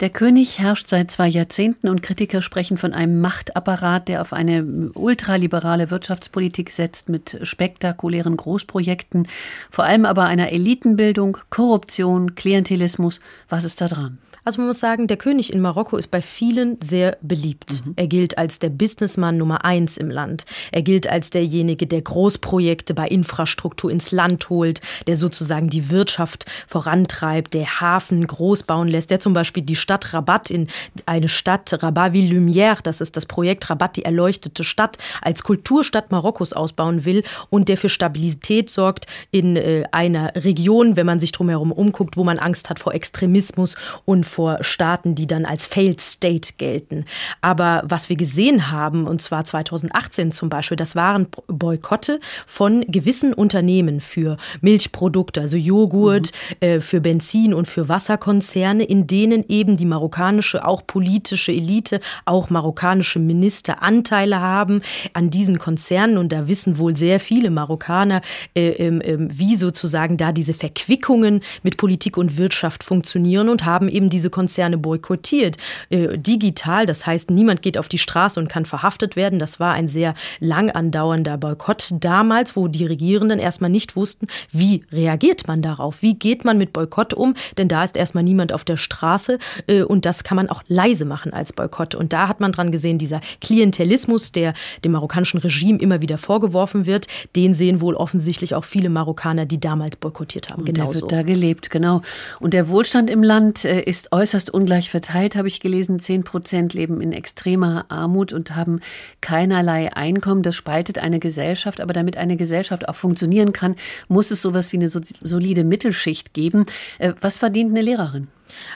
Der 0.00 0.10
König 0.10 0.58
herrscht 0.58 0.88
seit 0.88 1.10
zwei 1.12 1.28
Jahrzehnten 1.28 1.88
und 1.88 2.02
Kritiker 2.02 2.42
sprechen 2.42 2.78
von 2.78 2.92
einem 2.92 3.20
Machtapparat, 3.20 4.08
der 4.08 4.22
auf 4.22 4.32
eine 4.32 4.90
ultraliberale 4.94 5.90
Wirtschaftspolitik 5.90 6.70
setzt 6.70 7.08
mit 7.08 7.38
spektakulären 7.42 8.36
Großprojekten, 8.36 9.28
vor 9.70 9.84
allem 9.84 10.04
aber 10.04 10.24
einer 10.24 10.50
Elitenbildung, 10.50 11.38
Korruption, 11.48 12.34
Klientelismus. 12.34 13.20
Was 13.48 13.64
ist 13.64 13.80
da 13.80 13.86
dran? 13.86 14.18
Also 14.44 14.60
man 14.60 14.66
muss 14.66 14.80
sagen, 14.80 15.06
der 15.06 15.16
König 15.16 15.52
in 15.52 15.60
Marokko 15.60 15.96
ist 15.96 16.10
bei 16.10 16.20
vielen 16.20 16.76
sehr 16.82 17.16
beliebt. 17.22 17.82
Mhm. 17.84 17.94
Er 17.96 18.06
gilt 18.06 18.36
als 18.36 18.58
der 18.58 18.68
Businessmann 18.68 19.38
Nummer 19.38 19.64
eins 19.64 19.96
im 19.96 20.10
Land. 20.10 20.44
Er 20.70 20.82
gilt 20.82 21.08
als 21.08 21.30
derjenige, 21.30 21.86
der 21.86 22.02
Großprojekte 22.02 22.92
bei 22.92 23.08
Infrastruktur 23.08 23.90
ins 23.90 24.12
Land 24.12 24.50
holt, 24.50 24.82
der 25.06 25.16
sozusagen 25.16 25.70
die 25.70 25.88
Wirtschaft 25.88 26.44
vorantreibt, 26.66 27.54
der 27.54 27.80
Hafen 27.80 28.26
groß 28.26 28.64
bauen 28.64 28.88
lässt, 28.88 29.10
der 29.10 29.18
zum 29.20 29.32
Beispiel 29.32 29.62
die 29.62 29.76
Stadt 29.76 30.12
Rabat 30.12 30.50
in 30.50 30.68
eine 31.06 31.28
Stadt, 31.28 31.82
Rabat 31.82 32.12
Ville 32.12 32.38
Lumière, 32.38 32.82
das 32.82 33.00
ist 33.00 33.16
das 33.16 33.24
Projekt 33.24 33.70
Rabat, 33.70 33.96
die 33.96 34.04
erleuchtete 34.04 34.62
Stadt, 34.62 34.98
als 35.22 35.42
Kulturstadt 35.42 36.12
Marokkos 36.12 36.52
ausbauen 36.52 37.06
will 37.06 37.22
und 37.48 37.68
der 37.68 37.78
für 37.78 37.88
Stabilität 37.88 38.68
sorgt 38.68 39.06
in 39.30 39.56
äh, 39.56 39.84
einer 39.90 40.32
Region, 40.36 40.96
wenn 40.96 41.06
man 41.06 41.20
sich 41.20 41.32
drumherum 41.32 41.72
umguckt, 41.72 42.18
wo 42.18 42.24
man 42.24 42.38
Angst 42.38 42.68
hat 42.68 42.78
vor 42.78 42.92
Extremismus 42.92 43.76
und 44.04 44.24
vor 44.34 44.58
Staaten, 44.62 45.14
die 45.14 45.26
dann 45.28 45.44
als 45.44 45.66
Failed 45.66 46.00
State 46.00 46.54
gelten. 46.58 47.04
Aber 47.40 47.82
was 47.86 48.08
wir 48.08 48.16
gesehen 48.16 48.72
haben, 48.72 49.06
und 49.06 49.22
zwar 49.22 49.44
2018 49.44 50.32
zum 50.32 50.48
Beispiel, 50.48 50.76
das 50.76 50.96
waren 50.96 51.28
Boykotte 51.46 52.18
von 52.46 52.84
gewissen 52.88 53.32
Unternehmen 53.32 54.00
für 54.00 54.36
Milchprodukte, 54.60 55.40
also 55.40 55.56
Joghurt, 55.56 56.32
mhm. 56.60 56.66
äh, 56.66 56.80
für 56.80 57.00
Benzin 57.00 57.54
und 57.54 57.68
für 57.68 57.88
Wasserkonzerne, 57.88 58.82
in 58.82 59.06
denen 59.06 59.44
eben 59.48 59.76
die 59.76 59.84
marokkanische, 59.84 60.66
auch 60.66 60.84
politische 60.84 61.52
Elite, 61.52 62.00
auch 62.24 62.50
marokkanische 62.50 63.20
Minister 63.20 63.82
Anteile 63.82 64.40
haben 64.40 64.82
an 65.12 65.30
diesen 65.30 65.58
Konzernen. 65.58 66.18
Und 66.18 66.32
da 66.32 66.48
wissen 66.48 66.78
wohl 66.78 66.96
sehr 66.96 67.20
viele 67.20 67.50
Marokkaner, 67.50 68.20
äh, 68.56 68.70
äh, 68.70 69.18
wie 69.30 69.54
sozusagen 69.54 70.16
da 70.16 70.32
diese 70.32 70.54
Verquickungen 70.54 71.40
mit 71.62 71.76
Politik 71.76 72.16
und 72.16 72.36
Wirtschaft 72.36 72.82
funktionieren 72.82 73.48
und 73.48 73.64
haben 73.64 73.88
eben 73.88 74.10
diese 74.10 74.23
Konzerne 74.30 74.78
boykottiert. 74.78 75.56
Äh, 75.90 76.18
digital, 76.18 76.86
das 76.86 77.06
heißt, 77.06 77.30
niemand 77.30 77.62
geht 77.62 77.78
auf 77.78 77.88
die 77.88 77.98
Straße 77.98 78.38
und 78.40 78.48
kann 78.48 78.66
verhaftet 78.66 79.16
werden. 79.16 79.38
Das 79.38 79.60
war 79.60 79.74
ein 79.74 79.88
sehr 79.88 80.14
lang 80.40 80.70
andauernder 80.70 81.36
Boykott 81.36 81.94
damals, 82.00 82.56
wo 82.56 82.68
die 82.68 82.86
Regierenden 82.86 83.38
erstmal 83.38 83.70
nicht 83.70 83.96
wussten, 83.96 84.26
wie 84.50 84.84
reagiert 84.92 85.46
man 85.48 85.62
darauf, 85.62 86.02
wie 86.02 86.14
geht 86.14 86.44
man 86.44 86.58
mit 86.58 86.72
Boykott 86.72 87.14
um, 87.14 87.34
denn 87.58 87.68
da 87.68 87.84
ist 87.84 87.96
erstmal 87.96 88.24
niemand 88.24 88.52
auf 88.52 88.64
der 88.64 88.76
Straße 88.76 89.38
äh, 89.66 89.82
und 89.82 90.04
das 90.04 90.24
kann 90.24 90.36
man 90.36 90.48
auch 90.48 90.62
leise 90.68 91.04
machen 91.04 91.32
als 91.32 91.52
Boykott. 91.52 91.94
Und 91.94 92.12
da 92.12 92.28
hat 92.28 92.40
man 92.40 92.52
dran 92.52 92.72
gesehen, 92.72 92.98
dieser 92.98 93.20
Klientelismus, 93.40 94.32
der 94.32 94.54
dem 94.84 94.92
marokkanischen 94.92 95.40
Regime 95.40 95.78
immer 95.78 96.00
wieder 96.00 96.18
vorgeworfen 96.18 96.86
wird, 96.86 97.06
den 97.36 97.54
sehen 97.54 97.80
wohl 97.80 97.94
offensichtlich 97.94 98.54
auch 98.54 98.64
viele 98.64 98.88
Marokkaner, 98.88 99.46
die 99.46 99.60
damals 99.60 99.96
boykottiert 99.96 100.50
haben. 100.50 100.64
Genau 100.64 100.92
der 100.92 101.00
wird 101.00 101.12
da 101.12 101.22
gelebt, 101.22 101.70
genau. 101.70 102.02
Und 102.40 102.54
der 102.54 102.68
Wohlstand 102.68 103.10
im 103.10 103.22
Land 103.22 103.64
äh, 103.64 103.82
ist 103.82 104.12
äußerst 104.14 104.50
ungleich 104.50 104.90
verteilt, 104.90 105.34
habe 105.34 105.48
ich 105.48 105.58
gelesen. 105.58 105.98
Zehn 105.98 106.22
Prozent 106.22 106.72
leben 106.72 107.00
in 107.00 107.12
extremer 107.12 107.86
Armut 107.88 108.32
und 108.32 108.54
haben 108.54 108.78
keinerlei 109.20 109.92
Einkommen. 109.92 110.42
Das 110.42 110.54
spaltet 110.54 110.98
eine 110.98 111.18
Gesellschaft. 111.18 111.80
Aber 111.80 111.92
damit 111.92 112.16
eine 112.16 112.36
Gesellschaft 112.36 112.88
auch 112.88 112.94
funktionieren 112.94 113.52
kann, 113.52 113.74
muss 114.06 114.30
es 114.30 114.40
sowas 114.40 114.72
wie 114.72 114.76
eine 114.76 114.88
solide 114.88 115.64
Mittelschicht 115.64 116.32
geben. 116.32 116.64
Äh, 116.98 117.14
was 117.20 117.38
verdient 117.38 117.72
eine 117.72 117.82
Lehrerin? 117.82 118.28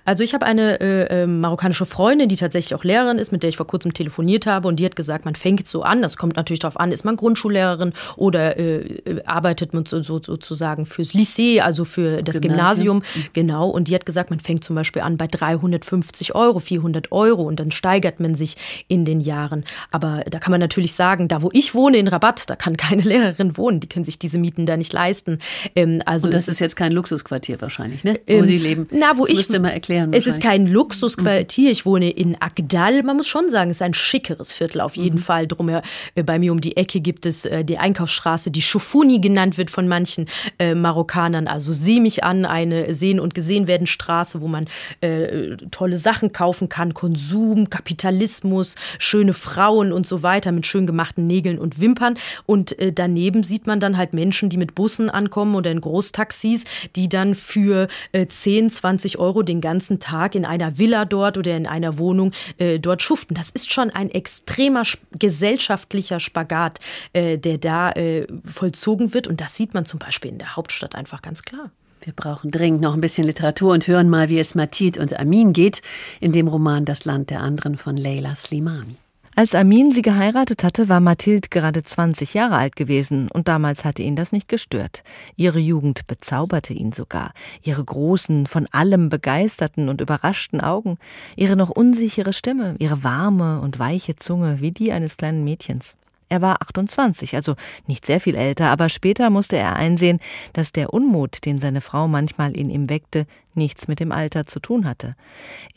Also 0.04 0.22
ich 0.24 0.34
habe 0.34 0.46
eine 0.46 0.80
äh, 0.80 1.22
äh, 1.22 1.26
marokkanische 1.26 1.86
Freundin, 1.86 2.28
die 2.28 2.36
tatsächlich 2.36 2.74
auch 2.74 2.84
Lehrerin 2.84 3.18
ist, 3.18 3.32
mit 3.32 3.42
der 3.42 3.50
ich 3.50 3.56
vor 3.56 3.66
kurzem 3.66 3.92
telefoniert 3.92 4.46
habe 4.46 4.68
und 4.68 4.76
die 4.76 4.84
hat 4.84 4.96
gesagt, 4.96 5.24
man 5.24 5.34
fängt 5.34 5.66
so 5.68 5.82
an, 5.82 6.02
das 6.02 6.16
kommt 6.16 6.36
natürlich 6.36 6.60
darauf 6.60 6.78
an, 6.78 6.92
ist 6.92 7.04
man 7.04 7.16
Grundschullehrerin 7.16 7.92
oder 8.16 8.56
äh, 8.58 8.78
äh 8.78 9.24
arbeitet 9.24 9.74
man 9.74 9.84
so, 9.84 10.02
so, 10.02 10.20
sozusagen 10.22 10.86
fürs 10.86 11.14
Lycée, 11.14 11.60
also 11.60 11.84
für 11.84 12.22
das 12.22 12.40
Gymnasium. 12.40 12.78
Gymnasium. 12.78 12.98
Mhm. 12.98 13.28
Genau, 13.32 13.68
und 13.68 13.88
die 13.88 13.94
hat 13.94 14.06
gesagt, 14.06 14.30
man 14.30 14.40
fängt 14.40 14.64
zum 14.64 14.76
Beispiel 14.76 15.02
an 15.02 15.16
bei 15.16 15.26
350 15.26 16.34
Euro, 16.34 16.58
400 16.58 17.12
Euro 17.12 17.42
und 17.42 17.60
dann 17.60 17.70
steigert 17.70 18.20
man 18.20 18.34
sich 18.34 18.56
in 18.88 19.04
den 19.04 19.20
Jahren. 19.20 19.64
Aber 19.90 20.24
da 20.28 20.38
kann 20.38 20.50
man 20.50 20.60
natürlich 20.60 20.94
sagen, 20.94 21.28
da 21.28 21.42
wo 21.42 21.50
ich 21.52 21.74
wohne 21.74 21.98
in 21.98 22.08
Rabatt, 22.08 22.48
da 22.50 22.56
kann 22.56 22.76
keine 22.76 23.02
Lehrerin 23.02 23.56
wohnen, 23.56 23.80
die 23.80 23.88
können 23.88 24.04
sich 24.04 24.18
diese 24.18 24.38
Mieten 24.38 24.66
da 24.66 24.76
nicht 24.76 24.92
leisten. 24.92 25.38
Ähm, 25.74 26.02
also 26.06 26.28
und 26.28 26.34
das 26.34 26.48
ist 26.48 26.60
jetzt 26.60 26.76
kein 26.76 26.92
Luxusquartier 26.92 27.60
wahrscheinlich, 27.60 28.04
ne? 28.04 28.20
wo 28.26 28.32
ähm, 28.32 28.44
Sie 28.44 28.58
leben. 28.58 28.86
Na, 28.90 29.16
wo 29.16 29.26
das 29.26 29.38
ich 29.38 29.48
mal 29.68 29.74
erklären. 29.74 30.12
Es 30.12 30.26
ist 30.26 30.42
kein 30.42 30.66
Luxusquartier. 30.66 31.70
Ich 31.70 31.86
wohne 31.86 32.10
in 32.10 32.40
Agdal. 32.40 33.02
Man 33.02 33.16
muss 33.16 33.28
schon 33.28 33.50
sagen, 33.50 33.70
es 33.70 33.78
ist 33.78 33.82
ein 33.82 33.94
schickeres 33.94 34.52
Viertel 34.52 34.80
auf 34.80 34.96
jeden 34.96 35.16
mhm. 35.16 35.22
Fall. 35.22 35.46
Drum 35.46 35.68
äh, 35.68 35.82
bei 36.24 36.38
mir 36.38 36.52
um 36.52 36.60
die 36.60 36.76
Ecke 36.76 37.00
gibt 37.00 37.26
es 37.26 37.44
äh, 37.44 37.64
die 37.64 37.78
Einkaufsstraße, 37.78 38.50
die 38.50 38.62
Shufuni 38.62 39.20
genannt 39.20 39.58
wird 39.58 39.70
von 39.70 39.88
manchen 39.88 40.26
äh, 40.58 40.74
Marokkanern. 40.74 41.46
Also 41.46 41.72
sieh 41.72 42.00
mich 42.00 42.24
an, 42.24 42.44
eine 42.44 42.94
sehen 42.94 43.20
und 43.20 43.34
gesehen 43.34 43.66
werden 43.66 43.86
Straße, 43.86 44.40
wo 44.40 44.48
man 44.48 44.66
äh, 45.00 45.56
tolle 45.70 45.96
Sachen 45.96 46.32
kaufen 46.32 46.68
kann, 46.68 46.94
Konsum, 46.94 47.70
Kapitalismus, 47.70 48.76
schöne 48.98 49.34
Frauen 49.34 49.92
und 49.92 50.06
so 50.06 50.22
weiter 50.22 50.52
mit 50.52 50.66
schön 50.66 50.86
gemachten 50.86 51.26
Nägeln 51.26 51.58
und 51.58 51.80
Wimpern. 51.80 52.18
Und 52.46 52.78
äh, 52.78 52.92
daneben 52.92 53.42
sieht 53.42 53.66
man 53.66 53.80
dann 53.80 53.96
halt 53.96 54.12
Menschen, 54.12 54.48
die 54.48 54.56
mit 54.56 54.74
Bussen 54.74 55.10
ankommen 55.10 55.54
oder 55.54 55.70
in 55.70 55.80
Großtaxis, 55.80 56.64
die 56.96 57.08
dann 57.08 57.34
für 57.34 57.88
äh, 58.12 58.26
10, 58.26 58.70
20 58.70 59.18
Euro 59.18 59.42
den 59.42 59.57
ganzen 59.60 60.00
Tag 60.00 60.34
in 60.34 60.44
einer 60.44 60.78
Villa 60.78 61.04
dort 61.04 61.38
oder 61.38 61.56
in 61.56 61.66
einer 61.66 61.98
Wohnung 61.98 62.32
äh, 62.58 62.78
dort 62.78 63.02
schuften. 63.02 63.34
Das 63.34 63.50
ist 63.50 63.72
schon 63.72 63.90
ein 63.90 64.10
extremer 64.10 64.82
gesellschaftlicher 65.18 66.20
Spagat, 66.20 66.80
äh, 67.12 67.38
der 67.38 67.58
da 67.58 67.90
äh, 67.92 68.26
vollzogen 68.44 69.14
wird. 69.14 69.28
Und 69.28 69.40
das 69.40 69.54
sieht 69.54 69.74
man 69.74 69.84
zum 69.84 69.98
Beispiel 69.98 70.30
in 70.30 70.38
der 70.38 70.56
Hauptstadt 70.56 70.94
einfach 70.94 71.22
ganz 71.22 71.42
klar. 71.42 71.70
Wir 72.02 72.12
brauchen 72.12 72.50
dringend 72.50 72.80
noch 72.80 72.94
ein 72.94 73.00
bisschen 73.00 73.24
Literatur 73.24 73.72
und 73.72 73.86
hören 73.86 74.08
mal, 74.08 74.28
wie 74.28 74.38
es 74.38 74.54
Matit 74.54 74.98
und 74.98 75.18
Amin 75.18 75.52
geht 75.52 75.82
in 76.20 76.32
dem 76.32 76.46
Roman 76.48 76.84
Das 76.84 77.04
Land 77.04 77.30
der 77.30 77.40
anderen 77.40 77.76
von 77.76 77.96
Leila 77.96 78.36
Slimani. 78.36 78.96
Als 79.38 79.54
Amin 79.54 79.92
sie 79.92 80.02
geheiratet 80.02 80.64
hatte, 80.64 80.88
war 80.88 80.98
Mathilde 80.98 81.48
gerade 81.48 81.84
20 81.84 82.34
Jahre 82.34 82.56
alt 82.56 82.74
gewesen 82.74 83.30
und 83.30 83.46
damals 83.46 83.84
hatte 83.84 84.02
ihn 84.02 84.16
das 84.16 84.32
nicht 84.32 84.48
gestört. 84.48 85.04
Ihre 85.36 85.60
Jugend 85.60 86.08
bezauberte 86.08 86.72
ihn 86.72 86.90
sogar. 86.90 87.30
Ihre 87.62 87.84
großen, 87.84 88.48
von 88.48 88.66
allem 88.72 89.10
begeisterten 89.10 89.88
und 89.88 90.00
überraschten 90.00 90.60
Augen, 90.60 90.98
ihre 91.36 91.54
noch 91.54 91.70
unsichere 91.70 92.32
Stimme, 92.32 92.74
ihre 92.80 93.04
warme 93.04 93.60
und 93.60 93.78
weiche 93.78 94.16
Zunge 94.16 94.60
wie 94.60 94.72
die 94.72 94.90
eines 94.90 95.16
kleinen 95.16 95.44
Mädchens. 95.44 95.94
Er 96.28 96.42
war 96.42 96.60
28, 96.60 97.36
also 97.36 97.54
nicht 97.86 98.06
sehr 98.06 98.18
viel 98.18 98.34
älter, 98.34 98.70
aber 98.70 98.88
später 98.88 99.30
musste 99.30 99.56
er 99.56 99.76
einsehen, 99.76 100.18
dass 100.52 100.72
der 100.72 100.92
Unmut, 100.92 101.44
den 101.46 101.60
seine 101.60 101.80
Frau 101.80 102.08
manchmal 102.08 102.56
in 102.56 102.70
ihm 102.70 102.90
weckte, 102.90 103.24
nichts 103.54 103.86
mit 103.86 104.00
dem 104.00 104.10
Alter 104.10 104.46
zu 104.46 104.58
tun 104.58 104.84
hatte. 104.84 105.14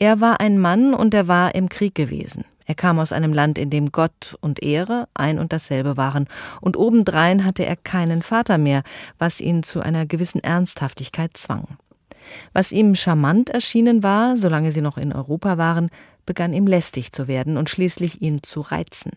Er 0.00 0.20
war 0.20 0.40
ein 0.40 0.58
Mann 0.58 0.94
und 0.94 1.14
er 1.14 1.28
war 1.28 1.54
im 1.54 1.68
Krieg 1.68 1.94
gewesen. 1.94 2.44
Er 2.66 2.74
kam 2.74 2.98
aus 2.98 3.12
einem 3.12 3.32
Land, 3.32 3.58
in 3.58 3.70
dem 3.70 3.92
Gott 3.92 4.36
und 4.40 4.62
Ehre 4.62 5.08
ein 5.14 5.38
und 5.38 5.52
dasselbe 5.52 5.96
waren, 5.96 6.28
und 6.60 6.76
obendrein 6.76 7.44
hatte 7.44 7.64
er 7.64 7.76
keinen 7.76 8.22
Vater 8.22 8.58
mehr, 8.58 8.82
was 9.18 9.40
ihn 9.40 9.62
zu 9.62 9.80
einer 9.80 10.06
gewissen 10.06 10.42
Ernsthaftigkeit 10.42 11.36
zwang. 11.36 11.76
Was 12.52 12.72
ihm 12.72 12.94
charmant 12.94 13.50
erschienen 13.50 14.02
war, 14.02 14.36
solange 14.36 14.72
sie 14.72 14.80
noch 14.80 14.96
in 14.98 15.12
Europa 15.12 15.58
waren, 15.58 15.90
begann 16.24 16.52
ihm 16.52 16.66
lästig 16.66 17.12
zu 17.12 17.26
werden 17.26 17.56
und 17.56 17.68
schließlich 17.68 18.22
ihn 18.22 18.42
zu 18.42 18.60
reizen. 18.60 19.12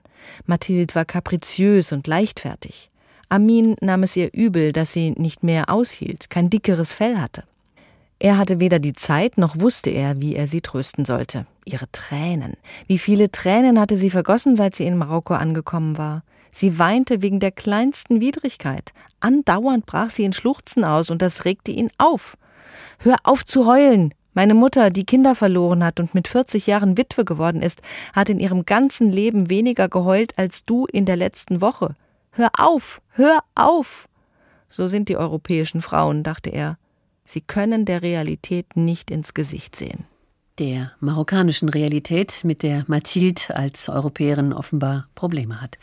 Mathilde 0.45 0.95
war 0.95 1.05
kapriziös 1.05 1.91
und 1.91 2.07
leichtfertig. 2.07 2.89
Amin 3.29 3.75
nahm 3.81 4.03
es 4.03 4.15
ihr 4.15 4.33
übel, 4.33 4.71
dass 4.71 4.93
sie 4.93 5.11
nicht 5.11 5.43
mehr 5.43 5.69
aushielt, 5.69 6.29
kein 6.29 6.49
dickeres 6.49 6.93
Fell 6.93 7.17
hatte. 7.17 7.43
Er 8.19 8.37
hatte 8.37 8.59
weder 8.59 8.79
die 8.79 8.93
Zeit 8.93 9.37
noch 9.37 9.59
wusste 9.59 9.89
er, 9.89 10.21
wie 10.21 10.35
er 10.35 10.47
sie 10.47 10.61
trösten 10.61 11.05
sollte. 11.05 11.45
Ihre 11.65 11.91
Tränen. 11.91 12.53
Wie 12.87 12.97
viele 12.97 13.29
Tränen 13.29 13.79
hatte 13.79 13.97
sie 13.97 14.09
vergossen, 14.09 14.55
seit 14.55 14.75
sie 14.75 14.85
in 14.85 14.97
Marokko 14.97 15.33
angekommen 15.33 15.97
war. 15.97 16.23
Sie 16.51 16.79
weinte 16.79 17.21
wegen 17.21 17.41
der 17.41 17.51
kleinsten 17.51 18.21
Widrigkeit. 18.21 18.93
Andauernd 19.19 19.85
brach 19.85 20.09
sie 20.09 20.23
in 20.23 20.31
Schluchzen 20.31 20.85
aus, 20.85 21.09
und 21.09 21.21
das 21.21 21.43
regte 21.43 21.71
ihn 21.71 21.89
auf. 21.97 22.37
Hör 22.99 23.17
auf 23.23 23.45
zu 23.45 23.65
heulen! 23.65 24.13
Meine 24.33 24.53
Mutter, 24.53 24.89
die 24.89 25.05
Kinder 25.05 25.33
verloren 25.33 25.83
hat 25.83 25.99
und 25.99 26.13
mit 26.13 26.27
40 26.27 26.67
Jahren 26.67 26.97
Witwe 26.97 27.23
geworden 27.23 27.61
ist, 27.61 27.81
hat 28.13 28.29
in 28.29 28.39
ihrem 28.39 28.65
ganzen 28.65 29.11
Leben 29.11 29.49
weniger 29.49 29.87
geheult 29.87 30.37
als 30.37 30.65
du 30.65 30.85
in 30.85 31.05
der 31.05 31.15
letzten 31.15 31.61
Woche. 31.61 31.93
Hör 32.31 32.49
auf! 32.57 33.01
Hör 33.11 33.39
auf! 33.55 34.07
So 34.69 34.87
sind 34.87 35.07
die 35.07 35.15
europäischen 35.17 35.81
Frauen, 35.81 36.23
dachte 36.23 36.49
er. 36.49 36.77
Sie 37.25 37.41
können 37.41 37.85
der 37.85 38.01
Realität 38.01 38.75
nicht 38.75 39.11
ins 39.11 39.33
Gesicht 39.33 39.75
sehen 39.75 40.05
der 40.59 40.93
marokkanischen 41.01 41.67
Realität, 41.67 42.45
mit 42.45 42.63
der 42.63 42.85
Mathilde 42.87 43.41
als 43.55 43.89
Europäerin 43.89 44.53
offenbar 44.53 45.07
Probleme 45.13 45.61
hat. 45.61 45.77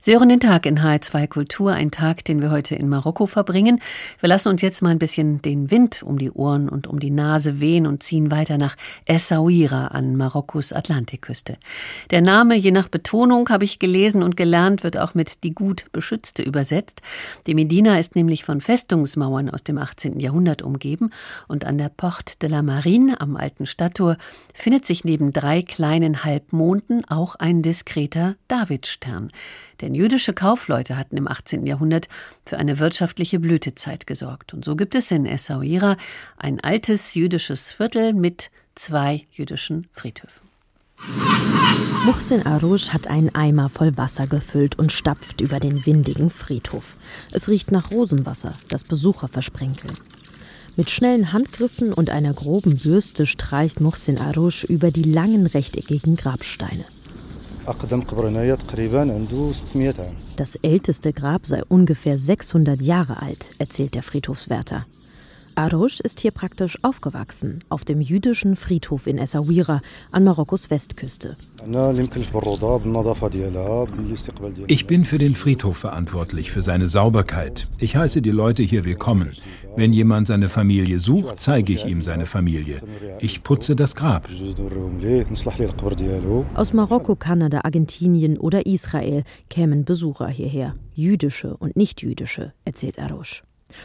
Sie 0.00 0.12
hören 0.12 0.28
den 0.28 0.40
Tag 0.40 0.66
in 0.66 0.80
H2 0.80 1.28
Kultur, 1.28 1.72
ein 1.72 1.92
Tag, 1.92 2.24
den 2.24 2.42
wir 2.42 2.50
heute 2.50 2.74
in 2.74 2.88
Marokko 2.88 3.26
verbringen. 3.26 3.80
Wir 4.18 4.28
lassen 4.28 4.48
uns 4.48 4.62
jetzt 4.62 4.82
mal 4.82 4.90
ein 4.90 4.98
bisschen 4.98 5.42
den 5.42 5.70
Wind 5.70 6.02
um 6.02 6.18
die 6.18 6.32
Ohren 6.32 6.68
und 6.68 6.88
um 6.88 6.98
die 6.98 7.12
Nase 7.12 7.60
wehen 7.60 7.86
und 7.86 8.02
ziehen 8.02 8.32
weiter 8.32 8.58
nach 8.58 8.76
Essaouira 9.04 9.88
an 9.88 10.16
Marokkos 10.16 10.72
Atlantikküste. 10.72 11.56
Der 12.10 12.20
Name, 12.20 12.56
je 12.56 12.72
nach 12.72 12.88
Betonung, 12.88 13.48
habe 13.48 13.64
ich 13.64 13.78
gelesen 13.78 14.24
und 14.24 14.36
gelernt, 14.36 14.82
wird 14.82 14.98
auch 14.98 15.14
mit 15.14 15.44
die 15.44 15.54
gut 15.54 15.86
beschützte 15.92 16.42
übersetzt. 16.42 17.00
Die 17.46 17.54
Medina 17.54 17.98
ist 17.98 18.16
nämlich 18.16 18.44
von 18.44 18.60
Festungsmauern 18.60 19.50
aus 19.50 19.62
dem 19.62 19.78
18. 19.78 20.18
Jahrhundert 20.18 20.62
umgeben 20.62 21.10
und 21.46 21.64
an 21.64 21.78
der 21.78 21.90
Porte 21.90 22.34
de 22.42 22.50
la 22.50 22.62
Marine 22.62 23.20
am 23.20 23.36
alten 23.36 23.66
Stadttor 23.66 24.15
Findet 24.54 24.86
sich 24.86 25.04
neben 25.04 25.32
drei 25.32 25.62
kleinen 25.62 26.24
Halbmonden 26.24 27.04
auch 27.04 27.34
ein 27.36 27.62
diskreter 27.62 28.36
Davidstern. 28.48 29.30
Denn 29.80 29.94
jüdische 29.94 30.32
Kaufleute 30.32 30.96
hatten 30.96 31.16
im 31.16 31.28
18. 31.28 31.66
Jahrhundert 31.66 32.08
für 32.44 32.58
eine 32.58 32.78
wirtschaftliche 32.78 33.38
Blütezeit 33.38 34.06
gesorgt. 34.06 34.54
Und 34.54 34.64
so 34.64 34.76
gibt 34.76 34.94
es 34.94 35.10
in 35.10 35.26
Essaouira 35.26 35.96
ein 36.36 36.60
altes 36.60 37.14
jüdisches 37.14 37.72
Viertel 37.72 38.12
mit 38.12 38.50
zwei 38.74 39.26
jüdischen 39.32 39.88
Friedhöfen. 39.92 40.46
Muhsin 42.04 42.46
Arouche 42.46 42.92
hat 42.92 43.08
einen 43.08 43.34
Eimer 43.34 43.68
voll 43.68 43.96
Wasser 43.96 44.26
gefüllt 44.26 44.78
und 44.78 44.92
stapft 44.92 45.40
über 45.40 45.60
den 45.60 45.84
windigen 45.84 46.30
Friedhof. 46.30 46.96
Es 47.32 47.48
riecht 47.48 47.72
nach 47.72 47.90
Rosenwasser, 47.90 48.54
das 48.68 48.84
Besucher 48.84 49.28
versprenkeln. 49.28 49.96
Mit 50.76 50.90
schnellen 50.90 51.32
Handgriffen 51.32 51.94
und 51.94 52.10
einer 52.10 52.34
groben 52.34 52.76
Bürste 52.76 53.24
streicht 53.24 53.80
Muhsin 53.80 54.18
Arouche 54.18 54.66
über 54.66 54.90
die 54.90 55.04
langen 55.04 55.46
rechteckigen 55.46 56.16
Grabsteine. 56.16 56.84
Das 60.36 60.56
älteste 60.56 61.12
Grab 61.14 61.46
sei 61.46 61.64
ungefähr 61.64 62.18
600 62.18 62.80
Jahre 62.82 63.22
alt, 63.22 63.48
erzählt 63.58 63.94
der 63.94 64.02
Friedhofswärter. 64.02 64.84
Arouche 65.58 66.02
ist 66.02 66.20
hier 66.20 66.32
praktisch 66.32 66.78
aufgewachsen, 66.82 67.64
auf 67.70 67.82
dem 67.86 68.02
jüdischen 68.02 68.56
Friedhof 68.56 69.06
in 69.06 69.16
Essaouira 69.16 69.80
an 70.12 70.22
Marokkos 70.24 70.68
Westküste. 70.68 71.34
Ich 74.66 74.86
bin 74.86 75.04
für 75.06 75.18
den 75.18 75.34
Friedhof 75.34 75.76
verantwortlich, 75.78 76.50
für 76.50 76.60
seine 76.60 76.88
Sauberkeit. 76.88 77.68
Ich 77.78 77.96
heiße 77.96 78.20
die 78.20 78.30
Leute 78.30 78.62
hier 78.62 78.84
willkommen. 78.84 79.32
Wenn 79.76 79.94
jemand 79.94 80.26
seine 80.26 80.50
Familie 80.50 80.98
sucht, 80.98 81.40
zeige 81.40 81.72
ich 81.72 81.86
ihm 81.86 82.02
seine 82.02 82.26
Familie. 82.26 82.82
Ich 83.20 83.42
putze 83.42 83.74
das 83.74 83.96
Grab. 83.96 84.28
Aus 86.54 86.72
Marokko, 86.74 87.16
Kanada, 87.16 87.60
Argentinien 87.64 88.36
oder 88.36 88.66
Israel 88.66 89.24
kämen 89.48 89.86
Besucher 89.86 90.28
hierher. 90.28 90.74
Jüdische 90.94 91.56
und 91.56 91.76
nichtjüdische, 91.76 92.52
erzählt 92.66 92.98
Arouche. 92.98 93.42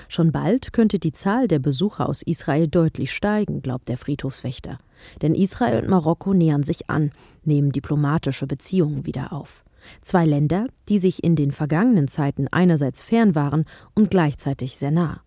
Schon 0.08 0.32
bald 0.32 0.74
könnte 0.74 1.00
die 1.00 1.14
Zahl 1.14 1.48
der 1.48 1.60
Besucher 1.60 2.08
aus 2.08 2.22
Israel 2.22 2.68
deutlich 2.68 3.12
steigen, 3.12 3.62
glaubt 3.62 3.90
der 3.90 3.98
Friedhofswächter. 3.98 4.80
Denn 5.22 5.36
Israel 5.36 5.82
und 5.82 5.90
Marokko 5.90 6.34
nähern 6.34 6.64
sich 6.64 6.90
an, 6.90 7.12
nehmen 7.44 7.72
diplomatische 7.72 8.48
Beziehungen 8.48 9.06
wieder 9.06 9.34
auf. 9.34 9.64
Zwei 10.02 10.26
Länder, 10.26 10.66
die 10.90 11.00
sich 11.00 11.24
in 11.24 11.36
den 11.36 11.52
vergangenen 11.52 12.08
Zeiten 12.08 12.48
einerseits 12.50 13.02
fern 13.02 13.36
waren 13.36 13.66
und 13.96 14.12
gleichzeitig 14.12 14.78
sehr 14.78 14.92
nah. 14.92 15.22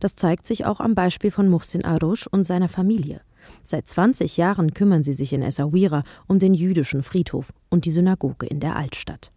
Das 0.00 0.16
zeigt 0.16 0.46
sich 0.46 0.64
auch 0.66 0.80
am 0.80 0.94
Beispiel 0.94 1.30
von 1.30 1.48
Muhsin 1.48 1.84
Arouche 1.84 2.28
und 2.30 2.44
seiner 2.44 2.68
Familie. 2.68 3.20
Seit 3.64 3.86
20 3.88 4.36
Jahren 4.36 4.74
kümmern 4.74 5.02
sie 5.02 5.14
sich 5.14 5.32
in 5.32 5.42
Essaouira 5.42 6.04
um 6.26 6.38
den 6.38 6.54
jüdischen 6.54 7.02
Friedhof 7.02 7.52
und 7.70 7.84
die 7.84 7.90
Synagoge 7.90 8.46
in 8.46 8.60
der 8.60 8.76
Altstadt. 8.76 9.30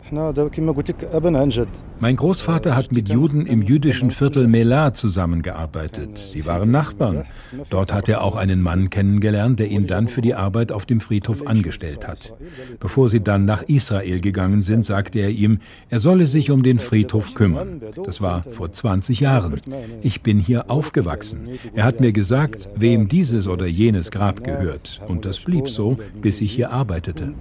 Mein 1.99 2.15
Großvater 2.15 2.75
hat 2.75 2.91
mit 2.91 3.09
Juden 3.09 3.45
im 3.45 3.61
jüdischen 3.61 4.11
Viertel 4.11 4.47
Melah 4.47 4.93
zusammengearbeitet. 4.93 6.17
Sie 6.17 6.45
waren 6.45 6.71
Nachbarn. 6.71 7.25
Dort 7.69 7.93
hat 7.93 8.09
er 8.09 8.23
auch 8.23 8.35
einen 8.35 8.61
Mann 8.61 8.89
kennengelernt, 8.89 9.59
der 9.59 9.67
ihn 9.67 9.87
dann 9.87 10.07
für 10.07 10.21
die 10.21 10.33
Arbeit 10.33 10.71
auf 10.71 10.85
dem 10.85 10.99
Friedhof 10.99 11.45
angestellt 11.45 12.07
hat. 12.07 12.33
Bevor 12.79 13.09
sie 13.09 13.21
dann 13.21 13.45
nach 13.45 13.63
Israel 13.63 14.19
gegangen 14.19 14.61
sind, 14.61 14.85
sagte 14.85 15.19
er 15.19 15.29
ihm, 15.29 15.59
er 15.89 15.99
solle 15.99 16.25
sich 16.25 16.51
um 16.51 16.63
den 16.63 16.79
Friedhof 16.79 17.33
kümmern. 17.35 17.81
Das 18.03 18.21
war 18.21 18.43
vor 18.49 18.71
20 18.71 19.19
Jahren. 19.19 19.61
Ich 20.01 20.21
bin 20.21 20.39
hier 20.39 20.71
aufgewachsen. 20.71 21.49
Er 21.75 21.83
hat 21.83 21.99
mir 21.99 22.13
gesagt, 22.13 22.69
wem 22.75 23.07
dieses 23.07 23.47
oder 23.47 23.67
jenes 23.67 24.11
Grab 24.11 24.43
gehört. 24.43 25.01
Und 25.07 25.25
das 25.25 25.39
blieb 25.39 25.67
so, 25.67 25.97
bis 26.21 26.41
ich 26.41 26.53
hier 26.53 26.71
arbeitete. 26.71 27.33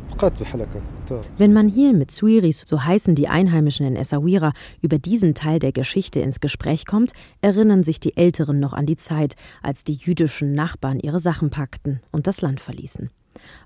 Wenn 1.38 1.52
man 1.52 1.68
hier 1.68 1.92
mit 1.92 2.10
Suiris, 2.10 2.62
so 2.64 2.84
heißen 2.84 3.14
die 3.14 3.28
Einheimischen 3.28 3.84
in 3.84 3.96
Essaouira, 3.96 4.52
über 4.80 4.98
diesen 4.98 5.34
Teil 5.34 5.58
der 5.58 5.72
Geschichte 5.72 6.20
ins 6.20 6.40
Gespräch 6.40 6.86
kommt, 6.86 7.12
erinnern 7.40 7.82
sich 7.82 7.98
die 7.98 8.16
Älteren 8.16 8.60
noch 8.60 8.72
an 8.72 8.86
die 8.86 8.96
Zeit, 8.96 9.34
als 9.62 9.82
die 9.82 9.94
jüdischen 9.94 10.52
Nachbarn 10.52 11.00
ihre 11.00 11.18
Sachen 11.18 11.50
packten 11.50 12.00
und 12.12 12.26
das 12.26 12.42
Land 12.42 12.60
verließen. 12.60 13.10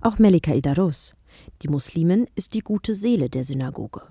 Auch 0.00 0.18
Melika 0.18 0.54
Idaros, 0.54 1.14
die 1.62 1.68
Muslimin 1.68 2.26
ist 2.34 2.54
die 2.54 2.60
gute 2.60 2.94
Seele 2.94 3.28
der 3.28 3.44
Synagoge. 3.44 4.02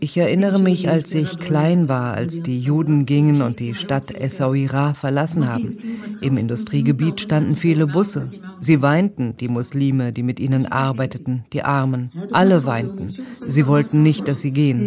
Ich 0.00 0.16
erinnere 0.16 0.58
mich, 0.58 0.88
als 0.88 1.14
ich 1.14 1.38
klein 1.38 1.88
war, 1.88 2.14
als 2.14 2.42
die 2.42 2.60
Juden 2.60 3.06
gingen 3.06 3.42
und 3.42 3.60
die 3.60 3.74
Stadt 3.74 4.10
Essaouira 4.10 4.94
verlassen 4.94 5.48
haben. 5.48 5.78
Im 6.20 6.36
Industriegebiet 6.36 7.20
standen 7.20 7.56
viele 7.56 7.86
Busse. 7.86 8.30
Sie 8.60 8.80
weinten, 8.80 9.36
die 9.36 9.48
Muslime, 9.48 10.12
die 10.12 10.22
mit 10.22 10.40
ihnen 10.40 10.66
arbeiteten, 10.66 11.44
die 11.52 11.62
Armen. 11.62 12.10
Alle 12.30 12.64
weinten. 12.64 13.10
Sie 13.46 13.66
wollten 13.66 14.02
nicht, 14.02 14.28
dass 14.28 14.40
sie 14.40 14.52
gehen. 14.52 14.80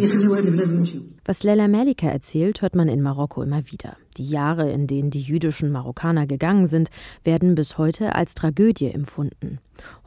Was 1.24 1.42
Lella 1.42 1.68
Malika 1.68 2.08
erzählt, 2.08 2.62
hört 2.62 2.76
man 2.76 2.88
in 2.88 3.02
Marokko 3.02 3.42
immer 3.42 3.66
wieder. 3.70 3.96
Die 4.16 4.28
Jahre, 4.28 4.70
in 4.70 4.86
denen 4.86 5.10
die 5.10 5.20
jüdischen 5.20 5.70
Marokkaner 5.72 6.26
gegangen 6.26 6.66
sind, 6.66 6.88
werden 7.24 7.54
bis 7.54 7.78
heute 7.78 8.14
als 8.14 8.34
Tragödie 8.34 8.90
empfunden. 8.90 9.58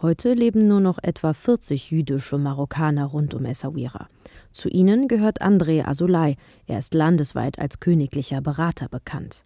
Heute 0.02 0.34
leben 0.34 0.68
nur 0.68 0.80
noch 0.80 1.00
etwa 1.02 1.34
40 1.34 1.92
jüdische 1.92 2.38
Marokkaner 2.38 3.06
rund 3.06 3.34
um 3.34 3.46
Essaouira. 3.46 4.08
Zu 4.52 4.70
ihnen 4.70 5.08
gehört 5.08 5.42
André 5.42 5.86
Azoulay. 5.86 6.36
Er 6.68 6.80
ist 6.80 6.94
landesweit 6.94 7.60
als 7.60 7.80
königlicher 7.80 8.42
Berater 8.42 8.88
bekannt. 8.90 9.44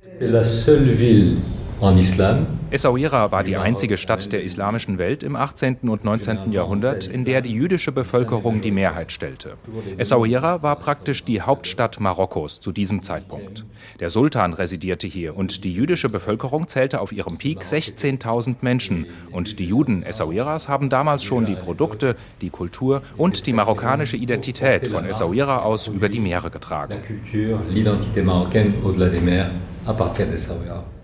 Essaouira 2.72 3.32
war 3.32 3.44
die 3.44 3.58
einzige 3.58 3.98
Stadt 3.98 4.32
der 4.32 4.44
islamischen 4.44 4.98
Welt 4.98 5.22
im 5.22 5.36
18. 5.36 5.78
und 5.90 6.04
19. 6.04 6.52
Jahrhundert, 6.52 7.06
in 7.06 7.26
der 7.26 7.42
die 7.42 7.52
jüdische 7.52 7.92
Bevölkerung 7.92 8.62
die 8.62 8.72
Mehrheit 8.72 9.12
stellte. 9.12 9.58
Essaouira 9.98 10.64
war 10.64 10.76
praktisch 10.78 11.24
die 11.24 11.42
Hauptstadt 11.42 12.00
Marokkos 12.00 12.62
zu 12.62 12.72
diesem 12.72 13.04
Zeitpunkt. 13.04 13.66
Der 14.00 14.10
Sultan 14.10 14.54
residierte 14.54 15.08
hier 15.08 15.36
und 15.36 15.64
die 15.64 15.74
jüdische 15.74 16.10
Bevölkerung 16.10 16.68
zählte 16.68 17.02
auf 17.02 17.12
ihrem 17.12 17.38
Peak 17.38 17.62
16.000 17.62 18.58
Menschen. 18.62 19.06
Und 19.32 19.60
die 19.60 19.66
Juden 19.66 20.04
Essaouiras 20.04 20.68
haben 20.68 20.90
damals 20.90 21.24
schon 21.24 21.46
die 21.46 21.56
Produkte, 21.56 22.16
die 22.42 22.50
Kultur 22.50 23.02
und 23.18 23.46
die 23.46 23.54
marokkanische 23.54 24.18
Identität 24.18 24.88
von 24.88 25.06
Essaouira 25.06 25.60
aus 25.60 25.88
über 25.88 26.10
die 26.10 26.20
Meere 26.20 26.50
getragen. 26.50 26.96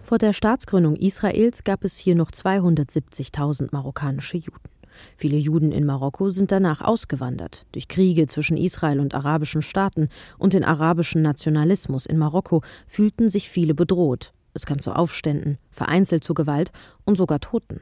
Vor 0.10 0.18
der 0.18 0.34
Staatsgründung 0.34 0.96
Israels 0.96 1.64
gab 1.64 1.84
es 1.84 1.96
hier 1.96 2.16
noch 2.16 2.32
270.000 2.32 3.68
marokkanische 3.72 4.38
Juden. 4.38 4.72
Viele 5.18 5.38
Juden 5.38 5.72
in 5.72 5.86
Marokko 5.86 6.32
sind 6.32 6.52
danach 6.52 6.82
ausgewandert, 6.82 7.68
durch 7.74 7.88
Kriege 7.88 8.26
zwischen 8.26 8.58
Israel 8.58 9.02
und 9.02 9.14
arabischen 9.14 9.62
Staaten 9.62 10.10
und 10.40 10.54
den 10.54 10.64
arabischen 10.64 11.22
Nationalismus 11.22 12.08
in 12.08 12.18
Marokko 12.18 12.64
fühlten 12.88 13.30
sich 13.30 13.50
viele 13.50 13.76
bedroht. 13.76 14.34
Es 14.56 14.66
kam 14.66 14.82
zu 14.82 14.94
Aufständen, 14.94 15.60
vereinzelt 15.70 16.24
zu 16.24 16.34
Gewalt 16.34 16.72
und 17.06 17.16
sogar 17.16 17.40
Toten. 17.40 17.82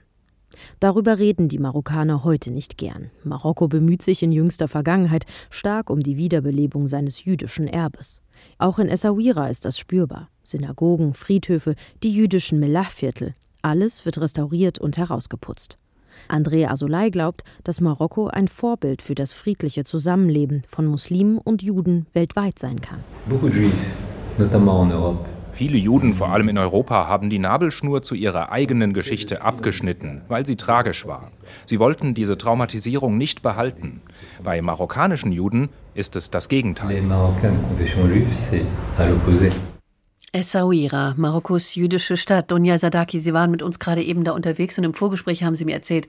Darüber 0.82 1.20
reden 1.20 1.48
die 1.48 1.60
Marokkaner 1.60 2.26
heute 2.26 2.52
nicht 2.52 2.78
gern. 2.78 3.10
Marokko 3.24 3.70
bemüht 3.70 4.02
sich 4.02 4.22
in 4.22 4.34
jüngster 4.34 4.68
Vergangenheit 4.68 5.26
stark 5.50 5.90
um 5.90 6.02
die 6.02 6.18
Wiederbelebung 6.18 6.90
seines 6.90 7.24
jüdischen 7.24 7.70
Erbes. 7.70 8.22
Auch 8.58 8.80
in 8.80 8.90
Essaouira 8.90 9.48
ist 9.48 9.64
das 9.64 9.80
spürbar. 9.80 10.28
Synagogen, 10.48 11.14
Friedhöfe, 11.14 11.76
die 12.04 12.12
jüdischen 12.12 12.60
Melachviertel. 12.60 13.34
Alles 13.62 14.06
wird 14.06 14.20
restauriert 14.20 14.80
und 14.80 14.98
herausgeputzt. 14.98 15.78
André 16.30 16.68
Asolay 16.68 17.12
glaubt, 17.12 17.44
dass 17.64 17.82
Marokko 17.82 18.28
ein 18.28 18.48
Vorbild 18.48 19.02
für 19.02 19.16
das 19.16 19.34
friedliche 19.34 19.84
Zusammenleben 19.84 20.64
von 20.68 20.86
Muslimen 20.86 21.38
und 21.38 21.62
Juden 21.62 22.08
weltweit 22.14 22.60
sein 22.60 22.82
kann. 22.82 23.04
Viele 25.58 25.78
Juden, 25.80 26.14
vor 26.14 26.30
allem 26.30 26.50
in 26.50 26.58
Europa, 26.60 27.08
haben 27.08 27.32
die 27.32 27.40
Nabelschnur 27.40 28.04
zu 28.04 28.14
ihrer 28.14 28.52
eigenen 28.52 28.94
Geschichte 28.94 29.42
abgeschnitten, 29.42 30.22
weil 30.28 30.46
sie 30.46 30.56
tragisch 30.56 31.08
war. 31.08 31.32
Sie 31.66 31.80
wollten 31.80 32.14
diese 32.14 32.38
Traumatisierung 32.38 33.18
nicht 33.18 33.42
behalten. 33.42 34.02
Bei 34.44 34.62
marokkanischen 34.62 35.32
Juden 35.32 35.70
ist 35.96 36.16
es 36.16 36.30
das 36.30 36.48
Gegenteil. 36.48 37.02
Essaouira, 40.34 41.14
Marokkos 41.18 41.76
jüdische 41.76 42.18
Stadt. 42.18 42.52
Donja 42.52 42.78
Sadaki, 42.78 43.20
Sie 43.22 43.34
waren 43.34 43.50
mit 43.50 43.62
uns 43.62 43.80
gerade 43.80 44.04
eben 44.04 44.24
da 44.24 44.34
unterwegs 44.34 44.78
und 44.78 44.84
im 44.84 44.94
Vorgespräch 44.94 45.44
haben 45.44 45.56
Sie 45.56 45.66
mir 45.66 45.74
erzählt, 45.74 46.08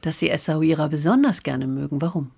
dass 0.00 0.18
Sie 0.18 0.30
Essaouira 0.30 0.88
besonders 0.88 1.42
gerne 1.42 1.66
mögen. 1.66 2.00
Warum? 2.00 2.30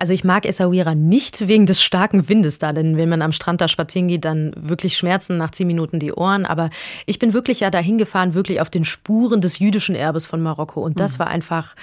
Also 0.00 0.14
ich 0.14 0.24
mag 0.24 0.46
Essaouira 0.46 0.94
nicht 0.94 1.46
wegen 1.46 1.66
des 1.66 1.82
starken 1.82 2.26
Windes 2.30 2.58
da, 2.58 2.72
denn 2.72 2.96
wenn 2.96 3.10
man 3.10 3.20
am 3.20 3.32
Strand 3.32 3.60
da 3.60 3.68
spazieren 3.68 4.08
geht, 4.08 4.24
dann 4.24 4.52
wirklich 4.56 4.96
schmerzen 4.96 5.36
nach 5.36 5.50
zehn 5.50 5.66
Minuten 5.66 5.98
die 5.98 6.14
Ohren. 6.14 6.46
Aber 6.46 6.70
ich 7.04 7.18
bin 7.18 7.34
wirklich 7.34 7.60
ja 7.60 7.70
dahin 7.70 7.98
gefahren, 7.98 8.32
wirklich 8.32 8.62
auf 8.62 8.70
den 8.70 8.86
Spuren 8.86 9.42
des 9.42 9.58
jüdischen 9.58 9.94
Erbes 9.94 10.24
von 10.24 10.40
Marokko. 10.40 10.80
Und 10.82 10.98
das 11.00 11.14
mhm. 11.14 11.18
war 11.18 11.26
einfach 11.26 11.76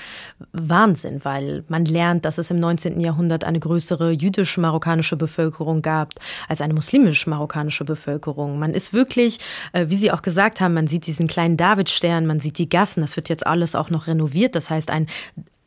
Wahnsinn, 0.51 1.19
weil 1.25 1.63
man 1.67 1.85
lernt, 1.85 2.25
dass 2.25 2.39
es 2.39 2.49
im 2.49 2.59
19. 2.59 2.99
Jahrhundert 3.01 3.43
eine 3.43 3.59
größere 3.59 4.09
jüdisch-marokkanische 4.09 5.15
Bevölkerung 5.15 5.83
gab 5.83 6.15
als 6.47 6.61
eine 6.61 6.73
muslimisch-marokkanische 6.73 7.85
Bevölkerung. 7.85 8.57
Man 8.57 8.73
ist 8.73 8.93
wirklich, 8.93 9.37
äh, 9.73 9.85
wie 9.89 9.95
Sie 9.95 10.11
auch 10.11 10.23
gesagt 10.23 10.59
haben, 10.59 10.73
man 10.73 10.87
sieht 10.87 11.05
diesen 11.05 11.27
kleinen 11.27 11.55
Davidstern, 11.55 12.25
man 12.25 12.39
sieht 12.39 12.57
die 12.57 12.67
Gassen, 12.67 13.01
das 13.01 13.15
wird 13.15 13.29
jetzt 13.29 13.45
alles 13.45 13.75
auch 13.75 13.91
noch 13.91 14.07
renoviert. 14.07 14.55
Das 14.55 14.71
heißt, 14.71 14.89
ein 14.89 15.05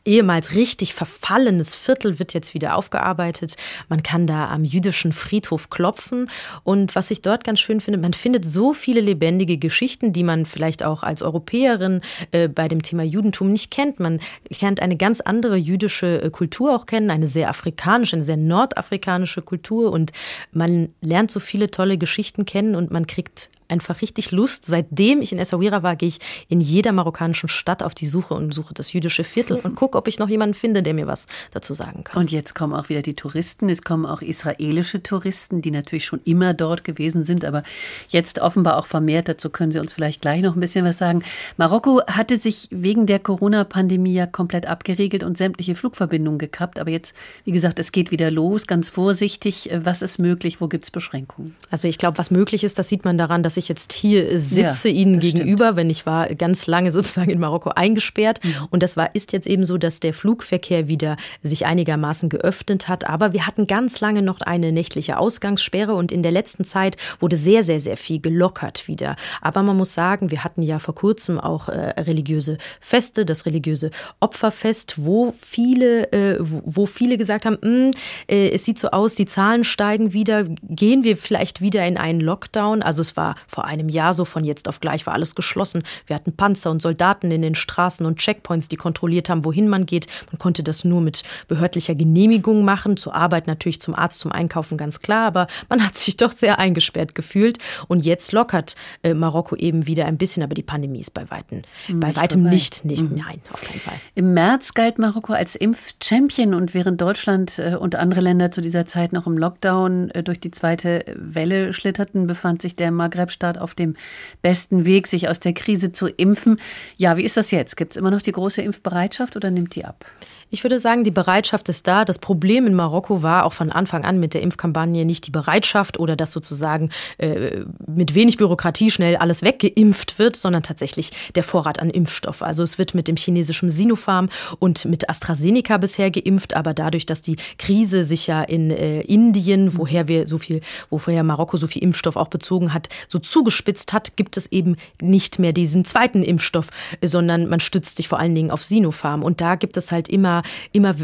ehemals 0.05 0.55
richtig 0.55 0.95
verfallenes 0.95 1.75
Viertel 1.75 2.19
wird 2.19 2.35
jetzt 2.35 2.55
wieder 2.55 2.77
aufgearbeitet. 2.77 3.57
Man 3.89 4.03
kann 4.03 4.27
da 4.27 4.49
am 4.49 4.65
jüdischen 4.65 5.13
Friedhof 5.13 5.71
klopfen. 5.71 6.31
Und 6.65 6.95
was 6.95 7.11
ich 7.11 7.23
dort 7.23 7.45
ganz 7.45 7.61
schön 7.61 7.81
finde, 7.81 7.99
man 7.99 8.13
findet 8.13 8.45
so 8.45 8.73
viele 8.73 9.01
lebendige 9.01 9.59
Geschichten, 9.59 10.13
die 10.13 10.23
man 10.23 10.47
vielleicht 10.47 10.83
auch 10.83 11.03
als 11.03 11.23
Europäerin 11.23 12.01
äh, 12.33 12.49
bei 12.49 12.69
dem 12.69 12.83
Thema 12.83 13.03
Judentum 13.03 13.53
nicht 13.53 13.71
kennt. 13.71 14.01
Man 14.01 14.21
kennt 14.51 14.81
eine 14.81 14.97
ganz 14.97 15.21
andere 15.21 15.57
jüdische 15.57 16.23
äh, 16.23 16.31
Kultur 16.31 16.75
auch 16.75 16.87
kennen, 16.87 17.11
eine 17.11 17.27
sehr 17.27 17.49
afrikanische, 17.49 18.17
eine 18.17 18.25
sehr 18.25 18.37
nordafrikanische 18.37 19.43
Kultur. 19.43 19.93
Und 19.93 20.13
man 20.53 20.89
lernt 21.01 21.31
so 21.31 21.41
viele 21.41 21.71
tolle 21.71 21.99
Geschichten 21.99 22.45
kennen 22.45 22.75
und 22.75 22.91
man 22.91 23.07
kriegt 23.07 23.51
einfach 23.71 24.03
richtig 24.03 24.31
Lust. 24.31 24.65
Seitdem 24.67 25.23
ich 25.23 25.33
in 25.33 25.39
Essaouira 25.39 25.83
war, 25.83 25.97
gehe 25.97 26.09
ich 26.09 26.19
in 26.49 26.61
jeder 26.61 26.93
marokkanischen 26.93 27.49
Stadt 27.49 27.83
auf 27.83 27.95
die 27.95 28.07
Suche 28.07 28.35
und 28.35 28.53
suche 28.53 28.75
das 28.75 28.93
jüdische 28.93 29.25
Viertel 29.25 29.59
und 29.59 29.75
gucke, 29.75 29.97
ob 29.97 30.09
ich 30.09 30.19
noch 30.19 30.29
jemanden 30.29 30.55
finde, 30.55 30.83
der 30.83 30.95
mir 30.95 31.07
was 31.07 31.27
dazu 31.53 31.75
sagen 31.75 32.05
kann. 32.05 32.21
Und 32.21 32.31
jetzt 32.31 32.55
kommen 32.55 32.75
auch 32.75 32.89
wieder 32.89 33.03
die 33.03 33.15
Touristen. 33.15 33.69
Es 33.69 33.83
kommen 33.83 34.07
auch 34.07 34.23
israelische 34.23 35.03
Touristen, 35.03 35.63
die 35.63 35.71
natürlich 35.71 36.05
schon 36.05 36.21
immer 36.25 36.55
dort 36.55 36.85
gewesen 36.85 37.25
sind, 37.25 37.45
aber 37.45 37.63
jetzt 38.09 38.41
offenbar 38.41 38.77
auch 38.77 38.87
vermehrt. 38.87 39.29
Dazu 39.29 39.51
können 39.51 39.73
Sie 39.73 39.79
uns 39.79 39.93
vielleicht 39.93 40.21
gleich 40.21 40.43
noch 40.43 40.57
ein 40.57 40.61
bisschen 40.61 40.85
was 40.85 40.99
sagen. 40.99 41.23
Marokko 41.57 42.03
hatte 42.07 42.39
sich 42.39 42.69
wegen 42.71 43.07
der 43.07 43.19
Corona-Pandemie 43.19 44.15
ja 44.15 44.27
komplett 44.27 44.67
abgeriegelt 44.67 45.25
und 45.25 45.39
sämtliche 45.39 45.75
Flugverbindungen 45.75 46.39
gekappt. 46.39 46.79
Aber 46.79 46.91
jetzt, 46.91 47.15
wie 47.45 47.53
gesagt, 47.53 47.79
es 47.79 47.93
geht 47.93 48.11
wieder 48.11 48.31
los. 48.31 48.67
Ganz 48.67 48.89
vorsichtig. 48.89 49.71
Was 49.73 50.03
ist 50.03 50.19
möglich? 50.19 50.61
Wo 50.61 50.69
gibt 50.69 50.85
es 50.85 50.91
Beschränkungen? 50.91 51.55
Also 51.71 51.89
ich 51.89 51.99
glaube, 51.99 52.19
was 52.19 52.31
möglich 52.31 52.65
ist, 52.65 52.79
das 52.79 52.89
sieht 52.89 53.05
man 53.05 53.19
daran, 53.19 53.43
dass 53.43 53.57
ich 53.61 53.69
jetzt 53.69 53.93
hier 53.93 54.39
sitze 54.39 54.89
ja, 54.89 54.95
Ihnen 54.95 55.21
gegenüber, 55.21 55.67
stimmt. 55.67 55.77
wenn 55.77 55.91
ich 55.91 56.07
war 56.07 56.35
ganz 56.35 56.67
lange 56.67 56.91
sozusagen 56.91 57.31
in 57.31 57.39
Marokko 57.39 57.71
eingesperrt. 57.71 58.43
Mhm. 58.43 58.69
Und 58.71 58.83
das 58.83 58.97
war, 58.97 59.15
ist 59.15 59.33
jetzt 59.33 59.47
eben 59.47 59.65
so, 59.65 59.79
dass 59.79 60.01
der 60.01 60.15
Flugverkehr 60.15 60.89
wieder 60.89 61.17
sich 61.43 61.67
einigermaßen 61.67 62.29
geöffnet 62.29 62.89
hat. 62.89 63.09
Aber 63.09 63.33
wir 63.33 63.47
hatten 63.47 63.67
ganz 63.67 64.01
lange 64.01 64.23
noch 64.23 64.41
eine 64.41 64.73
nächtliche 64.73 65.19
Ausgangssperre 65.19 65.95
und 65.95 66.13
in 66.13 66.23
der 66.23 66.33
letzten 66.33 66.65
Zeit 66.65 66.97
wurde 67.21 67.37
sehr, 67.37 67.63
sehr, 67.63 67.81
sehr 67.81 67.97
viel 67.97 68.21
gelockert 68.21 68.89
wieder. 68.89 69.17
Aber 69.41 69.63
man 69.63 69.77
muss 69.77 69.95
sagen, 69.95 70.31
wir 70.31 70.45
hatten 70.45 70.63
ja 70.63 70.79
vor 70.79 70.95
kurzem 70.95 71.39
auch 71.39 71.69
äh, 71.69 72.01
religiöse 72.01 72.59
Feste, 72.81 73.25
das 73.25 73.47
religiöse 73.47 73.91
Opferfest, 74.21 75.05
wo 75.05 75.35
viele, 75.41 76.13
äh, 76.13 76.37
wo, 76.41 76.87
viele 76.87 77.19
gesagt 77.19 77.45
haben, 77.45 77.59
hm, 77.63 77.91
äh, 78.29 78.51
es 78.51 78.65
sieht 78.65 78.79
so 78.79 78.89
aus, 78.89 79.15
die 79.15 79.27
Zahlen 79.27 79.65
steigen 79.65 80.13
wieder, 80.13 80.45
gehen 80.63 81.05
wir 81.05 81.17
vielleicht 81.17 81.61
wieder 81.61 81.87
in 81.87 81.97
einen 81.97 82.21
Lockdown. 82.21 82.83
Also 82.83 83.03
es 83.03 83.17
war 83.17 83.37
vor 83.51 83.65
einem 83.65 83.89
Jahr 83.89 84.15
so 84.15 84.25
von 84.25 84.45
jetzt 84.45 84.69
auf 84.69 84.81
gleich 84.81 85.07
war 85.07 85.15
alles 85.15 85.35
geschlossen. 85.35 85.83
Wir 86.07 86.15
hatten 86.15 86.37
Panzer 86.37 86.71
und 86.71 86.81
Soldaten 86.81 87.31
in 87.31 87.43
den 87.43 87.55
Straßen 87.55 88.07
und 88.07 88.19
Checkpoints, 88.19 88.69
die 88.69 88.77
kontrolliert 88.77 89.29
haben, 89.29 89.45
wohin 89.45 89.69
man 89.69 89.87
geht. 89.87 90.07
Man 90.31 90.39
konnte 90.39 90.63
das 90.63 90.85
nur 90.85 91.01
mit 91.01 91.25
behördlicher 91.49 91.95
Genehmigung 91.95 92.65
machen, 92.65 92.97
zur 92.97 93.15
Arbeit 93.15 93.47
natürlich, 93.49 93.81
zum 93.81 93.95
Arzt, 93.95 94.21
zum 94.21 94.31
Einkaufen 94.31 94.79
ganz 94.79 95.01
klar, 95.01 95.27
aber 95.27 95.49
man 95.69 95.85
hat 95.85 95.99
sich 95.99 96.17
doch 96.21 96.33
sehr 96.33 96.59
eingesperrt 96.59 97.15
gefühlt 97.15 97.59
und 97.89 98.05
jetzt 98.05 98.33
lockert 98.33 98.77
äh, 99.03 99.15
Marokko 99.15 99.57
eben 99.57 99.87
wieder 99.87 100.07
ein 100.07 100.17
bisschen, 100.17 100.43
aber 100.43 100.55
die 100.55 100.63
Pandemie 100.63 101.01
ist 101.01 101.13
bei 101.13 101.29
weitem, 101.31 101.63
nicht 101.89 102.01
bei 102.01 102.15
weitem 102.15 102.43
vorbei. 102.43 102.55
nicht, 102.55 102.85
nicht, 102.85 103.11
mhm. 103.11 103.17
nein, 103.17 103.41
auf 103.53 103.63
keinen 103.63 103.81
Fall. 103.81 104.01
Im 104.15 104.33
März 104.33 104.75
galt 104.75 104.99
Marokko 104.99 105.33
als 105.33 105.57
Impfchampion 105.57 106.55
und 106.55 106.73
während 106.75 107.01
Deutschland 107.01 107.59
äh, 107.59 107.75
und 107.75 107.97
andere 107.97 108.21
Länder 108.21 108.53
zu 108.53 108.61
dieser 108.61 108.87
Zeit 108.87 109.13
noch 109.13 109.27
im 109.27 109.37
Lockdown 109.37 110.11
äh, 110.11 110.23
durch 110.23 110.39
die 110.39 110.53
zweite 110.53 111.05
Welle 111.17 111.73
schlitterten, 111.73 112.27
befand 112.27 112.63
sich 112.63 112.77
der 112.77 112.93
Maghreb-Staat 113.41 113.59
auf 113.59 113.75
dem 113.75 113.95
besten 114.43 114.85
Weg, 114.85 115.07
sich 115.07 115.29
aus 115.29 115.41
der 115.41 115.53
Krise 115.53 115.93
zu 115.93 116.07
impfen. 116.09 116.61
Ja, 116.97 117.17
wie 117.17 117.25
ist 117.25 117.37
das 117.37 117.51
jetzt? 117.51 117.77
Gibt 117.77 117.93
es 117.93 117.97
immer 117.97 118.11
noch 118.11 118.23
die 118.23 118.33
große 118.33 118.63
Impfbereitschaft 118.63 119.37
oder 119.37 119.51
nimmt 119.51 119.75
die 119.75 119.85
ab? 119.85 120.05
Ich 120.53 120.65
würde 120.65 120.81
sagen, 120.81 121.05
die 121.05 121.13
Bereitschaft 121.13 121.69
ist 121.69 121.87
da. 121.87 122.05
Das 122.05 122.19
Problem 122.19 122.67
in 122.67 122.75
Marokko 122.75 123.23
war 123.23 123.45
auch 123.45 123.53
von 123.53 123.71
Anfang 123.71 124.05
an 124.05 124.19
mit 124.19 124.35
der 124.35 124.43
Impfkampagne 124.43 125.05
nicht 125.05 125.29
die 125.29 125.31
Bereitschaft 125.31 126.01
oder 126.01 126.17
dass 126.17 126.33
sozusagen 126.33 126.91
äh, 127.19 127.61
mit 127.87 128.17
wenig 128.17 128.37
Bürokratie 128.37 128.91
schnell 128.91 129.15
alles 129.15 129.43
weggeimpft 129.43 130.19
wird, 130.19 130.35
sondern 130.35 130.65
tatsächlich 130.65 131.13
der 131.37 131.45
Vorrat 131.45 131.79
an 131.79 131.89
Impfstoff. 131.89 132.43
Also 132.43 132.65
es 132.65 132.79
wird 132.79 132.95
mit 132.95 133.07
dem 133.07 133.15
chinesischen 133.15 133.71
Sinopharm 133.71 134.29
und 134.59 134.87
mit 134.87 135.09
AstraZeneca 135.09 135.79
bisher 135.79 136.11
geimpft, 136.11 136.55
aber 136.55 136.75
dadurch, 136.75 137.07
dass 137.07 137.23
die 137.23 137.37
Krise 137.59 138.05
sich 138.05 138.27
ja 138.27 138.43
in 138.43 138.73
äh, 138.73 139.03
Indien, 139.03 139.77
woher 139.79 140.09
wir 140.09 140.27
so 140.27 140.39
viel, 140.39 140.63
woher 140.89 141.23
Marokko 141.23 141.59
so 141.59 141.69
viel 141.69 141.85
Impfstoff 141.85 142.17
auch 142.17 142.29
bezogen 142.29 142.75
hat, 142.75 142.89
so 143.07 143.21
zugespitzt 143.21 143.93
hat, 143.93 144.17
gibt 144.17 144.37
es 144.37 144.51
eben 144.51 144.77
nicht 145.01 145.39
mehr 145.39 145.53
diesen 145.53 145.85
zweiten 145.85 146.25
Impfstoff, 146.25 146.71
sondern 147.05 147.49
man 147.49 147.61
stützt 147.61 147.99
sich 147.99 148.09
vor 148.09 148.19
allen 148.19 148.35
Dingen 148.35 148.51
auf 148.51 148.65
Sinopharm. 148.65 149.23
Und 149.23 149.41
da 149.41 149.55
gibt 149.55 149.77
es 149.77 149.93
halt 149.93 150.09
immer 150.09 150.40
immer, 150.73 150.95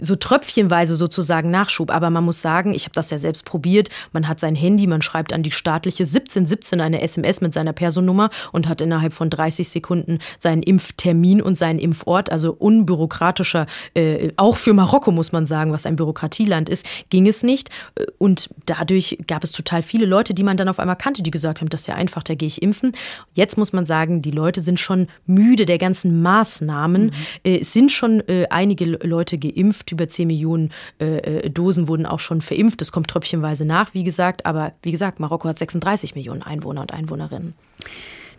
so 0.00 0.16
tröpfchenweise 0.16 0.96
sozusagen 0.96 1.50
Nachschub. 1.50 1.90
Aber 1.90 2.10
man 2.10 2.24
muss 2.24 2.42
sagen, 2.42 2.74
ich 2.74 2.84
habe 2.84 2.94
das 2.94 3.10
ja 3.10 3.18
selbst 3.18 3.44
probiert. 3.44 3.88
Man 4.12 4.28
hat 4.28 4.40
sein 4.40 4.54
Handy, 4.54 4.86
man 4.86 5.02
schreibt 5.02 5.32
an 5.32 5.42
die 5.42 5.52
staatliche 5.52 6.04
1717 6.04 6.80
eine 6.80 7.02
SMS 7.02 7.40
mit 7.40 7.54
seiner 7.54 7.72
Personnummer 7.72 8.30
und 8.52 8.68
hat 8.68 8.80
innerhalb 8.80 9.14
von 9.14 9.30
30 9.30 9.68
Sekunden 9.68 10.18
seinen 10.38 10.62
Impftermin 10.62 11.42
und 11.42 11.56
seinen 11.56 11.78
Impfort, 11.78 12.30
also 12.30 12.52
unbürokratischer, 12.52 13.66
äh, 13.94 14.30
auch 14.36 14.56
für 14.56 14.74
Marokko 14.74 15.12
muss 15.12 15.32
man 15.32 15.46
sagen, 15.46 15.72
was 15.72 15.86
ein 15.86 15.96
Bürokratieland 15.96 16.68
ist, 16.68 16.86
ging 17.10 17.26
es 17.26 17.42
nicht. 17.42 17.70
Und 18.18 18.50
dadurch 18.66 19.18
gab 19.26 19.44
es 19.44 19.52
total 19.52 19.82
viele 19.82 20.06
Leute, 20.06 20.34
die 20.34 20.42
man 20.42 20.56
dann 20.56 20.68
auf 20.68 20.78
einmal 20.78 20.96
kannte, 20.96 21.22
die 21.22 21.30
gesagt 21.30 21.60
haben, 21.60 21.68
das 21.68 21.82
ist 21.82 21.86
ja 21.86 21.94
einfach, 21.94 22.22
da 22.22 22.34
gehe 22.34 22.46
ich 22.46 22.62
impfen. 22.62 22.92
Jetzt 23.32 23.56
muss 23.56 23.72
man 23.72 23.86
sagen, 23.86 24.22
die 24.22 24.30
Leute 24.30 24.60
sind 24.60 24.78
schon 24.80 25.08
müde 25.26 25.66
der 25.66 25.78
ganzen 25.78 26.22
Maßnahmen, 26.22 27.06
mhm. 27.06 27.12
äh, 27.44 27.62
sind 27.62 27.92
schon 27.92 28.20
äh, 28.28 28.46
einige 28.50 28.75
einige 28.76 29.06
Leute 29.06 29.38
geimpft. 29.38 29.92
Über 29.92 30.08
10 30.08 30.26
Millionen 30.26 30.70
äh, 31.00 31.16
äh, 31.16 31.50
Dosen 31.50 31.88
wurden 31.88 32.06
auch 32.06 32.20
schon 32.20 32.40
verimpft. 32.40 32.80
Das 32.80 32.92
kommt 32.92 33.08
tröpfchenweise 33.08 33.64
nach, 33.64 33.94
wie 33.94 34.04
gesagt. 34.04 34.46
Aber 34.46 34.72
wie 34.82 34.92
gesagt, 34.92 35.20
Marokko 35.20 35.48
hat 35.48 35.58
36 35.58 36.14
Millionen 36.14 36.42
Einwohner 36.42 36.82
und 36.82 36.92
Einwohnerinnen. 36.92 37.54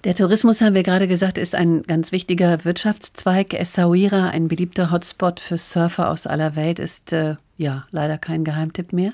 Der 0.03 0.15
Tourismus, 0.15 0.61
haben 0.61 0.75
wir 0.75 0.83
gerade 0.83 1.07
gesagt, 1.07 1.37
ist 1.37 1.55
ein 1.55 1.83
ganz 1.83 2.11
wichtiger 2.11 2.63
Wirtschaftszweig. 2.63 3.53
Essaouira, 3.53 4.29
ein 4.29 4.47
beliebter 4.47 4.91
Hotspot 4.91 5.39
für 5.39 5.57
Surfer 5.57 6.11
aus 6.11 6.27
aller 6.27 6.55
Welt, 6.55 6.79
ist 6.79 7.13
äh, 7.13 7.35
ja 7.57 7.85
leider 7.89 8.17
kein 8.19 8.43
Geheimtipp 8.43 8.93
mehr, 8.93 9.11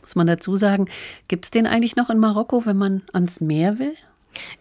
muss 0.00 0.16
man 0.16 0.26
dazu 0.26 0.56
sagen. 0.56 0.86
Gibt 1.28 1.44
es 1.44 1.50
den 1.52 1.66
eigentlich 1.66 1.94
noch 1.94 2.10
in 2.10 2.18
Marokko, 2.18 2.66
wenn 2.66 2.76
man 2.76 3.02
ans 3.12 3.40
Meer 3.40 3.78
will? 3.78 3.94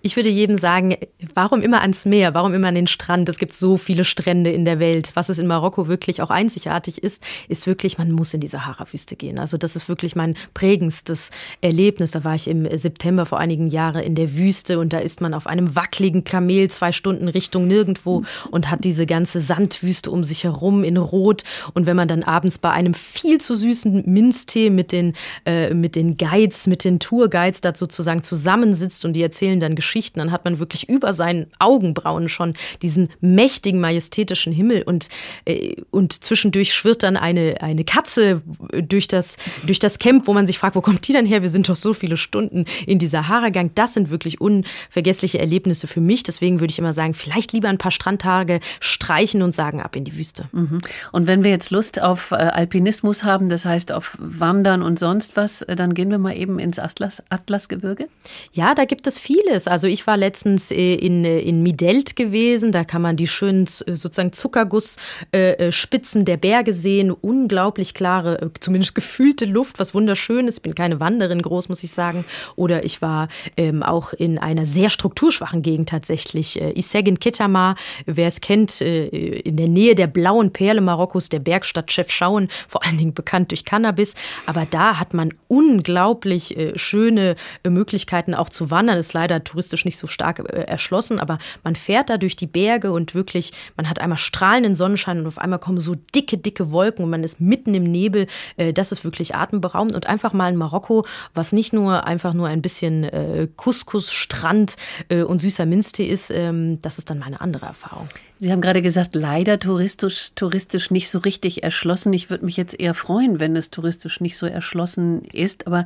Ich 0.02 0.16
würde 0.16 0.30
jedem 0.30 0.58
sagen, 0.58 0.96
warum 1.34 1.62
immer 1.62 1.82
ans 1.82 2.06
Meer, 2.06 2.34
warum 2.34 2.54
immer 2.54 2.68
an 2.68 2.76
den 2.76 2.88
Strand? 2.88 3.30
Es 3.30 3.38
gibt 3.38 3.54
so 3.54 3.78
viele 3.78 4.04
Strände 4.04 4.52
in 4.52 4.66
der 4.66 4.80
Welt. 4.80 5.12
Was 5.16 5.30
es 5.30 5.40
in 5.40 5.48
Marokko 5.48 5.88
wirklich 5.88 6.22
auch 6.22 6.30
einzigartig 6.30 7.04
ist, 7.04 7.24
ist 7.48 7.68
wirklich, 7.68 7.98
man 7.98 8.12
muss 8.12 8.34
in 8.34 8.40
die 8.40 8.48
Sahara-Wüste 8.48 9.16
gehen. 9.16 9.40
Also 9.40 9.58
das 9.58 9.76
ist 9.76 9.90
wirklich 9.90 10.16
mein 10.16 10.36
prägendstes 10.54 11.32
Erlebnis. 11.62 12.12
Da 12.12 12.24
war 12.24 12.36
ich 12.36 12.48
im 12.48 12.68
September 12.78 13.26
vor 13.26 13.40
einigen 13.40 13.68
Jahren 13.68 14.04
in 14.04 14.16
der 14.16 14.36
Wüste 14.36 14.80
und 14.80 14.94
da 14.94 15.00
ist 15.00 15.22
man 15.22 15.34
auf 15.34 15.48
einem 15.48 15.76
wackeligen 15.76 16.24
Kamel 16.24 16.70
zwei 16.70 16.92
Stunden 16.92 17.28
Richtung 17.28 17.68
nirgendwo 17.68 18.24
und 18.52 18.70
hat 18.70 18.84
diese 18.84 19.06
ganze 19.06 19.42
Sandwüste 19.42 20.12
um 20.12 20.24
sich 20.24 20.44
herum 20.44 20.84
in 20.84 20.98
Rot. 20.98 21.44
Und 21.74 21.86
wenn 21.86 21.96
man 21.96 22.08
dann 22.08 22.24
abends 22.24 22.58
bei 22.58 22.70
einem 22.70 22.94
viel 22.94 23.40
zu 23.40 23.56
süßen 23.56 24.04
Minztee 24.06 24.70
mit 24.70 24.92
den, 24.92 25.14
äh, 25.46 25.74
mit 25.74 25.96
den 25.96 26.18
Guides, 26.18 26.68
mit 26.68 26.84
den 26.84 27.00
Tourguides 27.00 27.62
da 27.62 27.74
sozusagen 27.76 28.24
zusammensitzt 28.24 29.06
und 29.06 29.14
die 29.14 29.22
erzählen 29.22 29.60
dann 29.64 29.76
Geschichten, 29.76 30.20
dann 30.20 30.32
hat 30.32 30.46
man 30.46 30.60
wirklich 30.60 30.90
über 30.90 31.14
seinen 31.14 31.48
Augenbrauen 31.60 32.30
schon 32.30 32.54
diesen 32.82 33.10
mächtigen, 33.22 33.80
majestätischen 33.80 34.54
Himmel 34.54 34.84
und, 34.84 35.10
äh, 35.46 35.76
und 35.92 36.24
zwischendurch 36.24 36.74
schwirrt 36.74 37.04
dann 37.04 37.18
eine, 37.18 37.62
eine 37.62 37.84
Katze 37.84 38.42
durch 38.72 39.08
das, 39.08 39.38
durch 39.66 39.80
das 39.80 40.00
Camp, 40.00 40.28
wo 40.28 40.34
man 40.34 40.46
sich 40.46 40.60
fragt, 40.60 40.76
wo 40.76 40.82
kommt 40.82 41.08
die 41.08 41.14
denn 41.14 41.26
her? 41.26 41.42
Wir 41.42 41.50
sind 41.50 41.68
doch 41.70 41.76
so 41.76 41.94
viele 41.94 42.18
Stunden 42.18 42.66
in 42.86 43.00
die 43.00 43.08
Sahara 43.08 43.48
gegangen. 43.48 43.72
Das 43.76 43.94
sind 43.94 44.10
wirklich 44.10 44.42
unvergessliche 44.42 45.40
Erlebnisse 45.40 45.88
für 45.88 46.02
mich. 46.02 46.24
Deswegen 46.24 46.60
würde 46.60 46.72
ich 46.72 46.80
immer 46.80 46.94
sagen, 46.94 47.14
vielleicht 47.14 47.54
lieber 47.54 47.70
ein 47.70 47.78
paar 47.78 47.92
Strandtage 47.92 48.60
streichen 48.80 49.42
und 49.42 49.56
sagen, 49.56 49.82
ab 49.82 49.96
in 49.96 50.04
die 50.04 50.18
Wüste. 50.18 50.50
Mhm. 50.52 50.80
Und 51.12 51.28
wenn 51.28 51.44
wir 51.44 51.52
jetzt 51.52 51.72
Lust 51.72 52.02
auf 52.02 52.32
äh, 52.32 52.36
Alpinismus 52.36 53.24
haben, 53.24 53.50
das 53.50 53.66
heißt 53.66 53.92
auf 53.92 54.18
Wandern 54.20 54.82
und 54.82 55.00
sonst 55.00 55.36
was, 55.36 55.62
äh, 55.64 55.76
dann 55.76 55.94
gehen 55.94 56.10
wir 56.10 56.18
mal 56.18 56.36
eben 56.36 56.60
ins 56.60 56.80
Atlas, 56.80 57.24
Atlasgebirge? 57.30 58.08
Ja, 58.52 58.76
da 58.76 58.86
gibt 58.86 59.08
es 59.08 59.20
viele 59.20 59.53
vieles. 59.54 59.68
Also 59.68 59.88
ich 59.88 60.06
war 60.08 60.18
letztens 60.18 60.72
äh, 60.72 60.96
in, 60.96 61.26
äh, 61.26 61.40
in 61.40 61.62
Midelt 61.64 62.16
gewesen, 62.16 62.72
da 62.72 62.84
kann 62.84 63.02
man 63.02 63.16
die 63.16 63.28
schönen 63.28 63.68
sozusagen 63.68 64.34
Zuckergussspitzen 64.34 66.26
der 66.26 66.38
Berge 66.38 66.74
sehen, 66.74 67.12
unglaublich 67.12 67.94
klare, 67.94 68.52
zumindest 68.60 68.96
gefühlte 68.96 69.46
Luft, 69.46 69.80
was 69.80 69.94
wunderschön 69.94 70.48
ist. 70.48 70.58
Ich 70.58 70.64
bin 70.64 70.76
keine 70.76 71.00
Wanderin 71.00 71.42
groß, 71.42 71.70
muss 71.70 71.84
ich 71.84 71.92
sagen. 71.92 72.26
Oder 72.56 72.84
ich 72.84 73.02
war 73.02 73.28
ähm, 73.58 73.84
auch 73.84 74.14
in 74.14 74.38
einer 74.38 74.66
sehr 74.66 74.90
strukturschwachen 74.90 75.62
Gegend 75.62 75.90
tatsächlich, 75.90 76.60
äh, 76.60 76.78
Isegin 76.78 77.20
Kitama, 77.20 77.76
wer 78.06 78.28
es 78.28 78.42
kennt, 78.42 78.82
äh, 78.82 79.08
in 79.08 79.58
der 79.58 79.68
Nähe 79.68 79.96
der 79.96 80.08
blauen 80.08 80.52
Perle 80.52 80.82
Marokkos, 80.82 81.30
der 81.30 81.40
Bergstadt 81.40 81.92
Chefchaouen, 81.92 82.50
vor 82.68 82.84
allen 82.86 82.98
Dingen 82.98 83.14
bekannt 83.14 83.52
durch 83.52 83.66
Cannabis. 83.66 84.16
Aber 84.46 84.66
da 84.70 85.00
hat 85.00 85.14
man 85.14 85.34
unglaublich 85.48 86.58
äh, 86.58 86.78
schöne 86.78 87.36
äh, 87.64 87.70
Möglichkeiten 87.70 88.34
auch 88.34 88.50
zu 88.50 88.72
wandern. 88.72 88.98
Ist 88.98 89.14
leider 89.14 89.43
touristisch 89.44 89.86
nicht 89.86 89.98
so 89.98 90.08
stark 90.08 90.40
äh, 90.40 90.64
erschlossen, 90.64 91.20
aber 91.20 91.38
man 91.64 91.76
fährt 91.76 92.10
da 92.10 92.18
durch 92.18 92.36
die 92.36 92.48
Berge 92.48 92.92
und 92.92 93.16
wirklich, 93.16 93.52
man 93.78 93.90
hat 93.90 94.00
einmal 94.00 94.18
strahlenden 94.18 94.76
Sonnenschein 94.76 95.20
und 95.20 95.28
auf 95.28 95.38
einmal 95.38 95.60
kommen 95.60 95.80
so 95.80 95.96
dicke, 96.16 96.38
dicke 96.38 96.72
Wolken 96.72 97.04
und 97.04 97.12
man 97.12 97.24
ist 97.24 97.42
mitten 97.42 97.74
im 97.74 97.84
Nebel. 97.84 98.28
Äh, 98.58 98.74
das 98.74 98.92
ist 98.92 99.04
wirklich 99.04 99.36
atemberaubend 99.36 99.96
und 99.96 100.08
einfach 100.08 100.34
mal 100.34 100.50
in 100.52 100.58
Marokko, 100.58 101.06
was 101.34 101.52
nicht 101.52 101.74
nur 101.74 102.06
einfach 102.06 102.34
nur 102.34 102.48
ein 102.48 102.62
bisschen 102.62 103.10
Couscous, 103.56 104.12
Strand 104.12 104.76
und 105.10 105.40
süßer 105.40 105.66
Minztee 105.66 106.06
ist, 106.06 106.30
ähm, 106.30 106.82
das 106.82 106.98
ist 106.98 107.10
dann 107.10 107.20
mal 107.20 107.28
eine 107.28 107.42
andere 107.42 107.66
Erfahrung. 107.66 108.08
Sie 108.44 108.52
haben 108.52 108.60
gerade 108.60 108.82
gesagt, 108.82 109.16
leider 109.16 109.58
touristisch, 109.58 110.34
touristisch 110.36 110.92
nicht 110.92 111.10
so 111.10 111.20
richtig 111.20 111.64
erschlossen. 111.64 112.12
Ich 112.12 112.30
würde 112.30 112.44
mich 112.44 112.58
jetzt 112.58 112.78
eher 112.78 112.94
freuen, 112.94 113.40
wenn 113.40 113.56
es 113.56 113.72
touristisch 113.72 114.20
nicht 114.20 114.38
so 114.38 114.46
erschlossen 114.46 115.24
ist. 115.32 115.66
Aber 115.66 115.86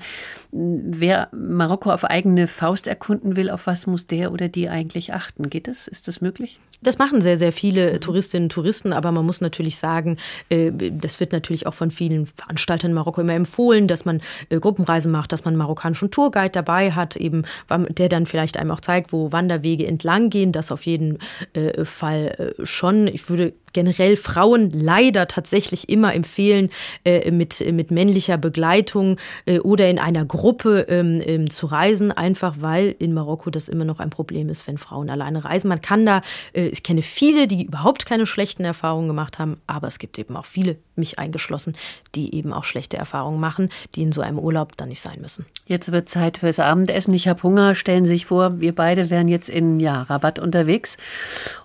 wer 0.51 1.29
Marokko 1.33 1.91
auf 1.91 2.03
eigene 2.03 2.47
Faust 2.47 2.87
erkunden 2.87 3.35
will, 3.35 3.51
auf 3.51 3.67
was 3.67 3.85
muss 3.85 4.07
der 4.07 4.31
oder 4.31 4.49
die 4.49 4.69
eigentlich 4.69 5.13
achten? 5.13 5.51
Geht 5.51 5.67
das? 5.67 5.87
Ist 5.87 6.07
das 6.07 6.19
möglich? 6.19 6.59
Das 6.81 6.99
machen 6.99 7.21
sehr, 7.21 7.37
sehr 7.37 7.51
viele 7.51 7.93
mhm. 7.93 8.01
Touristinnen 8.01 8.45
und 8.45 8.51
Touristen, 8.51 8.93
aber 8.93 9.11
man 9.11 9.25
muss 9.25 9.41
natürlich 9.41 9.77
sagen, 9.77 10.17
äh, 10.49 10.71
das 10.71 11.19
wird 11.19 11.31
natürlich 11.31 11.65
auch 11.65 11.73
von 11.73 11.89
vielen 11.89 12.27
Veranstaltern 12.27 12.91
in 12.91 12.95
Marokko 12.95 13.21
immer 13.21 13.33
empfohlen, 13.33 13.87
dass 13.87 14.05
man 14.05 14.21
äh, 14.49 14.59
Gruppenreisen 14.59 15.11
macht, 15.11 15.31
dass 15.31 15.43
man 15.43 15.53
einen 15.53 15.59
marokkanischen 15.59 16.11
Tourguide 16.11 16.51
dabei 16.51 16.91
hat, 16.91 17.15
eben, 17.15 17.45
der 17.69 18.09
dann 18.09 18.27
vielleicht 18.27 18.57
einem 18.57 18.71
auch 18.71 18.81
zeigt, 18.81 19.11
wo 19.11 19.31
Wanderwege 19.31 19.87
entlang 19.87 20.29
gehen. 20.29 20.51
Das 20.51 20.71
auf 20.71 20.85
jeden 20.85 21.17
äh, 21.53 21.83
Fall 21.83 22.46
schon. 22.63 23.07
Ich 23.07 23.29
würde 23.29 23.53
generell 23.77 24.17
Frauen 24.17 24.71
leider 24.71 25.27
tatsächlich 25.27 25.87
immer 25.87 26.15
empfehlen, 26.15 26.71
äh, 27.05 27.29
mit, 27.29 27.63
mit 27.71 27.91
männlicher 27.91 28.35
Begleitung 28.35 29.17
äh, 29.45 29.59
oder 29.59 29.87
in 29.87 29.99
einer 29.99 30.25
Gruppe 30.25 30.87
ähm, 30.89 31.21
ähm, 31.23 31.47
zu 31.51 31.67
reisen, 31.67 32.11
einfach 32.11 32.55
weil 32.59 32.95
in 32.97 33.13
Marokko 33.13 33.51
das 33.51 33.69
immer 33.69 33.85
noch 33.85 33.99
ein 33.99 34.09
Problem 34.09 34.49
ist, 34.49 34.65
wenn 34.65 34.79
Frauen 34.79 35.11
alleine 35.11 35.45
reisen. 35.45 35.67
Man 35.67 35.79
kann 35.79 36.07
da, 36.07 36.23
äh, 36.53 36.69
ich 36.69 36.81
kenne 36.81 37.03
viele, 37.03 37.47
die 37.47 37.65
überhaupt 37.65 38.07
keine 38.07 38.25
schlechten 38.25 38.65
Erfahrungen 38.65 39.09
gemacht 39.09 39.37
haben, 39.37 39.57
aber 39.67 39.87
es 39.87 39.99
gibt 39.99 40.17
eben 40.17 40.35
auch 40.35 40.45
viele, 40.45 40.77
mich 40.95 41.19
eingeschlossen, 41.19 41.75
die 42.15 42.33
eben 42.33 42.53
auch 42.53 42.63
schlechte 42.63 42.97
Erfahrungen 42.97 43.39
machen, 43.39 43.69
die 43.93 44.01
in 44.01 44.11
so 44.11 44.21
einem 44.21 44.39
Urlaub 44.39 44.75
dann 44.75 44.89
nicht 44.89 45.01
sein 45.01 45.21
müssen. 45.21 45.45
Jetzt 45.67 45.91
wird 45.91 46.09
Zeit 46.09 46.37
fürs 46.39 46.59
Abendessen. 46.59 47.13
Ich 47.13 47.27
habe 47.27 47.43
Hunger. 47.43 47.75
Stellen 47.75 48.05
Sie 48.05 48.13
sich 48.13 48.25
vor, 48.25 48.59
wir 48.59 48.73
beide 48.73 49.09
wären 49.09 49.27
jetzt 49.27 49.49
in 49.49 49.79
ja, 49.79 50.01
Rabatt 50.03 50.39
unterwegs 50.39 50.97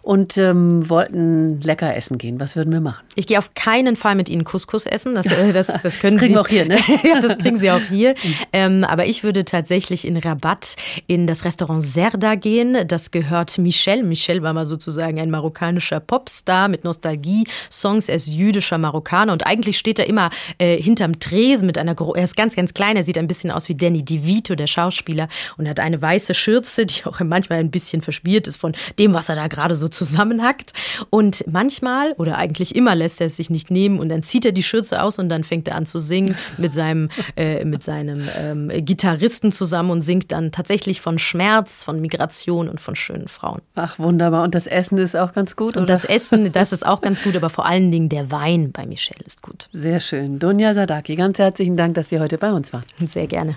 und 0.03 0.37
ähm, 0.37 0.91
wollten 0.91 1.61
lecker 1.61 1.95
essen 1.95 2.02
gehen. 2.11 2.41
Was 2.41 2.57
würden 2.57 2.73
wir 2.73 2.81
machen? 2.81 3.05
Ich 3.15 3.27
gehe 3.27 3.39
auf 3.39 3.55
keinen 3.55 3.97
Fall 3.97 4.15
mit 4.15 4.29
Ihnen 4.29 4.45
Couscous 4.45 4.87
essen. 4.87 5.15
Das, 5.15 5.27
äh, 5.27 5.53
das, 5.53 5.83
das 5.83 5.99
können 5.99 6.17
das 6.19 6.21
kriegen 6.21 6.35
Sie 6.35 6.41
auch 6.41 6.49
hier, 6.49 6.65
ne? 6.67 6.79
ja, 7.03 7.21
das 7.21 7.39
kriegen 7.39 7.57
Sie 7.57 7.71
auch 7.71 7.81
hier. 7.81 8.15
Ähm, 8.53 8.85
aber 8.85 9.07
ich 9.07 9.25
würde 9.25 9.45
tatsächlich 9.45 10.07
in 10.07 10.17
Rabatt 10.17 10.77
in 11.07 11.27
das 11.27 11.45
Restaurant 11.45 11.83
Serda 11.83 12.35
gehen. 12.35 12.87
Das 12.87 13.11
gehört 13.11 13.57
Michel. 13.59 14.03
Michel 14.03 14.43
war 14.43 14.53
mal 14.53 14.67
sozusagen 14.67 15.21
ein 15.21 15.31
marokkanischer 15.31 16.01
Popstar 16.01 16.69
mit 16.69 16.85
Nostalgie-Songs. 16.85 18.09
Er 18.09 18.17
ist 18.17 18.29
jüdischer 18.29 18.79
Marokkaner 18.79 19.33
und 19.33 19.47
eigentlich 19.47 19.79
steht 19.79 19.99
er 19.99 20.07
immer 20.07 20.31
äh, 20.59 20.81
hinterm 20.81 21.21
Tresen 21.21 21.67
mit 21.67 21.79
einer, 21.79 21.97
er 22.15 22.25
ist 22.25 22.37
ganz, 22.37 22.57
ganz 22.57 22.75
klein. 22.75 22.97
Er 22.97 23.05
sieht 23.05 23.19
ein 23.19 23.29
bisschen 23.29 23.51
aus 23.51 23.69
wie 23.69 23.75
Danny 23.75 24.05
DeVito, 24.05 24.55
der 24.55 24.67
Schauspieler, 24.67 25.29
und 25.57 25.69
hat 25.69 25.81
eine 25.81 26.01
weiße 26.01 26.35
Schürze, 26.35 26.87
die 26.87 27.05
auch 27.05 27.21
manchmal 27.21 27.59
ein 27.59 27.71
bisschen 27.71 28.03
verspielt 28.03 28.47
ist 28.47 28.57
von 28.57 28.75
dem, 28.99 29.15
was 29.15 29.29
er 29.29 29.37
da 29.37 29.47
gerade 29.47 29.77
so 29.77 29.89
zusammenhackt. 29.89 30.73
Und 31.11 31.45
manchmal 31.51 31.82
oder 32.17 32.39
eigentlich 32.39 32.75
immer 32.75 32.95
lässt 32.95 33.21
er 33.21 33.27
es 33.27 33.37
sich 33.37 33.51
nicht 33.51 33.71
nehmen 33.71 33.99
und 33.99 34.09
dann 34.09 34.23
zieht 34.23 34.45
er 34.45 34.53
die 34.53 34.63
Schürze 34.63 35.03
aus 35.03 35.19
und 35.19 35.29
dann 35.29 35.45
fängt 35.45 35.69
er 35.69 35.77
an 35.77 35.87
zu 35.87 35.99
singen 35.99 36.37
mit 36.59 36.73
seinem, 36.73 37.09
äh, 37.37 37.65
mit 37.65 37.83
seinem 37.83 38.29
ähm, 38.39 38.71
Gitarristen 38.85 39.53
zusammen 39.53 39.91
und 39.91 40.03
singt 40.03 40.33
dann 40.33 40.53
tatsächlich 40.53 41.01
von 41.01 41.19
Schmerz, 41.19 41.85
von 41.85 42.01
Migration 42.01 42.69
und 42.69 42.81
von 42.81 42.95
schönen 42.95 43.29
Frauen. 43.29 43.63
Ach, 43.75 43.99
wunderbar. 43.99 44.45
Und 44.45 44.55
das 44.55 44.67
Essen 44.67 44.99
ist 44.99 45.17
auch 45.17 45.33
ganz 45.33 45.57
gut? 45.57 45.77
Und 45.77 45.89
das 45.89 46.05
Essen, 46.05 46.53
das 46.53 46.73
ist 46.73 46.87
auch 46.87 47.01
ganz 47.01 47.23
gut, 47.23 47.37
aber 47.37 47.51
vor 47.51 47.67
allen 47.67 47.91
Dingen 47.91 48.09
der 48.09 48.31
Wein 48.31 48.73
bei 48.73 48.87
Michelle 48.87 49.25
ist 49.25 49.43
gut. 49.43 49.69
Sehr 49.73 50.01
schön. 50.01 50.39
Dunja 50.39 50.75
Sadaki, 50.75 51.17
ganz 51.17 51.39
herzlichen 51.39 51.77
Dank, 51.77 51.95
dass 51.95 52.09
Sie 52.09 52.21
heute 52.21 52.39
bei 52.39 52.53
uns 52.53 52.73
waren. 52.73 52.85
Sehr 53.05 53.27
gerne. 53.27 53.53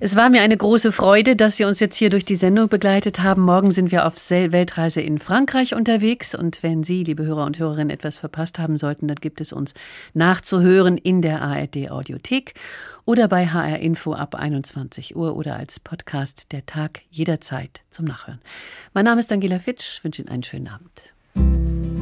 Es 0.00 0.14
war 0.14 0.30
mir 0.30 0.42
eine 0.42 0.56
große 0.56 0.92
Freude, 0.92 1.34
dass 1.34 1.56
Sie 1.56 1.64
uns 1.64 1.80
jetzt 1.80 1.96
hier 1.96 2.08
durch 2.08 2.24
die 2.24 2.36
Sendung 2.36 2.68
begleitet 2.68 3.20
haben. 3.20 3.42
Morgen 3.42 3.72
sind 3.72 3.90
wir 3.90 4.06
auf 4.06 4.30
Weltreise 4.30 5.00
in 5.00 5.18
Frankreich 5.18 5.74
unterwegs. 5.74 6.36
Und 6.36 6.62
wenn 6.62 6.84
Sie, 6.84 7.02
liebe 7.02 7.24
Hörer 7.24 7.44
und 7.44 7.58
Hörerinnen, 7.58 7.90
etwas 7.90 8.16
verpasst 8.18 8.60
haben 8.60 8.76
sollten, 8.76 9.08
dann 9.08 9.16
gibt 9.16 9.40
es 9.40 9.52
uns 9.52 9.74
nachzuhören 10.14 10.98
in 10.98 11.20
der 11.20 11.42
ARD 11.42 11.90
Audiothek 11.90 12.54
oder 13.06 13.26
bei 13.26 13.48
HR 13.48 13.80
Info 13.80 14.12
ab 14.12 14.36
21 14.36 15.16
Uhr 15.16 15.36
oder 15.36 15.56
als 15.56 15.80
Podcast 15.80 16.52
der 16.52 16.64
Tag 16.64 17.00
jederzeit 17.10 17.80
zum 17.90 18.04
Nachhören. 18.04 18.40
Mein 18.94 19.04
Name 19.04 19.18
ist 19.18 19.32
Angela 19.32 19.58
Fitsch. 19.58 20.04
Wünsche 20.04 20.22
Ihnen 20.22 20.30
einen 20.30 20.44
schönen 20.44 20.68
Abend. 20.68 21.97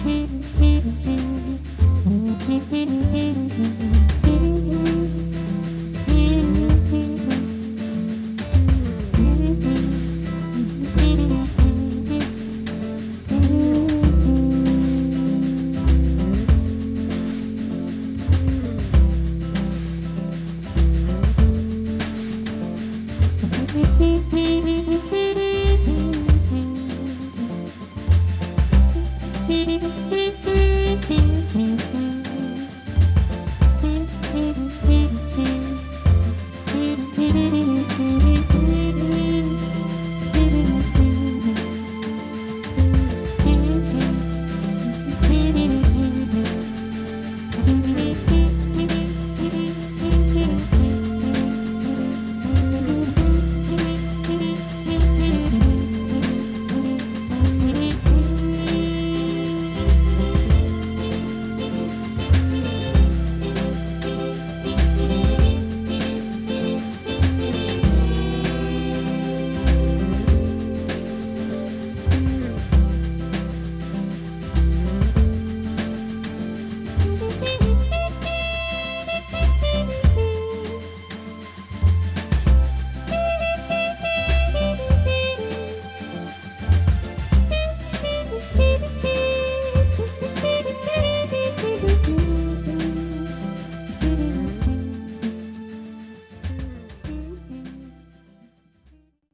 Mm-hmm. 0.00 0.38